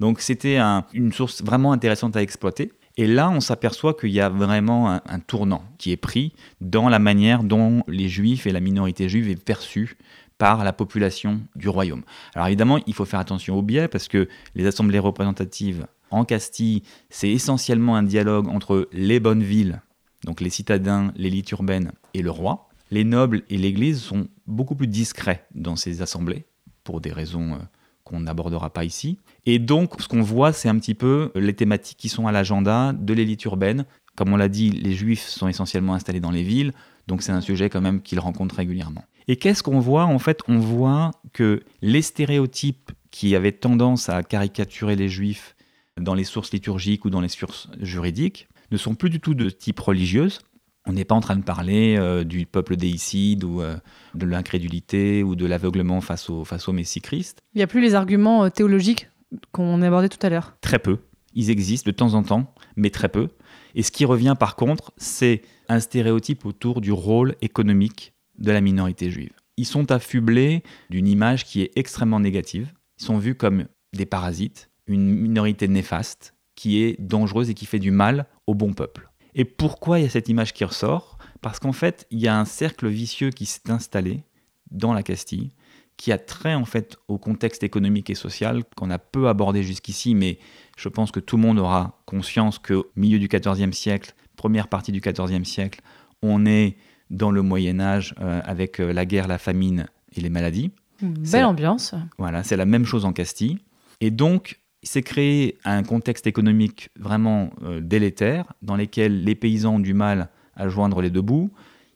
Donc 0.00 0.20
c'était 0.20 0.56
un- 0.56 0.84
une 0.94 1.12
source 1.12 1.42
vraiment 1.44 1.72
intéressante 1.72 2.16
à 2.16 2.22
exploiter. 2.22 2.72
Et 2.96 3.06
là, 3.06 3.30
on 3.30 3.40
s'aperçoit 3.40 3.94
qu'il 3.94 4.10
y 4.10 4.20
a 4.20 4.28
vraiment 4.28 4.90
un, 4.90 5.00
un 5.08 5.20
tournant 5.20 5.62
qui 5.78 5.92
est 5.92 5.96
pris 5.96 6.32
dans 6.60 6.88
la 6.88 6.98
manière 6.98 7.44
dont 7.44 7.82
les 7.86 8.08
juifs 8.08 8.46
et 8.46 8.52
la 8.52 8.60
minorité 8.60 9.08
juive 9.08 9.28
est 9.30 9.42
perçue 9.42 9.96
par 10.40 10.64
la 10.64 10.72
population 10.72 11.42
du 11.54 11.68
royaume. 11.68 12.02
Alors 12.34 12.46
évidemment, 12.46 12.78
il 12.86 12.94
faut 12.94 13.04
faire 13.04 13.20
attention 13.20 13.58
au 13.58 13.62
biais 13.62 13.88
parce 13.88 14.08
que 14.08 14.26
les 14.54 14.66
assemblées 14.66 14.98
représentatives 14.98 15.86
en 16.10 16.24
Castille, 16.24 16.82
c'est 17.10 17.28
essentiellement 17.28 17.94
un 17.94 18.02
dialogue 18.02 18.48
entre 18.48 18.88
les 18.90 19.20
bonnes 19.20 19.42
villes, 19.42 19.82
donc 20.24 20.40
les 20.40 20.48
citadins, 20.48 21.12
l'élite 21.14 21.50
urbaine 21.50 21.92
et 22.14 22.22
le 22.22 22.30
roi. 22.30 22.70
Les 22.90 23.04
nobles 23.04 23.42
et 23.50 23.58
l'Église 23.58 24.00
sont 24.00 24.28
beaucoup 24.46 24.74
plus 24.74 24.86
discrets 24.86 25.46
dans 25.54 25.76
ces 25.76 26.00
assemblées, 26.00 26.46
pour 26.84 27.02
des 27.02 27.12
raisons 27.12 27.52
euh, 27.52 27.58
qu'on 28.04 28.20
n'abordera 28.20 28.70
pas 28.70 28.84
ici. 28.84 29.18
Et 29.44 29.58
donc, 29.58 30.00
ce 30.00 30.08
qu'on 30.08 30.22
voit, 30.22 30.54
c'est 30.54 30.70
un 30.70 30.78
petit 30.78 30.94
peu 30.94 31.30
les 31.34 31.54
thématiques 31.54 31.98
qui 31.98 32.08
sont 32.08 32.26
à 32.26 32.32
l'agenda 32.32 32.94
de 32.94 33.12
l'élite 33.12 33.44
urbaine. 33.44 33.84
Comme 34.16 34.32
on 34.32 34.38
l'a 34.38 34.48
dit, 34.48 34.70
les 34.70 34.94
juifs 34.94 35.26
sont 35.26 35.48
essentiellement 35.48 35.94
installés 35.94 36.20
dans 36.20 36.30
les 36.30 36.42
villes, 36.42 36.72
Donc 37.06 37.22
c'est 37.22 37.32
un 37.32 37.42
sujet 37.42 37.68
quand 37.68 37.82
même 37.82 38.00
qu'il 38.00 38.18
rencontre 38.20 38.56
régulièrement. 38.56 39.04
Et 39.30 39.36
qu'est-ce 39.36 39.62
qu'on 39.62 39.78
voit? 39.78 40.06
En 40.06 40.18
fait, 40.18 40.40
on 40.48 40.58
voit 40.58 41.12
que 41.32 41.62
les 41.82 42.02
stéréotypes 42.02 42.90
qui 43.12 43.36
avaient 43.36 43.52
tendance 43.52 44.08
à 44.08 44.24
caricaturer 44.24 44.96
les 44.96 45.08
juifs 45.08 45.54
dans 45.96 46.14
les 46.14 46.24
sources 46.24 46.52
liturgiques 46.52 47.04
ou 47.04 47.10
dans 47.10 47.20
les 47.20 47.28
sources 47.28 47.68
juridiques 47.78 48.48
ne 48.72 48.76
sont 48.76 48.96
plus 48.96 49.08
du 49.08 49.20
tout 49.20 49.34
de 49.34 49.48
type 49.48 49.78
religieuse. 49.78 50.40
On 50.84 50.94
n'est 50.94 51.04
pas 51.04 51.14
en 51.14 51.20
train 51.20 51.36
de 51.36 51.44
parler 51.44 51.96
euh, 51.96 52.24
du 52.24 52.44
peuple 52.44 52.74
déicide 52.74 53.44
ou 53.44 53.60
euh, 53.60 53.76
de 54.16 54.26
l'incrédulité 54.26 55.22
ou 55.22 55.36
de 55.36 55.46
l'aveuglement 55.46 56.00
face 56.00 56.28
au, 56.28 56.44
face 56.44 56.66
au 56.66 56.72
Messie-Christ. 56.72 57.38
Il 57.54 57.58
n'y 57.58 57.62
a 57.62 57.68
plus 57.68 57.80
les 57.80 57.94
arguments 57.94 58.42
euh, 58.42 58.48
théologiques 58.48 59.10
qu'on 59.52 59.80
abordait 59.80 60.08
tout 60.08 60.26
à 60.26 60.28
l'heure. 60.28 60.56
Très 60.60 60.80
peu. 60.80 60.98
Ils 61.34 61.50
existent 61.50 61.88
de 61.88 61.94
temps 61.94 62.14
en 62.14 62.24
temps, 62.24 62.52
mais 62.74 62.90
très 62.90 63.08
peu. 63.08 63.28
Et 63.76 63.84
ce 63.84 63.92
qui 63.92 64.04
revient 64.04 64.34
par 64.36 64.56
contre, 64.56 64.92
c'est 64.96 65.42
un 65.68 65.78
stéréotype 65.78 66.44
autour 66.46 66.80
du 66.80 66.90
rôle 66.90 67.36
économique 67.42 68.12
de 68.40 68.52
la 68.52 68.60
minorité 68.60 69.10
juive. 69.10 69.32
Ils 69.56 69.66
sont 69.66 69.92
affublés 69.92 70.62
d'une 70.88 71.06
image 71.06 71.44
qui 71.44 71.62
est 71.62 71.70
extrêmement 71.76 72.20
négative. 72.20 72.72
Ils 72.98 73.04
sont 73.04 73.18
vus 73.18 73.34
comme 73.34 73.66
des 73.92 74.06
parasites, 74.06 74.70
une 74.86 75.06
minorité 75.06 75.68
néfaste 75.68 76.34
qui 76.54 76.82
est 76.82 77.00
dangereuse 77.00 77.50
et 77.50 77.54
qui 77.54 77.66
fait 77.66 77.78
du 77.78 77.90
mal 77.90 78.26
au 78.46 78.54
bon 78.54 78.72
peuple. 78.72 79.10
Et 79.34 79.44
pourquoi 79.44 79.98
il 79.98 80.02
y 80.02 80.06
a 80.06 80.10
cette 80.10 80.28
image 80.28 80.52
qui 80.52 80.64
ressort? 80.64 81.18
Parce 81.40 81.58
qu'en 81.58 81.72
fait, 81.72 82.06
il 82.10 82.18
y 82.18 82.28
a 82.28 82.38
un 82.38 82.44
cercle 82.44 82.88
vicieux 82.88 83.30
qui 83.30 83.46
s'est 83.46 83.70
installé 83.70 84.24
dans 84.70 84.92
la 84.92 85.02
Castille, 85.02 85.52
qui 85.96 86.12
a 86.12 86.18
trait 86.18 86.54
en 86.54 86.64
fait 86.64 86.96
au 87.08 87.18
contexte 87.18 87.62
économique 87.62 88.10
et 88.10 88.14
social 88.14 88.64
qu'on 88.76 88.90
a 88.90 88.98
peu 88.98 89.28
abordé 89.28 89.62
jusqu'ici, 89.62 90.14
mais 90.14 90.38
je 90.76 90.88
pense 90.88 91.10
que 91.10 91.20
tout 91.20 91.36
le 91.36 91.42
monde 91.42 91.58
aura 91.58 92.00
conscience 92.06 92.58
qu'au 92.58 92.86
milieu 92.96 93.18
du 93.18 93.28
XIVe 93.28 93.72
siècle, 93.72 94.14
première 94.36 94.68
partie 94.68 94.92
du 94.92 95.00
XIVe 95.00 95.44
siècle, 95.44 95.80
on 96.22 96.46
est 96.46 96.76
dans 97.10 97.30
le 97.30 97.42
Moyen 97.42 97.80
Âge 97.80 98.14
euh, 98.20 98.40
avec 98.44 98.80
euh, 98.80 98.92
la 98.92 99.04
guerre, 99.04 99.28
la 99.28 99.38
famine 99.38 99.86
et 100.16 100.20
les 100.20 100.30
maladies. 100.30 100.70
Une 101.02 101.24
C'est 101.24 101.32
belle 101.32 101.40
la- 101.42 101.48
ambiance. 101.48 101.94
Voilà, 102.18 102.42
c'est 102.42 102.56
la 102.56 102.66
même 102.66 102.84
chose 102.84 103.04
en 103.04 103.12
Castille. 103.12 103.58
Et 104.00 104.10
donc, 104.10 104.60
il 104.82 104.88
s'est 104.88 105.02
créé 105.02 105.58
un 105.64 105.82
contexte 105.82 106.26
économique 106.26 106.88
vraiment 106.98 107.50
euh, 107.64 107.80
délétère, 107.80 108.52
dans 108.62 108.76
lequel 108.76 109.24
les 109.24 109.34
paysans 109.34 109.74
ont 109.76 109.80
du 109.80 109.92
mal 109.94 110.28
à 110.56 110.68
joindre 110.68 111.00
les 111.02 111.10
deux 111.10 111.20
bouts. 111.22 111.50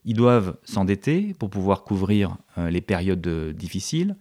Ils 0.05 0.15
doivent 0.15 0.57
s'endetter 0.65 1.35
pour 1.39 1.49
pouvoir 1.49 1.83
couvrir 1.85 2.37
euh, 2.59 2.69
les 2.71 2.81
périodes 2.83 3.27
euh, 3.27 3.53
difficiles. 3.53 4.17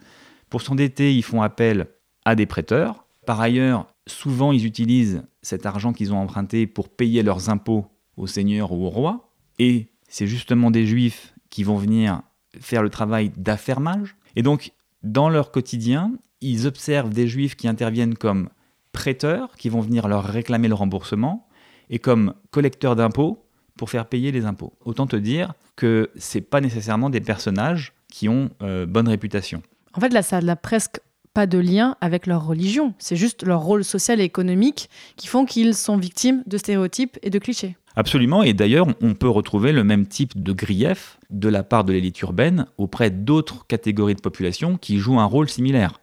Pour 0.50 0.62
s'endetter, 0.62 1.14
ils 1.14 1.24
font 1.24 1.41
appel 1.41 1.88
à 2.24 2.36
des 2.36 2.46
prêteurs. 2.46 3.06
Par 3.26 3.41
ailleurs, 3.41 3.88
souvent, 4.08 4.52
ils 4.54 4.66
utilisent 4.66 5.24
cet 5.41 5.66
argent 5.66 5.91
qu'ils 5.91 6.14
ont 6.14 6.18
emprunté 6.20 6.68
pour 6.68 6.88
payer 6.89 7.24
leurs 7.24 7.50
impôts 7.50 7.86
au 8.16 8.28
seigneur 8.28 8.72
ou 8.72 8.86
au 8.86 8.89
roi. 8.89 9.30
Et 9.60 9.88
c'est 10.14 10.28
justement 10.28 10.70
des 10.70 10.86
juifs 10.86 11.34
qui 11.49 11.64
vont 11.64 11.76
venir 11.76 12.22
faire 12.61 12.84
le 12.84 12.91
travail 12.91 13.32
d'affermage. 13.36 14.16
Et 14.36 14.43
donc, 14.43 14.72
dans 15.01 15.28
leur 15.28 15.49
quotidien, 15.49 16.11
ils 16.39 16.68
observent 16.68 17.09
des 17.09 17.28
juifs 17.28 17.55
qui 17.55 17.68
interviennent 17.68 18.14
comme 18.14 18.49
prêteurs, 18.91 19.55
qui 19.55 19.70
vont 19.70 19.82
venir 19.82 20.07
leur 20.07 20.24
réclamer 20.24 20.68
le 20.68 20.76
remboursement, 20.76 21.47
et 21.89 21.97
comme 21.97 22.36
collecteurs 22.51 22.95
d'impôts 22.95 23.43
pour 23.76 23.89
faire 23.89 24.05
payer 24.05 24.32
les 24.32 24.45
impôts. 24.45 24.74
Autant 24.86 25.07
te 25.07 25.16
dire 25.16 25.55
que 25.76 26.11
c'est 26.16 26.41
pas 26.41 26.61
nécessairement 26.61 27.09
des 27.09 27.22
personnages 27.22 27.93
qui 28.07 28.30
ont 28.30 28.51
euh, 28.61 28.86
bonne 28.86 29.07
réputation. 29.07 29.64
En 29.95 29.99
fait, 29.99 30.14
là, 30.14 30.22
ça 30.22 30.41
n'a 30.41 30.55
presque 30.55 30.99
pas 31.34 31.47
de 31.47 31.57
lien 31.57 31.97
avec 32.01 32.28
leur 32.28 32.45
religion. 32.45 32.93
C'est 32.99 33.16
juste 33.16 33.43
leur 33.43 33.61
rôle 33.61 33.84
social 33.84 34.22
et 34.22 34.24
économique 34.24 34.91
qui 35.16 35.26
font 35.26 35.45
qu'ils 35.45 35.74
sont 35.74 35.97
victimes 35.97 36.43
de 36.45 36.59
stéréotypes 36.59 37.18
et 37.24 37.32
de 37.32 37.39
clichés. 37.39 37.78
Absolument, 37.96 38.41
et 38.41 38.54
d'ailleurs, 38.54 38.88
on 39.02 39.14
peut 39.14 39.30
retrouver 39.30 39.72
le 39.72 39.84
même 39.84 40.08
type 40.08 40.41
de 40.41 40.52
grief 40.52 41.20
de 41.30 41.48
la 41.48 41.64
part 41.64 41.84
de 41.84 41.94
l'élite 41.94 42.20
urbaine 42.22 42.66
auprès 42.78 43.12
d'autres 43.12 43.68
catégories 43.68 44.16
de 44.16 44.22
population 44.22 44.78
qui 44.78 44.98
jouent 44.98 45.20
un 45.20 45.26
rôle 45.26 45.50
similaire. 45.50 46.00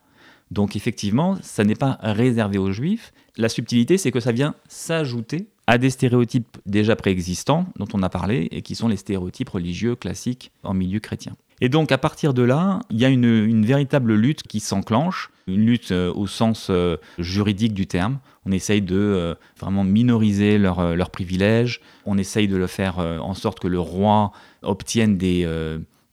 Donc 0.51 0.76
effectivement, 0.76 1.36
ça 1.43 1.64
n'est 1.64 1.74
pas 1.74 1.99
réservé 2.01 2.59
aux 2.59 2.72
juifs. 2.72 3.12
La 3.36 3.49
subtilité, 3.49 3.99
c'est 3.99 4.11
que 4.11 4.20
ça 4.20 4.32
vient 4.32 4.55
s'ajouter 4.68 5.47
à 5.66 5.78
des 5.78 5.91
stéréotypes 5.91 6.59
déjà 6.66 6.97
préexistants 6.97 7.66
dont 7.76 7.86
on 7.93 8.03
a 8.03 8.09
parlé 8.09 8.49
et 8.51 8.62
qui 8.62 8.74
sont 8.74 8.88
les 8.88 8.97
stéréotypes 8.97 9.51
religieux 9.51 9.95
classiques 9.95 10.51
en 10.64 10.74
milieu 10.74 10.99
chrétien. 10.99 11.36
Et 11.61 11.68
donc 11.68 11.92
à 11.92 11.98
partir 11.98 12.34
de 12.34 12.42
là, 12.42 12.80
il 12.90 12.98
y 12.98 13.04
a 13.04 13.08
une, 13.08 13.64
véritable 13.64 14.14
lutte 14.14 14.42
qui 14.42 14.61
s'enclenche, 14.61 15.30
une 15.46 15.66
lutte 15.66 15.92
euh, 15.92 16.12
au 16.14 16.26
sens 16.26 16.68
euh, 16.70 16.96
juridique 17.18 17.74
du 17.74 17.86
terme. 17.86 18.18
On 18.46 18.52
essaye 18.52 18.80
de 18.80 18.96
euh, 18.96 19.34
vraiment 19.58 19.84
minoriser 19.84 20.58
leurs 20.58 21.11
privilèges, 21.11 21.80
on 22.06 22.16
essaye 22.16 22.48
de 22.48 22.56
le 22.56 22.66
faire 22.66 22.98
en 22.98 23.34
sorte 23.34 23.61
que 23.61 23.68
le 23.68 23.78
roi 23.78 24.32
obtienne 24.62 25.18
des, 25.18 25.46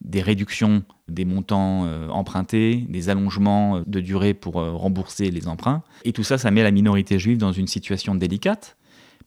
des 0.01 0.21
réductions 0.21 0.83
des 1.07 1.23
montants 1.23 1.87
empruntés, 2.09 2.85
des 2.89 3.09
allongements 3.09 3.81
de 3.85 4.01
durée 4.01 4.33
pour 4.33 4.55
rembourser 4.55 5.31
les 5.31 5.47
emprunts. 5.47 5.83
Et 6.03 6.11
tout 6.11 6.23
ça, 6.23 6.37
ça 6.37 6.51
met 6.51 6.63
la 6.63 6.71
minorité 6.71 7.17
juive 7.17 7.37
dans 7.37 7.53
une 7.53 7.67
situation 7.67 8.13
délicate, 8.13 8.75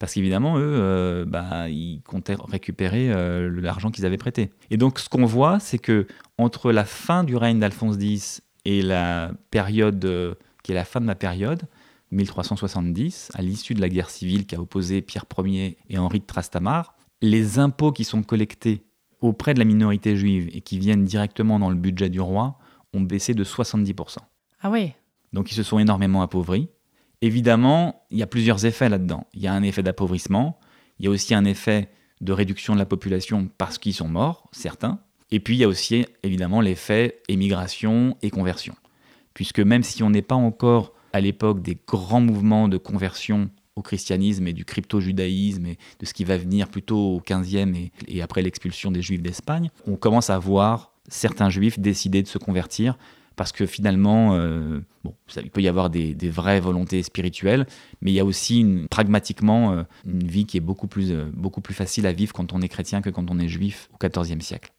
parce 0.01 0.15
qu'évidemment, 0.15 0.57
eux, 0.57 0.63
euh, 0.65 1.25
bah, 1.27 1.69
ils 1.69 2.01
comptaient 2.03 2.35
récupérer 2.49 3.13
euh, 3.13 3.61
l'argent 3.61 3.91
qu'ils 3.91 4.07
avaient 4.07 4.17
prêté. 4.17 4.51
Et 4.71 4.79
donc, 4.79 4.99
ce 4.99 5.11
qu'on 5.11 5.27
voit, 5.27 5.61
c'est 5.61 5.79
que 5.79 6.07
entre 6.39 6.73
la 6.73 6.87
fin 6.87 7.23
du 7.23 7.37
règne 7.37 7.61
d'Alphonse 7.61 7.97
X 8.01 8.41
et 8.65 8.81
la 8.81 9.31
période 9.51 10.03
euh, 10.07 10.35
qui 10.63 10.73
est 10.73 10.75
la 10.75 10.87
fin 10.87 11.03
de 11.03 11.07
la 11.07 11.15
période, 11.15 11.65
1370, 12.13 13.31
à 13.35 13.43
l'issue 13.43 13.75
de 13.75 13.81
la 13.83 13.91
guerre 13.91 14.09
civile 14.09 14.47
qui 14.47 14.55
a 14.55 14.61
opposé 14.61 15.03
Pierre 15.03 15.27
Ier 15.45 15.77
et 15.91 15.99
Henri 15.99 16.21
de 16.21 16.25
Trastamare, 16.25 16.95
les 17.21 17.59
impôts 17.59 17.93
qui 17.93 18.05
sont 18.05 18.23
collectés 18.23 18.87
auprès 19.21 19.53
de 19.53 19.59
la 19.59 19.67
minorité 19.67 20.17
juive 20.17 20.49
et 20.55 20.63
qui 20.63 20.79
viennent 20.79 21.05
directement 21.05 21.59
dans 21.59 21.69
le 21.69 21.77
budget 21.77 22.09
du 22.09 22.23
roi 22.23 22.59
ont 22.95 23.03
baissé 23.03 23.35
de 23.35 23.45
70%. 23.45 24.17
Ah 24.63 24.71
ouais. 24.71 24.97
Donc 25.35 25.53
ils 25.53 25.55
se 25.55 25.63
sont 25.63 25.79
énormément 25.79 26.23
appauvris. 26.23 26.71
Évidemment, 27.23 28.03
il 28.11 28.19
y 28.19 28.23
a 28.23 28.27
plusieurs 28.27 28.65
effets 28.65 28.89
là-dedans. 28.89 29.27
Il 29.35 29.43
y 29.43 29.47
a 29.47 29.53
un 29.53 29.63
effet 29.63 29.83
d'appauvrissement, 29.83 30.59
il 30.99 31.05
y 31.05 31.09
a 31.09 31.11
aussi 31.11 31.35
un 31.35 31.45
effet 31.45 31.89
de 32.21 32.33
réduction 32.33 32.75
de 32.75 32.79
la 32.79 32.87
population 32.87 33.49
parce 33.59 33.79
qu'ils 33.79 33.95
sont 33.95 34.09
morts, 34.09 34.49
certains. 34.53 35.01
Et 35.31 35.41
puis 35.41 35.55
il 35.55 35.59
y 35.59 35.65
a 35.65 35.69
aussi 35.69 36.07
évidemment 36.23 36.61
l'effet 36.61 37.23
émigration 37.29 38.17
et 38.23 38.31
conversion. 38.31 38.75
Puisque 39.35 39.61
même 39.61 39.83
si 39.83 40.03
on 40.03 40.11
n'est 40.11 40.23
pas 40.23 40.35
encore 40.35 40.93
à 41.13 41.21
l'époque 41.21 41.63
des 41.63 41.79
grands 41.87 42.21
mouvements 42.21 42.69
de 42.69 42.77
conversion 42.77 43.51
au 43.77 43.83
christianisme 43.83 44.47
et 44.47 44.53
du 44.53 44.65
crypto-judaïsme 44.65 45.67
et 45.67 45.79
de 45.99 46.07
ce 46.07 46.13
qui 46.13 46.25
va 46.25 46.37
venir 46.37 46.69
plutôt 46.69 47.17
au 47.17 47.21
15e 47.21 47.75
et, 47.75 47.93
et 48.09 48.23
après 48.23 48.43
l'expulsion 48.43 48.91
des 48.91 49.03
juifs 49.03 49.23
d'Espagne, 49.23 49.71
on 49.87 49.97
commence 49.97 50.31
à 50.31 50.39
voir 50.39 50.93
certains 51.09 51.51
juifs 51.51 51.79
décider 51.79 52.23
de 52.23 52.29
se 52.29 52.39
convertir 52.39 52.99
parce 53.37 53.53
que 53.53 53.67
finalement, 53.67 54.35
euh, 54.35 54.81
bon, 55.05 55.15
il 55.37 55.51
peut 55.51 55.63
y 55.63 55.69
avoir 55.69 55.91
des, 55.91 56.15
vraies 56.29 56.61
volontés 56.61 57.03
spirituelles, 57.03 57.67
mais 58.01 58.11
il 58.11 58.15
y 58.15 58.21
a 58.21 58.25
aussi 58.25 58.87
pragmatiquement 58.91 59.73
euh, 59.73 59.83
une 60.05 60.27
vie 60.27 60.47
qui 60.47 60.59
est 60.59 60.61
euh, 60.61 61.31
beaucoup 61.35 61.61
plus 61.61 61.75
facile 61.75 62.07
à 62.07 62.13
vivre 62.13 62.33
quand 62.33 62.53
on 62.53 62.61
est 62.61 62.69
chrétien 62.69 63.01
que 63.01 63.11
quand 63.11 63.31
on 63.31 63.39
est 63.39 63.49
juif 63.49 63.89
au 63.93 64.07
XIVe 64.07 64.41
siècle. 64.41 64.73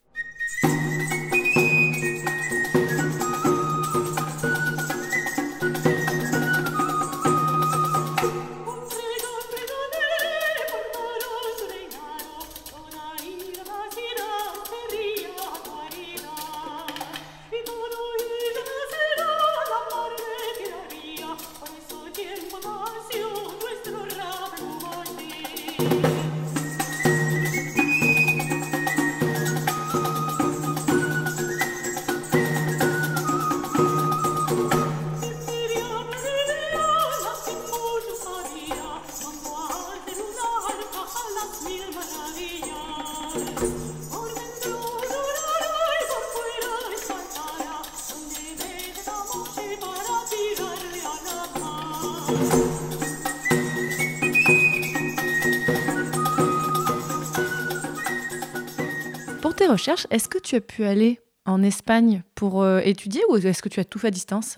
Tu 60.51 60.57
as 60.57 60.61
pu 60.61 60.83
aller 60.83 61.19
en 61.45 61.63
Espagne 61.63 62.23
pour 62.35 62.61
euh, 62.61 62.81
étudier 62.83 63.21
ou 63.29 63.37
est-ce 63.37 63.61
que 63.63 63.69
tu 63.69 63.79
as 63.79 63.85
tout 63.85 63.99
fait 63.99 64.07
à 64.07 64.11
distance? 64.11 64.57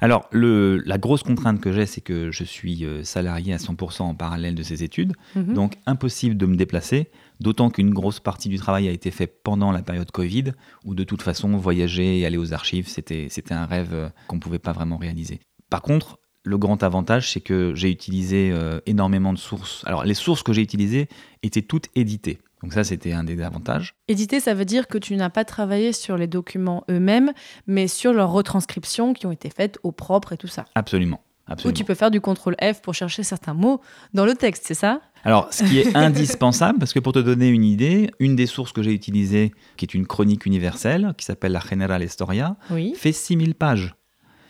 Alors, 0.00 0.28
le, 0.30 0.78
la 0.84 0.96
grosse 0.98 1.22
contrainte 1.22 1.60
que 1.60 1.72
j'ai, 1.72 1.84
c'est 1.86 2.00
que 2.00 2.30
je 2.30 2.44
suis 2.44 2.84
euh, 2.84 3.02
salarié 3.04 3.52
à 3.52 3.56
100% 3.58 4.02
en 4.02 4.14
parallèle 4.14 4.54
de 4.54 4.62
ces 4.62 4.82
études, 4.82 5.12
Mhm. 5.34 5.54
donc 5.54 5.74
impossible 5.86 6.36
de 6.36 6.46
me 6.46 6.56
déplacer, 6.56 7.10
d'autant 7.40 7.70
qu'une 7.70 7.92
grosse 7.92 8.20
partie 8.20 8.48
du 8.48 8.56
travail 8.58 8.88
a 8.88 8.92
été 8.92 9.10
fait 9.10 9.26
pendant 9.26 9.72
la 9.72 9.82
période 9.82 10.10
Covid, 10.10 10.52
où 10.84 10.94
de 10.94 11.04
toute 11.04 11.22
façon, 11.22 11.56
voyager 11.56 12.18
et 12.18 12.26
aller 12.26 12.38
aux 12.38 12.52
archives, 12.54 12.88
c'était 12.88 13.28
un 13.50 13.66
rêve 13.66 13.92
euh, 13.92 14.08
qu'on 14.28 14.36
ne 14.36 14.40
pouvait 14.40 14.58
pas 14.58 14.72
vraiment 14.72 14.96
réaliser. 14.96 15.40
Par 15.70 15.82
contre, 15.82 16.18
le 16.44 16.58
grand 16.58 16.82
avantage, 16.82 17.32
c'est 17.32 17.40
que 17.40 17.74
j'ai 17.74 17.90
utilisé 17.90 18.50
euh, 18.52 18.80
énormément 18.86 19.32
de 19.32 19.38
sources. 19.38 19.82
Alors, 19.86 20.04
les 20.04 20.14
sources 20.14 20.42
que 20.42 20.52
j'ai 20.52 20.62
utilisées 20.62 21.08
étaient 21.42 21.62
toutes 21.62 21.88
éditées. 21.94 22.38
Donc 22.66 22.72
ça, 22.72 22.82
c'était 22.82 23.12
un 23.12 23.22
des 23.22 23.40
avantages. 23.42 23.94
Éditer, 24.08 24.40
ça 24.40 24.52
veut 24.52 24.64
dire 24.64 24.88
que 24.88 24.98
tu 24.98 25.14
n'as 25.14 25.30
pas 25.30 25.44
travaillé 25.44 25.92
sur 25.92 26.16
les 26.16 26.26
documents 26.26 26.82
eux-mêmes, 26.90 27.32
mais 27.68 27.86
sur 27.86 28.12
leurs 28.12 28.32
retranscriptions 28.32 29.12
qui 29.14 29.24
ont 29.26 29.30
été 29.30 29.50
faites 29.50 29.78
au 29.84 29.92
propre 29.92 30.32
et 30.32 30.36
tout 30.36 30.48
ça. 30.48 30.64
Absolument. 30.74 31.20
Ou 31.64 31.70
tu 31.70 31.84
peux 31.84 31.94
faire 31.94 32.10
du 32.10 32.20
contrôle 32.20 32.56
F 32.60 32.82
pour 32.82 32.92
chercher 32.92 33.22
certains 33.22 33.54
mots 33.54 33.80
dans 34.14 34.26
le 34.26 34.34
texte, 34.34 34.64
c'est 34.66 34.74
ça? 34.74 35.00
Alors, 35.22 35.46
ce 35.52 35.62
qui 35.62 35.78
est 35.78 35.94
indispensable, 35.96 36.80
parce 36.80 36.92
que 36.92 36.98
pour 36.98 37.12
te 37.12 37.20
donner 37.20 37.46
une 37.50 37.62
idée, 37.62 38.10
une 38.18 38.34
des 38.34 38.46
sources 38.46 38.72
que 38.72 38.82
j'ai 38.82 38.92
utilisées, 38.92 39.52
qui 39.76 39.84
est 39.84 39.94
une 39.94 40.08
chronique 40.08 40.44
universelle, 40.44 41.14
qui 41.16 41.24
s'appelle 41.24 41.52
la 41.52 41.60
General 41.60 42.02
Historia, 42.02 42.56
Oui. 42.72 42.94
fait 42.96 43.12
6000 43.12 43.54
pages. 43.54 43.94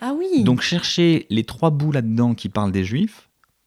Ah 0.00 0.14
oui. 0.16 0.42
Donc, 0.42 0.62
chercher 0.62 1.26
les 1.28 1.44
trois 1.44 1.68
bouts 1.68 1.92
là-dedans 1.92 2.32
qui 2.32 2.48
parlent 2.48 2.72
des 2.72 2.84
juifs, 2.84 3.25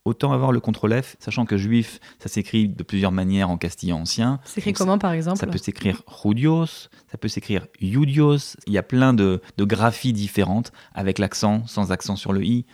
autant 0.10 0.34
avoir 0.34 0.51
le 0.51 0.60
contrôle 0.60 1.01
F, 1.01 1.16
sachant 1.20 1.45
que 1.45 1.57
juif, 1.57 1.99
ça 2.20 2.30
s'écrit 2.30 2.68
de 2.68 2.84
plusieurs 2.84 3.12
manières 3.12 3.49
en 3.49 3.57
castillan 3.57 4.01
ancien. 4.01 4.39
c'est 4.43 4.60
écrit 4.60 4.72
Donc, 4.72 4.78
comment 4.78 4.97
par 4.97 5.14
exemple 5.14 5.39
Ça 5.39 5.47
peut 5.47 5.57
s'écrire 5.57 6.03
Judios, 6.24 6.66
ça 7.12 7.18
peut 7.20 7.28
s'écrire 7.28 7.68
Judios. 7.80 8.57
Il 8.68 8.74
y 8.74 8.78
a 8.78 8.84
plein 8.84 9.14
de, 9.14 9.41
de 9.57 9.64
graphies 9.64 10.14
différentes, 10.14 10.72
avec 10.93 11.20
l'accent, 11.20 11.66
sans 11.68 11.91
accent 11.91 12.16
sur 12.16 12.34
le 12.34 12.43
i. 12.43 12.66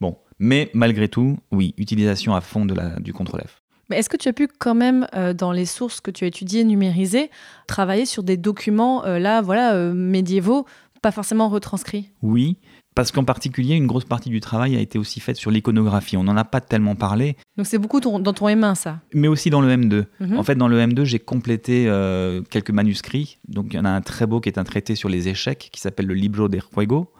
Bon, 0.00 0.16
mais 0.38 0.70
malgré 0.74 1.08
tout, 1.08 1.38
oui, 1.50 1.74
utilisation 1.76 2.34
à 2.34 2.40
fond 2.40 2.64
de 2.64 2.74
la, 2.74 3.00
du 3.00 3.12
contrôle 3.12 3.42
F. 3.42 3.62
Mais 3.88 3.98
est-ce 3.98 4.08
que 4.08 4.16
tu 4.16 4.28
as 4.28 4.32
pu 4.32 4.48
quand 4.48 4.74
même, 4.74 5.06
euh, 5.14 5.32
dans 5.32 5.52
les 5.52 5.66
sources 5.66 6.00
que 6.00 6.10
tu 6.10 6.24
as 6.24 6.28
étudiées, 6.28 6.64
numérisées, 6.64 7.30
travailler 7.66 8.04
sur 8.04 8.22
des 8.22 8.36
documents, 8.36 9.04
euh, 9.04 9.18
là, 9.18 9.42
voilà, 9.42 9.74
euh, 9.74 9.94
médiévaux, 9.94 10.66
pas 11.02 11.12
forcément 11.12 11.48
retranscrits? 11.48 12.10
Oui, 12.22 12.56
parce 12.96 13.12
qu'en 13.12 13.22
particulier, 13.24 13.74
une 13.76 13.86
grosse 13.86 14.06
partie 14.06 14.30
du 14.30 14.40
travail 14.40 14.74
a 14.74 14.80
été 14.80 14.98
aussi 14.98 15.20
faite 15.20 15.36
sur 15.36 15.50
l'iconographie. 15.52 16.16
On 16.16 16.24
n'en 16.24 16.36
a 16.36 16.44
pas 16.44 16.60
tellement 16.60 16.96
parlé, 16.96 17.36
Donc 17.56 17.66
c'est 17.66 17.78
beaucoup 17.78 18.00
ton- 18.00 18.18
dans 18.18 18.32
ton 18.32 18.48
M1, 18.48 18.74
ça? 18.74 19.00
mais 19.14 19.28
aussi 19.28 19.50
dans 19.50 19.60
le 19.60 19.68
M2. 19.68 20.06
Mhm. 20.18 20.38
En 20.38 20.42
fait, 20.42 20.56
dans 20.56 20.66
le 20.66 20.78
M2, 20.80 21.04
j'ai 21.04 21.18
complété 21.20 21.84
euh, 21.88 22.40
quelques 22.50 22.70
manuscrits. 22.70 23.38
Donc, 23.48 23.66
il 23.70 23.76
y 23.76 23.78
en 23.78 23.84
a 23.84 23.90
un 23.90 24.00
très 24.00 24.26
beau 24.26 24.40
qui 24.40 24.48
est 24.48 24.58
un 24.58 24.64
traité 24.64 24.94
sur 24.96 25.08
les 25.08 25.28
échecs, 25.28 25.68
qui 25.70 25.80
s'appelle 25.80 26.06
le 26.06 26.14
Libro 26.14 26.48
de 26.48 26.58
Juego, 26.58 27.12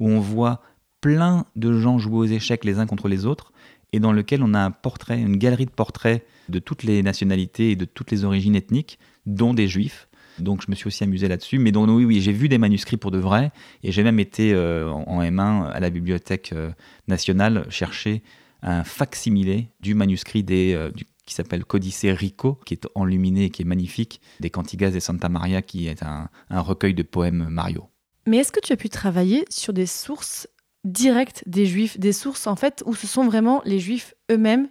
où 0.00 0.08
on 0.08 0.20
voit 0.20 0.62
plein 1.00 1.44
de 1.56 1.72
gens 1.78 1.98
jouer 1.98 2.16
aux 2.18 2.24
échecs 2.32 2.64
les 2.64 2.78
uns 2.78 2.86
contre 2.86 3.08
les 3.08 3.26
autres, 3.26 3.52
et 3.92 4.00
dans 4.00 4.12
lequel 4.12 4.42
on 4.42 4.54
a 4.54 4.60
un 4.60 4.70
portrait, 4.70 5.20
une 5.20 5.36
galerie 5.36 5.66
de 5.66 5.70
portraits 5.70 6.24
de 6.48 6.58
toutes 6.60 6.84
les 6.84 7.02
nationalités 7.02 7.72
et 7.72 7.76
de 7.76 7.84
toutes 7.84 8.10
les 8.12 8.24
origines 8.24 8.54
ethniques, 8.54 8.98
dont 9.26 9.54
des 9.54 9.66
juifs. 9.68 10.08
Donc 10.38 10.62
je 10.64 10.70
me 10.70 10.74
suis 10.74 10.86
aussi 10.86 11.04
amusé 11.04 11.28
là-dessus. 11.28 11.58
Mais 11.58 11.72
donc 11.72 11.88
oui, 11.90 12.04
oui, 12.04 12.20
j'ai 12.20 12.32
vu 12.32 12.48
des 12.48 12.58
manuscrits 12.58 12.96
pour 12.96 13.10
de 13.10 13.18
vrai, 13.18 13.50
et 13.82 13.92
j'ai 13.92 14.02
même 14.02 14.18
été 14.20 14.52
euh, 14.52 14.90
en 14.90 15.04
en 15.06 15.22
M1 15.22 15.70
à 15.70 15.80
la 15.80 15.90
Bibliothèque 15.90 16.50
euh, 16.52 16.70
nationale 17.08 17.66
chercher 17.70 18.22
un 18.62 18.84
fac-similé 18.84 19.68
du 19.80 19.94
manuscrit 19.94 20.42
des, 20.42 20.74
euh, 20.74 20.90
du- 20.90 21.04
qui 21.26 21.34
s'appelle 21.34 21.64
Codice 21.64 22.04
Rico, 22.06 22.58
qui 22.64 22.74
est 22.74 22.86
enluminé, 22.94 23.50
qui 23.50 23.62
est 23.62 23.66
magnifique, 23.66 24.20
des 24.40 24.50
Cantigas 24.50 24.90
de 24.90 25.00
Santa 25.00 25.28
Maria, 25.28 25.60
qui 25.62 25.88
est 25.88 26.02
un, 26.02 26.28
un 26.50 26.60
recueil 26.60 26.94
de 26.94 27.02
poèmes 27.02 27.46
Mario. 27.50 27.84
Mais 28.26 28.38
est-ce 28.38 28.52
que 28.52 28.60
tu 28.60 28.72
as 28.72 28.76
pu 28.76 28.88
travailler 28.88 29.44
sur 29.50 29.72
des 29.72 29.86
sources 29.86 30.48
directes 30.84 31.42
des 31.46 31.66
juifs, 31.66 31.98
des 31.98 32.12
sources 32.12 32.46
en 32.46 32.56
fait 32.56 32.82
où 32.86 32.94
ce 32.94 33.06
sont 33.06 33.24
vraiment 33.24 33.60
les 33.64 33.78
juifs 33.80 34.14
eux-mêmes 34.30 34.68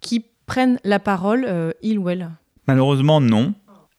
qui 0.00 0.24
prennent 0.46 0.78
la 0.84 0.98
parole, 0.98 1.44
euh, 1.46 1.72
ils 1.82 1.98
ou 1.98 2.08
elles? 2.08 2.30
Malheureusement, 2.66 3.20
non. 3.20 3.54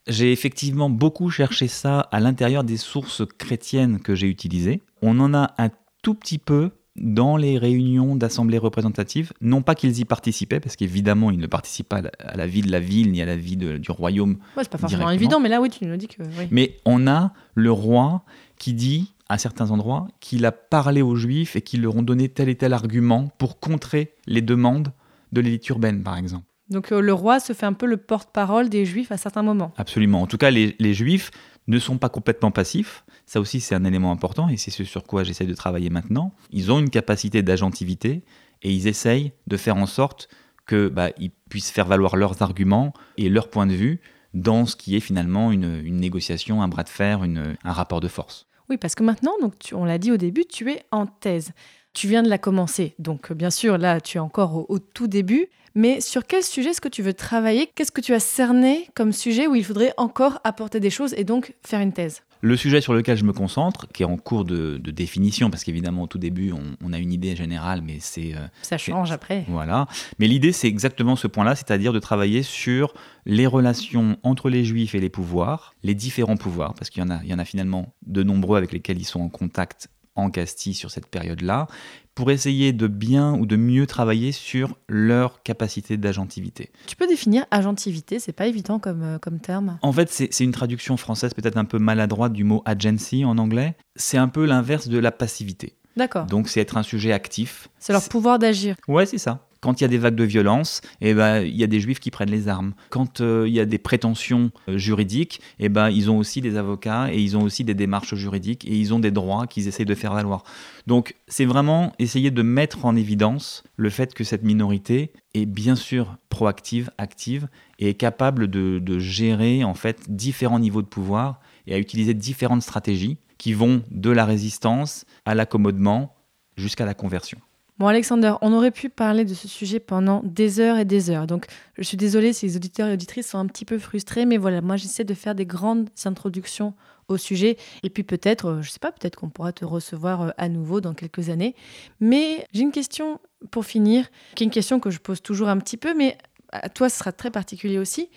J'ai 0.08 0.32
effectivement 0.32 0.90
beaucoup 0.90 1.30
cherché 1.30 1.68
ça 1.68 2.00
à 2.00 2.20
l'intérieur 2.20 2.64
des 2.64 2.78
sources 2.78 3.22
chrétiennes 3.38 4.00
que 4.00 4.16
j'ai 4.16 4.28
utilisées. 4.28 4.82
On 5.02 5.20
en 5.20 5.34
a 5.34 5.54
un 5.58 5.70
tout 6.02 6.16
petit 6.16 6.38
peu 6.38 6.72
dans 6.96 7.38
les 7.38 7.58
réunions 7.58 8.16
d'assemblées 8.16 8.58
représentatives. 8.58 9.32
Non 9.42 9.62
pas 9.62 9.76
qu'ils 9.76 10.00
y 10.00 10.06
participaient, 10.06 10.60
parce 10.60 10.76
qu'évidemment, 10.76 11.32
ils 11.32 11.40
ne 11.40 11.48
participent 11.48 11.88
pas 11.90 12.02
à 12.20 12.36
la, 12.36 12.48
vie 12.48 12.62
de 12.62 12.72
la 12.72 12.80
ville 12.80 13.12
ni 13.12 13.22
à 13.22 13.26
la 13.26 13.38
vie 13.38 13.56
de- 13.56 13.78
du 13.78 13.92
royaume. 13.92 14.38
Ouais, 14.58 14.64
c'est 14.64 14.70
pas 14.72 14.78
forcément 14.78 15.10
évident, 15.12 15.40
mais 15.40 15.48
là, 15.50 15.62
oui, 15.62 15.70
tu 15.70 15.86
nous 15.86 15.96
dis 15.96 16.08
que. 16.08 16.24
oui. 16.24 16.48
Mais 16.52 16.78
on 16.86 17.08
a 17.08 17.32
le 17.54 17.72
roi 17.72 18.24
qui 18.58 18.74
dit, 18.74 19.14
à 19.30 19.38
certains 19.38 19.72
endroits, 19.72 20.08
qu'il 20.20 20.46
a 20.46 20.52
parlé 20.52 21.02
aux 21.02 21.16
juifs 21.16 21.56
et 21.56 21.62
qu'ils 21.62 21.82
leur 21.82 21.96
ont 21.96 22.02
donné 22.02 22.28
tel 22.28 22.50
et 22.50 22.56
tel 22.56 22.74
argument 22.74 23.30
pour 23.38 23.60
contrer 23.60 24.14
les 24.26 24.42
demandes 24.42 24.92
de 25.32 25.40
l'élite 25.42 25.70
urbaine, 25.70 26.02
par 26.04 26.18
exemple. 26.18 26.46
Donc 26.70 26.92
euh, 26.92 27.02
le 27.02 27.14
roi 27.14 27.40
se 27.40 27.54
fait 27.54 27.66
un 27.66 27.74
peu 27.74 27.86
le 27.86 27.98
porte-parole 27.98 28.70
des 28.70 28.86
juifs 28.86 29.12
à 29.12 29.18
certains 29.18 29.42
moments. 29.44 29.74
Absolument. 29.78 30.22
En 30.22 30.28
tout 30.28 30.38
cas, 30.38 30.52
les, 30.52 30.76
les 30.80 30.94
juifs 30.94 31.32
ne 31.68 31.80
sont 31.80 31.98
pas 31.98 32.10
complètement 32.10 32.52
passifs. 32.52 33.04
Ça 33.26 33.40
aussi, 33.40 33.60
c'est 33.60 33.76
un 33.76 33.84
élément 33.86 34.12
important 34.12 34.50
et 34.50 34.58
c'est 34.58 34.72
ce 34.72 34.84
sur 34.84 35.04
quoi 35.04 35.24
j'essaie 35.24 35.46
de 35.46 35.54
travailler 35.54 35.90
maintenant. 35.90 36.34
Ils 36.52 36.72
ont 36.72 36.80
une 36.80 36.90
capacité 36.90 37.42
d'agentivité 37.44 38.24
et 38.62 38.72
ils 38.72 38.88
essayent 38.88 39.32
de 39.48 39.58
faire 39.58 39.78
en 39.78 39.86
sorte 39.86 40.30
que 40.66 40.88
bah, 40.88 41.10
ils 41.18 41.32
puissent 41.50 41.72
faire 41.72 41.88
valoir 41.88 42.16
leurs 42.16 42.42
arguments 42.42 42.94
et 43.18 43.30
leur 43.30 43.50
point 43.50 43.66
de 43.68 43.74
vue 43.74 44.00
dans 44.36 44.66
ce 44.68 44.76
qui 44.76 44.96
est 44.96 45.00
finalement 45.00 45.52
une, 45.52 45.82
une 45.84 45.98
négociation, 45.98 46.62
un 46.62 46.68
bras 46.68 46.84
de 46.84 46.90
fer, 46.90 47.24
une- 47.24 47.56
un 47.64 47.72
rapport 47.72 48.00
de 48.00 48.08
force. 48.08 48.46
Oui, 48.70 48.78
parce 48.78 48.94
que 48.94 49.02
maintenant, 49.04 49.32
donc 49.42 49.58
tu- 49.58 49.74
on 49.74 49.86
l'a 49.86 49.98
dit 49.98 50.12
au 50.12 50.18
début, 50.18 50.46
tu 50.46 50.70
es 50.72 50.84
en 50.92 51.08
thèse. 51.08 51.52
Tu 52.00 52.08
viens 52.08 52.24
de 52.24 52.30
la 52.30 52.38
commencer. 52.38 52.96
Donc, 52.98 53.30
euh, 53.30 53.34
bien 53.34 53.50
sûr, 53.50 53.78
là, 53.78 54.00
tu 54.00 54.16
es 54.16 54.20
encore 54.22 54.56
au, 54.56 54.66
au 54.70 54.80
tout 54.80 55.10
début. 55.10 55.48
Mais 55.76 56.00
sur 56.00 56.26
quel 56.26 56.44
sujet 56.44 56.70
est-ce 56.70 56.80
que 56.80 56.88
tu 56.88 57.02
veux 57.02 57.14
travailler? 57.14 57.70
Qu'est-ce 57.76 57.92
que 57.92 58.00
tu 58.00 58.14
as 58.14 58.22
cerné 58.22 58.88
comme 58.96 59.12
sujet 59.12 59.48
où 59.48 59.56
il 59.56 59.66
faudrait 59.66 59.94
encore 59.98 60.40
apporter 60.46 60.80
des 60.80 60.92
choses 60.92 61.14
et 61.18 61.26
donc 61.26 61.56
faire 61.62 61.82
une 61.82 61.92
thèse? 61.92 62.22
Le 62.40 62.56
sujet 62.56 62.80
sur 62.80 62.94
lequel 62.94 63.18
je 63.18 63.26
me 63.26 63.34
concentre, 63.34 63.86
qui 63.90 64.04
est 64.04 64.06
en 64.06 64.16
cours 64.16 64.46
de, 64.46 64.78
de 64.78 64.92
définition, 64.92 65.50
parce 65.50 65.66
qu'évidemment 65.66 66.04
au 66.04 66.08
tout 66.08 66.20
début 66.20 66.54
on, 66.54 66.78
on 66.82 66.94
a 66.94 67.00
une 67.00 67.12
idée 67.12 67.36
générale, 67.36 67.82
mais 67.82 67.98
c'est 68.00 68.34
euh, 68.34 68.48
Ça 68.62 68.78
change 68.78 69.12
après. 69.12 69.44
Voilà. 69.50 69.86
Mais 70.20 70.28
l'idée, 70.28 70.54
c'est 70.54 70.70
exactement 70.70 71.18
ce 71.18 71.28
point-là, 71.28 71.56
c'est-à-dire 71.56 71.92
de 71.92 72.00
travailler 72.00 72.44
sur 72.44 72.94
les 73.26 73.46
relations 73.46 74.16
entre 74.24 74.50
les 74.50 74.64
juifs 74.64 74.96
et 74.96 75.02
les 75.02 75.10
pouvoirs, 75.10 75.76
les 75.84 75.96
différents 75.96 76.38
pouvoirs, 76.38 76.76
parce 76.76 76.90
qu'il 76.90 77.04
y 77.04 77.06
en 77.06 77.10
a, 77.10 77.20
il 77.24 77.30
y 77.30 77.34
en 77.34 77.40
a 77.40 77.46
finalement 77.46 77.94
de 78.08 78.24
nombreux 78.24 78.58
avec 78.58 78.72
lesquels 78.72 79.00
ils 79.00 79.04
sont 79.04 79.20
en 79.20 79.28
contact 79.28 79.90
en 80.20 80.30
Castille 80.30 80.74
sur 80.74 80.92
cette 80.92 81.08
période-là, 81.08 81.68
pour 82.16 82.32
essayer 82.32 82.74
de 82.74 82.88
bien 82.88 83.34
ou 83.34 83.46
de 83.46 83.56
mieux 83.56 83.88
travailler 83.88 84.32
sur 84.32 84.78
leur 84.90 85.42
capacité 85.44 85.96
d'agentivité. 85.96 86.70
Tu 86.86 86.96
peux 86.96 87.08
définir 87.08 87.46
agentivité, 87.50 88.20
c'est 88.20 88.34
pas 88.34 88.48
évident 88.48 88.78
comme, 88.78 89.04
euh, 89.04 89.20
comme 89.20 89.40
terme. 89.40 89.80
En 89.82 89.94
fait, 89.94 90.12
c'est 90.12 90.28
c'est 90.32 90.44
une 90.44 90.52
traduction 90.52 90.98
française 90.98 91.34
peut-être 91.34 91.58
un 91.58 91.66
peu 91.66 91.80
maladroite 91.80 92.34
du 92.34 92.44
mot 92.44 92.62
agency 92.66 93.24
en 93.24 93.38
anglais. 93.38 93.76
C'est 93.96 94.18
un 94.18 94.28
peu 94.28 94.46
l'inverse 94.46 94.90
de 94.90 94.98
la 94.98 95.12
passivité. 95.12 95.76
D'accord. 95.96 96.26
Donc, 96.26 96.50
c'est 96.50 96.62
être 96.62 96.78
un 96.78 96.84
sujet 96.84 97.12
actif. 97.12 97.70
C'est 97.80 97.94
leur 97.94 98.08
pouvoir 98.08 98.40
d'agir. 98.40 98.76
Ouais, 98.88 99.06
c'est 99.06 99.18
ça. 99.18 99.49
Quand 99.62 99.80
il 99.80 99.84
y 99.84 99.86
a 99.86 99.90
des 99.90 99.98
vagues 99.98 100.16
de 100.16 100.24
violence, 100.24 100.82
eh 101.02 101.14
ben, 101.14 101.42
il 101.42 101.56
y 101.56 101.64
a 101.64 101.68
des 101.68 101.80
juifs 101.80 102.00
qui 102.00 102.12
prennent 102.12 102.32
les 102.32 102.48
armes. 102.48 102.74
Quand 102.90 103.22
euh, 103.22 103.46
il 103.48 103.54
y 103.54 103.60
a 103.60 103.66
des 103.66 103.78
prétentions 103.78 104.52
euh, 104.70 104.78
juridiques, 104.78 105.42
eh 105.60 105.68
ben, 105.70 105.90
ils 105.90 106.10
ont 106.10 106.18
aussi 106.18 106.40
des 106.42 106.56
avocats 106.58 107.12
et 107.12 107.20
ils 107.20 107.36
ont 107.36 107.42
aussi 107.42 107.64
des 107.64 107.74
démarches 107.74 108.16
juridiques 108.16 108.66
et 108.66 108.76
ils 108.78 108.94
ont 108.94 109.00
des 109.00 109.12
droits 109.12 109.48
qu'ils 109.48 109.68
essayent 109.68 109.86
de 109.86 109.96
faire 109.96 110.14
valoir. 110.14 110.44
Donc, 110.88 111.16
c'est 111.28 111.46
vraiment 111.46 111.94
essayer 112.00 112.32
de 112.32 112.42
mettre 112.42 112.86
en 112.86 112.96
évidence 112.96 113.64
le 113.76 113.90
fait 113.90 114.14
que 114.14 114.24
cette 114.24 114.44
minorité 114.44 115.12
est 115.34 115.46
bien 115.46 115.76
sûr 115.76 116.18
proactive, 116.30 116.90
active 116.98 117.48
et 117.80 117.90
est 117.90 117.96
capable 117.96 118.48
de, 118.48 118.80
de 118.80 119.00
gérer 119.00 119.64
en 119.64 119.74
fait 119.74 120.10
différents 120.10 120.60
niveaux 120.60 120.82
de 120.82 120.88
pouvoir 120.88 121.42
et 121.68 121.74
à 121.74 121.80
utiliser 121.80 122.14
différentes 122.14 122.64
stratégies 122.64 123.18
qui 123.38 123.54
vont 123.54 123.84
de 123.92 124.10
la 124.10 124.26
résistance 124.26 125.06
à 125.26 125.36
l'accommodement 125.36 126.16
jusqu'à 126.58 126.86
la 126.86 126.94
conversion. 126.94 127.40
Bon, 127.80 127.88
Alexander, 127.88 128.34
on 128.42 128.52
aurait 128.52 128.72
pu 128.72 128.90
parler 128.90 129.24
de 129.24 129.34
ce 129.34 129.48
sujet 129.48 129.80
pendant 129.80 130.20
des 130.26 130.60
heures 130.60 130.78
et 130.78 130.84
des 130.84 131.10
heures. 131.10 131.28
Donc, 131.28 131.46
je 131.78 131.84
suis 131.84 131.96
désolée 131.96 132.34
si 132.34 132.46
les 132.46 132.58
auditeurs 132.58 132.90
et 132.90 132.94
auditrices 132.94 133.30
sont 133.30 133.38
un 133.38 133.46
petit 133.46 133.64
peu 133.64 133.80
frustrés, 133.80 134.26
mais 134.26 134.36
voilà, 134.36 134.60
moi, 134.60 134.76
j'essaie 134.76 135.06
de 135.06 135.14
faire 135.14 135.34
des 135.34 135.46
grandes 135.46 135.90
introductions 136.04 136.74
au 137.08 137.16
sujet. 137.16 137.56
Et 137.84 137.90
puis, 137.90 138.04
peut-être, 138.04 138.50
euh, 138.50 138.62
je 138.62 138.70
sais 138.70 138.80
pas, 138.80 138.92
peut-être 138.92 139.16
qu'on 139.16 139.30
pourra 139.30 139.54
te 139.54 139.64
recevoir 139.64 140.22
euh, 140.24 140.30
à 140.38 140.50
nouveau 140.50 140.82
dans 140.82 140.94
quelques 140.94 141.30
années. 141.30 141.56
Mais 142.02 142.46
j'ai 142.52 142.64
une 142.64 142.74
question 142.74 143.22
pour 143.50 143.64
finir, 143.64 144.10
qui 144.36 144.44
est 144.44 144.48
une 144.48 144.52
question 144.52 144.82
que 144.82 144.90
je 144.90 145.00
pose 145.00 145.22
toujours 145.22 145.48
un 145.48 145.58
petit 145.58 145.78
peu, 145.78 145.94
mais 145.94 146.18
à 146.52 146.68
toi, 146.68 146.90
ce 146.90 147.00
sera 147.00 147.14
très 147.14 147.32
particulier 147.32 147.78
aussi. 147.78 148.10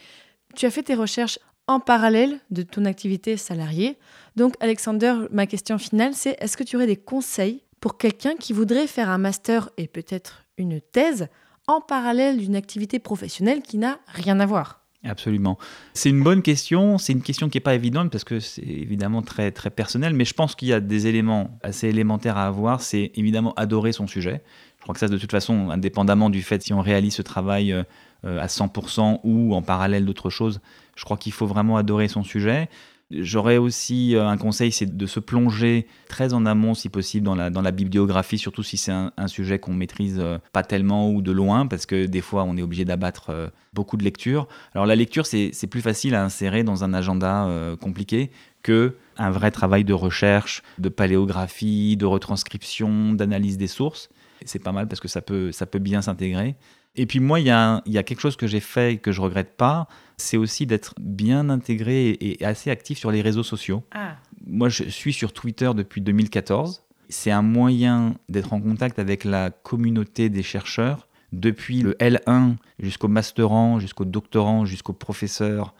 Tu 0.56 0.66
as 0.66 0.70
fait 0.72 0.82
tes 0.82 0.96
recherches 0.96 1.38
en 1.68 1.78
parallèle 1.78 2.40
de 2.50 2.62
ton 2.62 2.84
activité 2.84 3.36
salariée. 3.36 3.96
Donc, 4.34 4.54
Alexander, 4.58 5.14
ma 5.30 5.46
question 5.46 5.78
finale, 5.78 6.14
c'est 6.14 6.36
est-ce 6.40 6.56
que 6.56 6.64
tu 6.64 6.74
aurais 6.74 6.88
des 6.88 6.96
conseils 6.96 7.62
pour 7.82 7.98
quelqu'un 7.98 8.36
qui 8.36 8.52
voudrait 8.52 8.86
faire 8.86 9.10
un 9.10 9.18
master 9.18 9.68
et 9.76 9.88
peut-être 9.88 10.44
une 10.56 10.80
thèse 10.80 11.28
en 11.66 11.80
parallèle 11.80 12.38
d'une 12.38 12.54
activité 12.54 13.00
professionnelle 13.00 13.60
qui 13.60 13.76
n'a 13.76 13.98
rien 14.06 14.38
à 14.40 14.46
voir 14.46 14.78
Absolument. 15.04 15.58
C'est 15.94 16.10
une 16.10 16.22
bonne 16.22 16.42
question. 16.42 16.96
C'est 16.96 17.12
une 17.12 17.22
question 17.22 17.48
qui 17.48 17.56
n'est 17.56 17.62
pas 17.62 17.74
évidente 17.74 18.12
parce 18.12 18.22
que 18.22 18.38
c'est 18.38 18.62
évidemment 18.62 19.20
très, 19.20 19.50
très 19.50 19.70
personnel, 19.70 20.14
mais 20.14 20.24
je 20.24 20.32
pense 20.32 20.54
qu'il 20.54 20.68
y 20.68 20.72
a 20.72 20.78
des 20.78 21.08
éléments 21.08 21.58
assez 21.64 21.88
élémentaires 21.88 22.36
à 22.36 22.46
avoir. 22.46 22.82
C'est 22.82 23.10
évidemment 23.16 23.52
adorer 23.54 23.90
son 23.90 24.06
sujet. 24.06 24.42
Je 24.78 24.82
crois 24.82 24.94
que 24.94 25.00
ça, 25.00 25.08
de 25.08 25.18
toute 25.18 25.32
façon, 25.32 25.70
indépendamment 25.70 26.30
du 26.30 26.42
fait 26.42 26.62
si 26.62 26.72
on 26.72 26.80
réalise 26.80 27.14
ce 27.16 27.22
travail 27.22 27.72
euh, 27.72 27.82
euh, 28.24 28.40
à 28.40 28.46
100% 28.46 29.18
ou 29.24 29.56
en 29.56 29.62
parallèle 29.62 30.04
d'autres 30.04 30.30
choses, 30.30 30.60
je 30.94 31.04
crois 31.04 31.16
qu'il 31.16 31.32
faut 31.32 31.46
vraiment 31.46 31.76
adorer 31.76 32.06
son 32.06 32.22
sujet. 32.22 32.68
J'aurais 33.12 33.58
aussi 33.58 34.16
euh, 34.16 34.26
un 34.26 34.36
conseil, 34.36 34.72
c'est 34.72 34.96
de 34.96 35.06
se 35.06 35.20
plonger 35.20 35.86
très 36.08 36.32
en 36.32 36.46
amont, 36.46 36.74
si 36.74 36.88
possible, 36.88 37.24
dans 37.24 37.34
la, 37.34 37.50
dans 37.50 37.60
la 37.60 37.70
bibliographie, 37.70 38.38
surtout 38.38 38.62
si 38.62 38.76
c'est 38.76 38.92
un, 38.92 39.12
sujet 39.26 39.58
qu'on 39.58 39.74
maîtrise 39.74 40.18
euh, 40.18 40.38
pas 40.52 40.62
tellement 40.62 41.10
ou 41.10 41.22
de 41.22 41.32
loin, 41.32 41.66
parce 41.66 41.86
que 41.86 42.06
des 42.06 42.20
fois, 42.20 42.44
on 42.44 42.56
est 42.56 42.62
obligé 42.62 42.84
d'abattre 42.84 43.30
euh, 43.30 43.48
beaucoup 43.74 43.96
de 43.96 44.04
lectures. 44.04 44.48
Alors 44.74 44.86
la 44.86 44.96
lecture, 44.96 45.26
c'est 45.26 45.66
plus 45.70 45.80
facile 45.80 46.14
à 46.14 46.24
insérer 46.24 46.64
dans 46.64 46.84
un 46.84 46.94
agenda 46.94 47.48
compliqué 47.80 48.30
que 48.62 48.96
un 49.16 49.30
vrai 49.30 49.50
travail 49.50 49.84
de 49.84 49.92
recherche, 49.92 50.62
de 50.78 50.88
paléographie, 50.88 51.96
de 51.96 52.06
retranscription, 52.06 53.12
d'analyse 53.12 53.56
des 53.56 53.66
sources. 53.66 54.10
C'est 54.44 54.58
pas 54.58 54.72
mal 54.72 54.88
parce 54.88 55.00
que 55.00 55.08
ça 55.08 55.22
peut, 55.22 55.52
ça 55.52 55.66
peut 55.66 55.78
bien 55.78 56.02
s'intégrer. 56.02 56.56
Et 56.94 57.06
puis 57.06 57.20
moi, 57.20 57.40
il 57.40 57.46
y, 57.46 57.50
a 57.50 57.74
un- 57.76 57.82
il 57.86 57.92
y 57.92 57.98
a 57.98 58.02
quelque 58.02 58.20
chose 58.20 58.36
que 58.36 58.46
j'ai 58.46 58.60
fait 58.60 58.94
et 58.94 58.98
que 58.98 59.12
je 59.12 59.20
regrette 59.20 59.56
pas, 59.56 59.88
c'est 60.18 60.36
aussi 60.36 60.66
d'être 60.66 60.94
bien 61.00 61.48
intégré 61.48 62.10
et, 62.10 62.42
et 62.42 62.44
assez 62.44 62.70
actif 62.70 62.98
sur 62.98 63.10
les 63.10 63.22
réseaux 63.22 63.42
sociaux. 63.42 63.82
Ah, 63.92 64.16
Moi, 64.46 64.68
je 64.68 64.84
suis 64.84 65.12
sur 65.12 65.32
Twitter 65.32 65.70
depuis 65.74 66.00
2014. 66.02 66.82
C'est 67.08 67.30
un 67.30 67.42
moyen 67.42 68.14
d'être 68.28 68.52
en 68.52 68.60
contact 68.60 68.98
avec 68.98 69.24
la 69.24 69.50
communauté 69.50 70.28
des 70.28 70.42
chercheurs, 70.42 71.08
depuis 71.32 71.80
le 71.80 71.92
L1 71.94 72.56
jusqu'au 72.78 73.08
masterant, 73.08 73.78
jusqu'au 73.80 74.04
doctorant, 74.04 74.66
jusqu'au 74.66 74.92
professeur. 74.92 75.74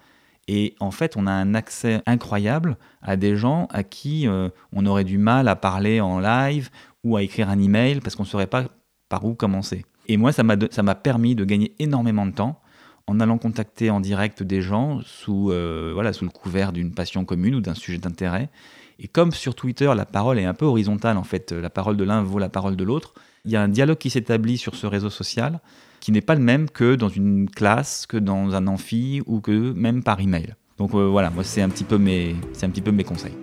Et 0.48 0.74
en 0.80 0.90
fait, 0.90 1.16
on 1.16 1.26
a 1.26 1.32
un 1.32 1.54
accès 1.54 2.00
incroyable 2.06 2.76
à 3.02 3.16
des 3.16 3.36
gens 3.36 3.66
à 3.70 3.82
qui 3.84 4.26
euh, 4.26 4.48
on 4.72 4.86
aurait 4.86 5.04
du 5.04 5.18
mal 5.18 5.46
à 5.48 5.56
parler 5.56 6.00
en 6.00 6.18
live 6.20 6.70
ou 7.04 7.16
à 7.16 7.22
écrire 7.22 7.50
un 7.50 7.58
email 7.58 8.00
parce 8.00 8.16
qu'on 8.16 8.22
ne 8.24 8.28
saurait 8.28 8.46
pas 8.46 8.64
par 9.10 9.24
où 9.26 9.34
commencer. 9.34 9.84
Et 10.08 10.16
moi, 10.16 10.32
ça 10.32 10.42
m'a 10.42 10.94
permis 10.94 11.34
de 11.34 11.44
gagner 11.44 11.74
énormément 11.78 12.26
de 12.26 12.32
temps 12.32 12.60
en 13.06 13.20
allant 13.20 13.38
contacter 13.38 13.90
en 13.90 14.00
direct 14.00 14.42
des 14.42 14.62
gens 14.62 15.00
sous, 15.04 15.50
euh, 15.50 15.90
voilà, 15.94 16.12
sous 16.12 16.24
le 16.24 16.30
couvert 16.30 16.72
d'une 16.72 16.92
passion 16.92 17.24
commune 17.24 17.56
ou 17.56 17.60
d'un 17.60 17.74
sujet 17.74 17.98
d'intérêt. 17.98 18.48
Et 18.98 19.08
comme 19.08 19.32
sur 19.32 19.54
Twitter, 19.54 19.92
la 19.96 20.06
parole 20.06 20.38
est 20.38 20.44
un 20.44 20.54
peu 20.54 20.64
horizontale, 20.64 21.16
en 21.16 21.24
fait, 21.24 21.52
la 21.52 21.70
parole 21.70 21.96
de 21.96 22.04
l'un 22.04 22.22
vaut 22.22 22.38
la 22.38 22.48
parole 22.48 22.76
de 22.76 22.84
l'autre, 22.84 23.14
il 23.44 23.50
y 23.50 23.56
a 23.56 23.62
un 23.62 23.68
dialogue 23.68 23.98
qui 23.98 24.10
s'établit 24.10 24.58
sur 24.58 24.76
ce 24.76 24.86
réseau 24.86 25.10
social 25.10 25.60
qui 26.00 26.12
n'est 26.12 26.20
pas 26.20 26.34
le 26.34 26.40
même 26.40 26.68
que 26.68 26.96
dans 26.96 27.08
une 27.08 27.48
classe, 27.48 28.06
que 28.06 28.16
dans 28.16 28.54
un 28.54 28.66
amphi 28.66 29.22
ou 29.26 29.40
que 29.40 29.72
même 29.72 30.02
par 30.02 30.20
email. 30.20 30.54
Donc 30.78 30.94
euh, 30.94 31.06
voilà, 31.06 31.30
moi 31.30 31.44
c'est 31.44 31.62
un 31.62 31.68
petit 31.68 31.84
peu 31.84 32.00
c'est 32.52 32.66
un 32.66 32.70
petit 32.70 32.80
peu 32.80 32.90
mes 32.90 33.04
conseils. 33.04 33.34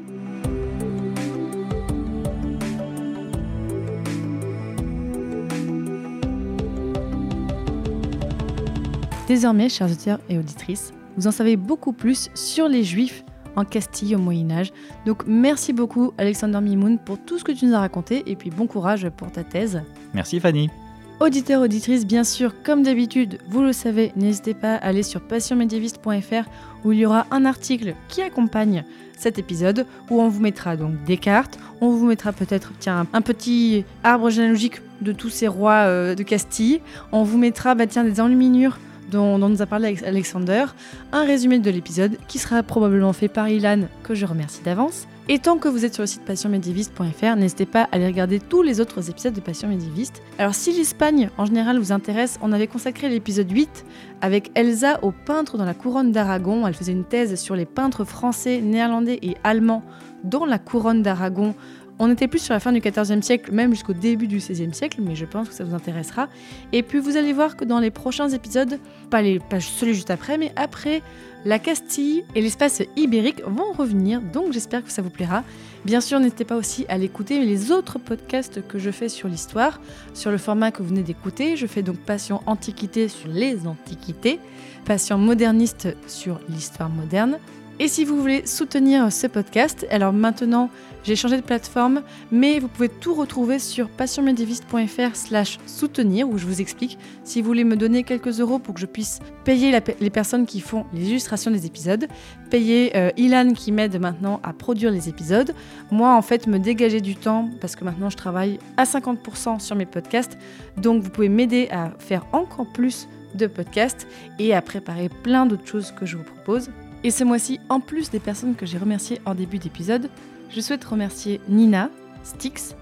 Désormais, 9.29 9.69
chers 9.69 9.85
auditeurs 9.85 10.19
et 10.27 10.39
auditrices, 10.39 10.91
vous 11.15 11.27
en 11.27 11.31
savez 11.31 11.55
beaucoup 11.55 11.93
plus 11.93 12.31
sur 12.33 12.67
les 12.67 12.83
Juifs 12.83 13.23
en 13.55 13.63
Castille 13.63 14.15
au 14.15 14.17
Moyen 14.17 14.49
Âge. 14.49 14.73
Donc 15.05 15.21
merci 15.27 15.71
beaucoup 15.71 16.13
Alexander 16.17 16.59
Mimoun 16.59 16.97
pour 16.97 17.19
tout 17.19 17.37
ce 17.37 17.43
que 17.43 17.51
tu 17.51 17.67
nous 17.67 17.75
as 17.75 17.79
raconté 17.79 18.23
et 18.25 18.35
puis 18.35 18.49
bon 18.49 18.65
courage 18.65 19.07
pour 19.15 19.31
ta 19.31 19.43
thèse. 19.43 19.83
Merci 20.15 20.39
Fanny. 20.39 20.71
Auditeurs, 21.19 21.61
auditrices, 21.61 22.07
bien 22.07 22.23
sûr, 22.23 22.55
comme 22.63 22.81
d'habitude, 22.81 23.37
vous 23.49 23.61
le 23.61 23.71
savez, 23.71 24.11
n'hésitez 24.15 24.55
pas 24.55 24.75
à 24.77 24.87
aller 24.87 25.03
sur 25.03 25.21
passionmédiéviste.fr 25.21 26.49
où 26.83 26.91
il 26.91 26.97
y 26.97 27.05
aura 27.05 27.27
un 27.29 27.45
article 27.45 27.93
qui 28.07 28.23
accompagne 28.23 28.83
cet 29.15 29.37
épisode 29.37 29.85
où 30.09 30.21
on 30.21 30.27
vous 30.27 30.41
mettra 30.41 30.75
donc 30.75 31.03
des 31.03 31.17
cartes, 31.17 31.59
on 31.81 31.89
vous 31.89 32.07
mettra 32.07 32.33
peut-être 32.33 32.71
tiens 32.79 33.05
un 33.13 33.21
petit 33.21 33.85
arbre 34.03 34.31
généalogique 34.31 34.81
de 35.01 35.11
tous 35.11 35.29
ces 35.29 35.47
rois 35.47 35.85
euh, 35.85 36.15
de 36.15 36.23
Castille, 36.23 36.81
on 37.11 37.21
vous 37.21 37.37
mettra 37.37 37.75
bah, 37.75 37.85
tiens 37.85 38.03
des 38.03 38.19
enluminures 38.21 38.79
dont, 39.09 39.37
nous 39.37 39.61
a 39.61 39.65
parlé 39.65 39.87
Alex- 39.87 40.03
Alexander, 40.03 40.65
un 41.11 41.23
résumé 41.25 41.59
de 41.59 41.69
l'épisode 41.69 42.17
qui 42.27 42.39
sera 42.39 42.63
probablement 42.63 43.13
fait 43.13 43.27
par 43.27 43.49
Ilan 43.49 43.81
que 44.03 44.15
je 44.15 44.25
remercie 44.25 44.61
d'avance. 44.63 45.07
Et 45.31 45.37
tant 45.37 45.57
que 45.57 45.67
vous 45.67 45.85
êtes 45.85 45.93
sur 45.93 46.01
le 46.01 46.07
site 46.07 46.23
passionmédiéviste.fr, 46.25 47.35
n'hésitez 47.35 47.67
pas 47.67 47.83
à 47.83 47.89
aller 47.95 48.07
regarder 48.07 48.39
tous 48.39 48.63
les 48.63 48.81
autres 48.81 49.11
épisodes 49.11 49.33
de 49.33 49.39
Passion 49.39 49.67
Médiéviste. 49.67 50.23
Alors 50.39 50.55
si 50.55 50.71
l'Espagne 50.71 51.29
en 51.37 51.45
général 51.45 51.77
vous 51.77 51.91
intéresse, 51.91 52.39
on 52.41 52.51
avait 52.51 52.65
consacré 52.65 53.09
l'épisode 53.09 53.51
8 53.51 53.85
avec 54.21 54.49
Elsa 54.55 54.97
aux 55.03 55.11
peintres 55.11 55.57
dans 55.57 55.65
la 55.65 55.75
couronne 55.75 56.11
d'Aragon. 56.11 56.65
Elle 56.65 56.73
faisait 56.73 56.93
une 56.93 57.05
thèse 57.05 57.39
sur 57.39 57.55
les 57.55 57.65
peintres 57.65 58.05
français, 58.05 58.59
néerlandais 58.61 59.19
et 59.21 59.35
allemands 59.43 59.83
dans 60.23 60.45
la 60.45 60.57
couronne 60.57 61.03
d'Aragon. 61.03 61.53
On 62.01 62.09
était 62.09 62.29
plus 62.29 62.39
sur 62.39 62.53
la 62.53 62.61
fin 62.61 62.71
du 62.71 62.79
XIVe 62.79 63.21
siècle, 63.21 63.51
même 63.51 63.71
jusqu'au 63.71 63.91
début 63.91 64.27
du 64.27 64.37
XVIe 64.37 64.73
siècle, 64.73 65.01
mais 65.01 65.15
je 65.15 65.25
pense 65.25 65.49
que 65.49 65.53
ça 65.53 65.65
vous 65.65 65.75
intéressera. 65.75 66.29
Et 66.71 66.81
puis 66.81 66.97
vous 66.97 67.17
allez 67.17 67.33
voir 67.33 67.57
que 67.57 67.65
dans 67.65 67.79
les 67.79 67.91
prochains 67.91 68.29
épisodes, 68.29 68.79
pas, 69.09 69.21
les, 69.21 69.39
pas 69.39 69.59
celui 69.59 69.93
juste 69.93 70.09
après, 70.09 70.37
mais 70.37 70.53
après, 70.55 71.01
la 71.43 71.59
Castille 71.59 72.23
et 72.35 72.41
l'espace 72.41 72.81
ibérique 72.95 73.41
vont 73.45 73.73
revenir, 73.73 74.21
donc 74.21 74.53
j'espère 74.53 74.83
que 74.83 74.91
ça 74.91 75.01
vous 75.01 75.09
plaira. 75.09 75.43
Bien 75.83 75.99
sûr, 75.99 76.21
n'hésitez 76.21 76.45
pas 76.45 76.55
aussi 76.55 76.85
à 76.87 76.97
l'écouter 76.97 77.43
les 77.43 77.71
autres 77.71 77.99
podcasts 77.99 78.65
que 78.65 78.79
je 78.79 78.91
fais 78.91 79.09
sur 79.09 79.27
l'histoire, 79.27 79.81
sur 80.13 80.31
le 80.31 80.37
format 80.37 80.71
que 80.71 80.81
vous 80.81 80.89
venez 80.89 81.03
d'écouter. 81.03 81.57
Je 81.57 81.67
fais 81.67 81.81
donc 81.81 81.97
Passion 81.97 82.41
Antiquité 82.45 83.09
sur 83.09 83.29
les 83.29 83.67
Antiquités, 83.67 84.39
Passion 84.85 85.17
Moderniste 85.17 85.89
sur 86.07 86.39
l'histoire 86.47 86.89
moderne. 86.89 87.39
Et 87.81 87.87
si 87.87 88.03
vous 88.03 88.19
voulez 88.19 88.45
soutenir 88.45 89.09
ce 89.09 89.25
podcast, 89.25 89.87
alors 89.89 90.11
maintenant 90.11 90.69
j'ai 91.05 91.15
changé 91.15 91.37
de 91.37 91.41
plateforme, 91.41 92.01
mais 92.29 92.59
vous 92.59 92.67
pouvez 92.67 92.89
tout 92.89 93.13
retrouver 93.13 93.57
sur 93.57 93.87
passionmédiéviste.fr 93.87 95.15
slash 95.15 95.59
soutenir 95.65 96.27
où 96.27 96.37
je 96.37 96.45
vous 96.45 96.59
explique 96.59 96.97
si 97.23 97.41
vous 97.41 97.47
voulez 97.47 97.63
me 97.63 97.77
donner 97.77 98.03
quelques 98.03 98.41
euros 98.41 98.59
pour 98.59 98.73
que 98.73 98.81
je 98.81 98.85
puisse 98.85 99.19
payer 99.45 99.71
les 100.01 100.09
personnes 100.09 100.45
qui 100.45 100.59
font 100.59 100.87
les 100.93 101.07
illustrations 101.07 101.51
des 101.51 101.65
épisodes, 101.65 102.05
payer 102.49 102.97
euh, 102.97 103.11
Ilan 103.15 103.53
qui 103.53 103.71
m'aide 103.71 103.97
maintenant 103.97 104.41
à 104.43 104.51
produire 104.51 104.91
les 104.91 105.07
épisodes, 105.07 105.55
moi 105.89 106.15
en 106.15 106.21
fait 106.21 106.47
me 106.47 106.59
dégager 106.59 106.99
du 106.99 107.15
temps 107.15 107.49
parce 107.61 107.77
que 107.77 107.85
maintenant 107.85 108.09
je 108.09 108.17
travaille 108.17 108.59
à 108.75 108.83
50% 108.83 109.61
sur 109.61 109.77
mes 109.77 109.85
podcasts, 109.85 110.37
donc 110.75 111.01
vous 111.01 111.09
pouvez 111.09 111.29
m'aider 111.29 111.69
à 111.71 111.91
faire 111.97 112.25
encore 112.33 112.67
plus 112.67 113.07
de 113.35 113.47
podcasts 113.47 114.05
et 114.37 114.53
à 114.53 114.61
préparer 114.61 115.07
plein 115.07 115.45
d'autres 115.45 115.67
choses 115.67 115.93
que 115.97 116.05
je 116.05 116.17
vous 116.17 116.23
propose. 116.23 116.69
Et 117.03 117.11
ce 117.11 117.23
mois-ci, 117.23 117.59
en 117.69 117.79
plus 117.79 118.09
des 118.09 118.19
personnes 118.19 118.55
que 118.55 118.65
j'ai 118.65 118.77
remerciées 118.77 119.21
en 119.25 119.33
début 119.33 119.57
d'épisode, 119.57 120.09
je 120.49 120.59
souhaite 120.59 120.83
remercier 120.83 121.39
Nina, 121.47 121.89
Styx, 122.23 122.75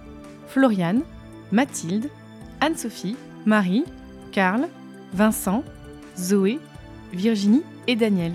Floriane, 0.48 1.02
Mathilde, 1.52 2.10
Anne-Sophie, 2.62 3.16
Marie, 3.46 3.84
Karl, 4.32 4.68
Vincent, 5.14 5.64
Zoé, 6.18 6.60
Virginie 7.14 7.64
et 7.88 7.96
Daniel. 7.96 8.34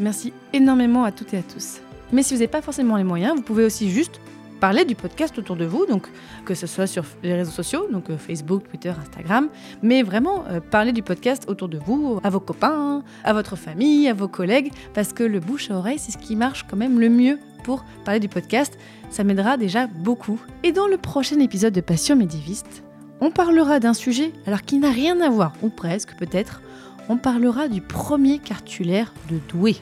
Merci 0.00 0.32
énormément 0.52 1.04
à 1.04 1.12
toutes 1.12 1.34
et 1.34 1.38
à 1.38 1.42
tous. 1.42 1.78
Mais 2.12 2.22
si 2.22 2.34
vous 2.34 2.38
n'avez 2.38 2.48
pas 2.48 2.62
forcément 2.62 2.96
les 2.96 3.04
moyens, 3.04 3.34
vous 3.34 3.42
pouvez 3.42 3.64
aussi 3.64 3.90
juste 3.90 4.20
parler 4.60 4.84
du 4.84 4.94
podcast 4.94 5.38
autour 5.38 5.56
de 5.56 5.64
vous, 5.64 5.86
donc 5.86 6.08
que 6.44 6.54
ce 6.54 6.66
soit 6.66 6.86
sur 6.86 7.04
les 7.22 7.34
réseaux 7.34 7.50
sociaux, 7.50 7.86
donc 7.90 8.10
euh, 8.10 8.16
Facebook, 8.16 8.68
Twitter, 8.68 8.90
Instagram, 8.90 9.48
mais 9.82 10.02
vraiment 10.02 10.44
euh, 10.48 10.60
parler 10.60 10.92
du 10.92 11.02
podcast 11.02 11.44
autour 11.48 11.68
de 11.68 11.78
vous, 11.78 12.20
à 12.22 12.30
vos 12.30 12.40
copains, 12.40 13.02
à 13.24 13.32
votre 13.32 13.56
famille, 13.56 14.08
à 14.08 14.14
vos 14.14 14.28
collègues, 14.28 14.72
parce 14.94 15.12
que 15.12 15.22
le 15.22 15.40
bouche 15.40 15.70
à 15.70 15.76
oreille, 15.76 15.98
c'est 15.98 16.12
ce 16.12 16.18
qui 16.18 16.36
marche 16.36 16.66
quand 16.68 16.76
même 16.76 17.00
le 17.00 17.08
mieux 17.08 17.38
pour 17.64 17.84
parler 18.04 18.20
du 18.20 18.28
podcast. 18.28 18.78
Ça 19.10 19.24
m'aidera 19.24 19.56
déjà 19.56 19.86
beaucoup. 19.86 20.40
Et 20.62 20.72
dans 20.72 20.86
le 20.86 20.96
prochain 20.96 21.38
épisode 21.40 21.72
de 21.72 21.80
Passion 21.80 22.16
médiéviste, 22.16 22.82
on 23.20 23.30
parlera 23.30 23.80
d'un 23.80 23.94
sujet 23.94 24.32
alors 24.46 24.62
qui 24.62 24.78
n'a 24.78 24.90
rien 24.90 25.20
à 25.20 25.28
voir, 25.28 25.52
ou 25.62 25.68
presque 25.68 26.16
peut-être. 26.16 26.62
On 27.08 27.16
parlera 27.16 27.68
du 27.68 27.80
premier 27.80 28.38
cartulaire 28.38 29.14
de 29.30 29.38
Douai. 29.48 29.76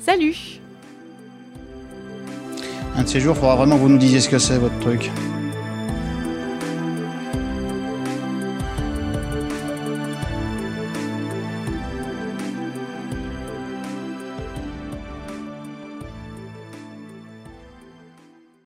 Salut 0.00 0.60
Un 2.98 3.04
de 3.04 3.08
ces 3.08 3.20
jours, 3.20 3.36
il 3.36 3.38
faudra 3.38 3.54
vraiment 3.54 3.76
que 3.76 3.82
vous 3.82 3.88
nous 3.88 3.96
disiez 3.96 4.18
ce 4.18 4.28
que 4.28 4.38
c'est, 4.38 4.58
votre 4.58 4.76
truc. 4.80 5.12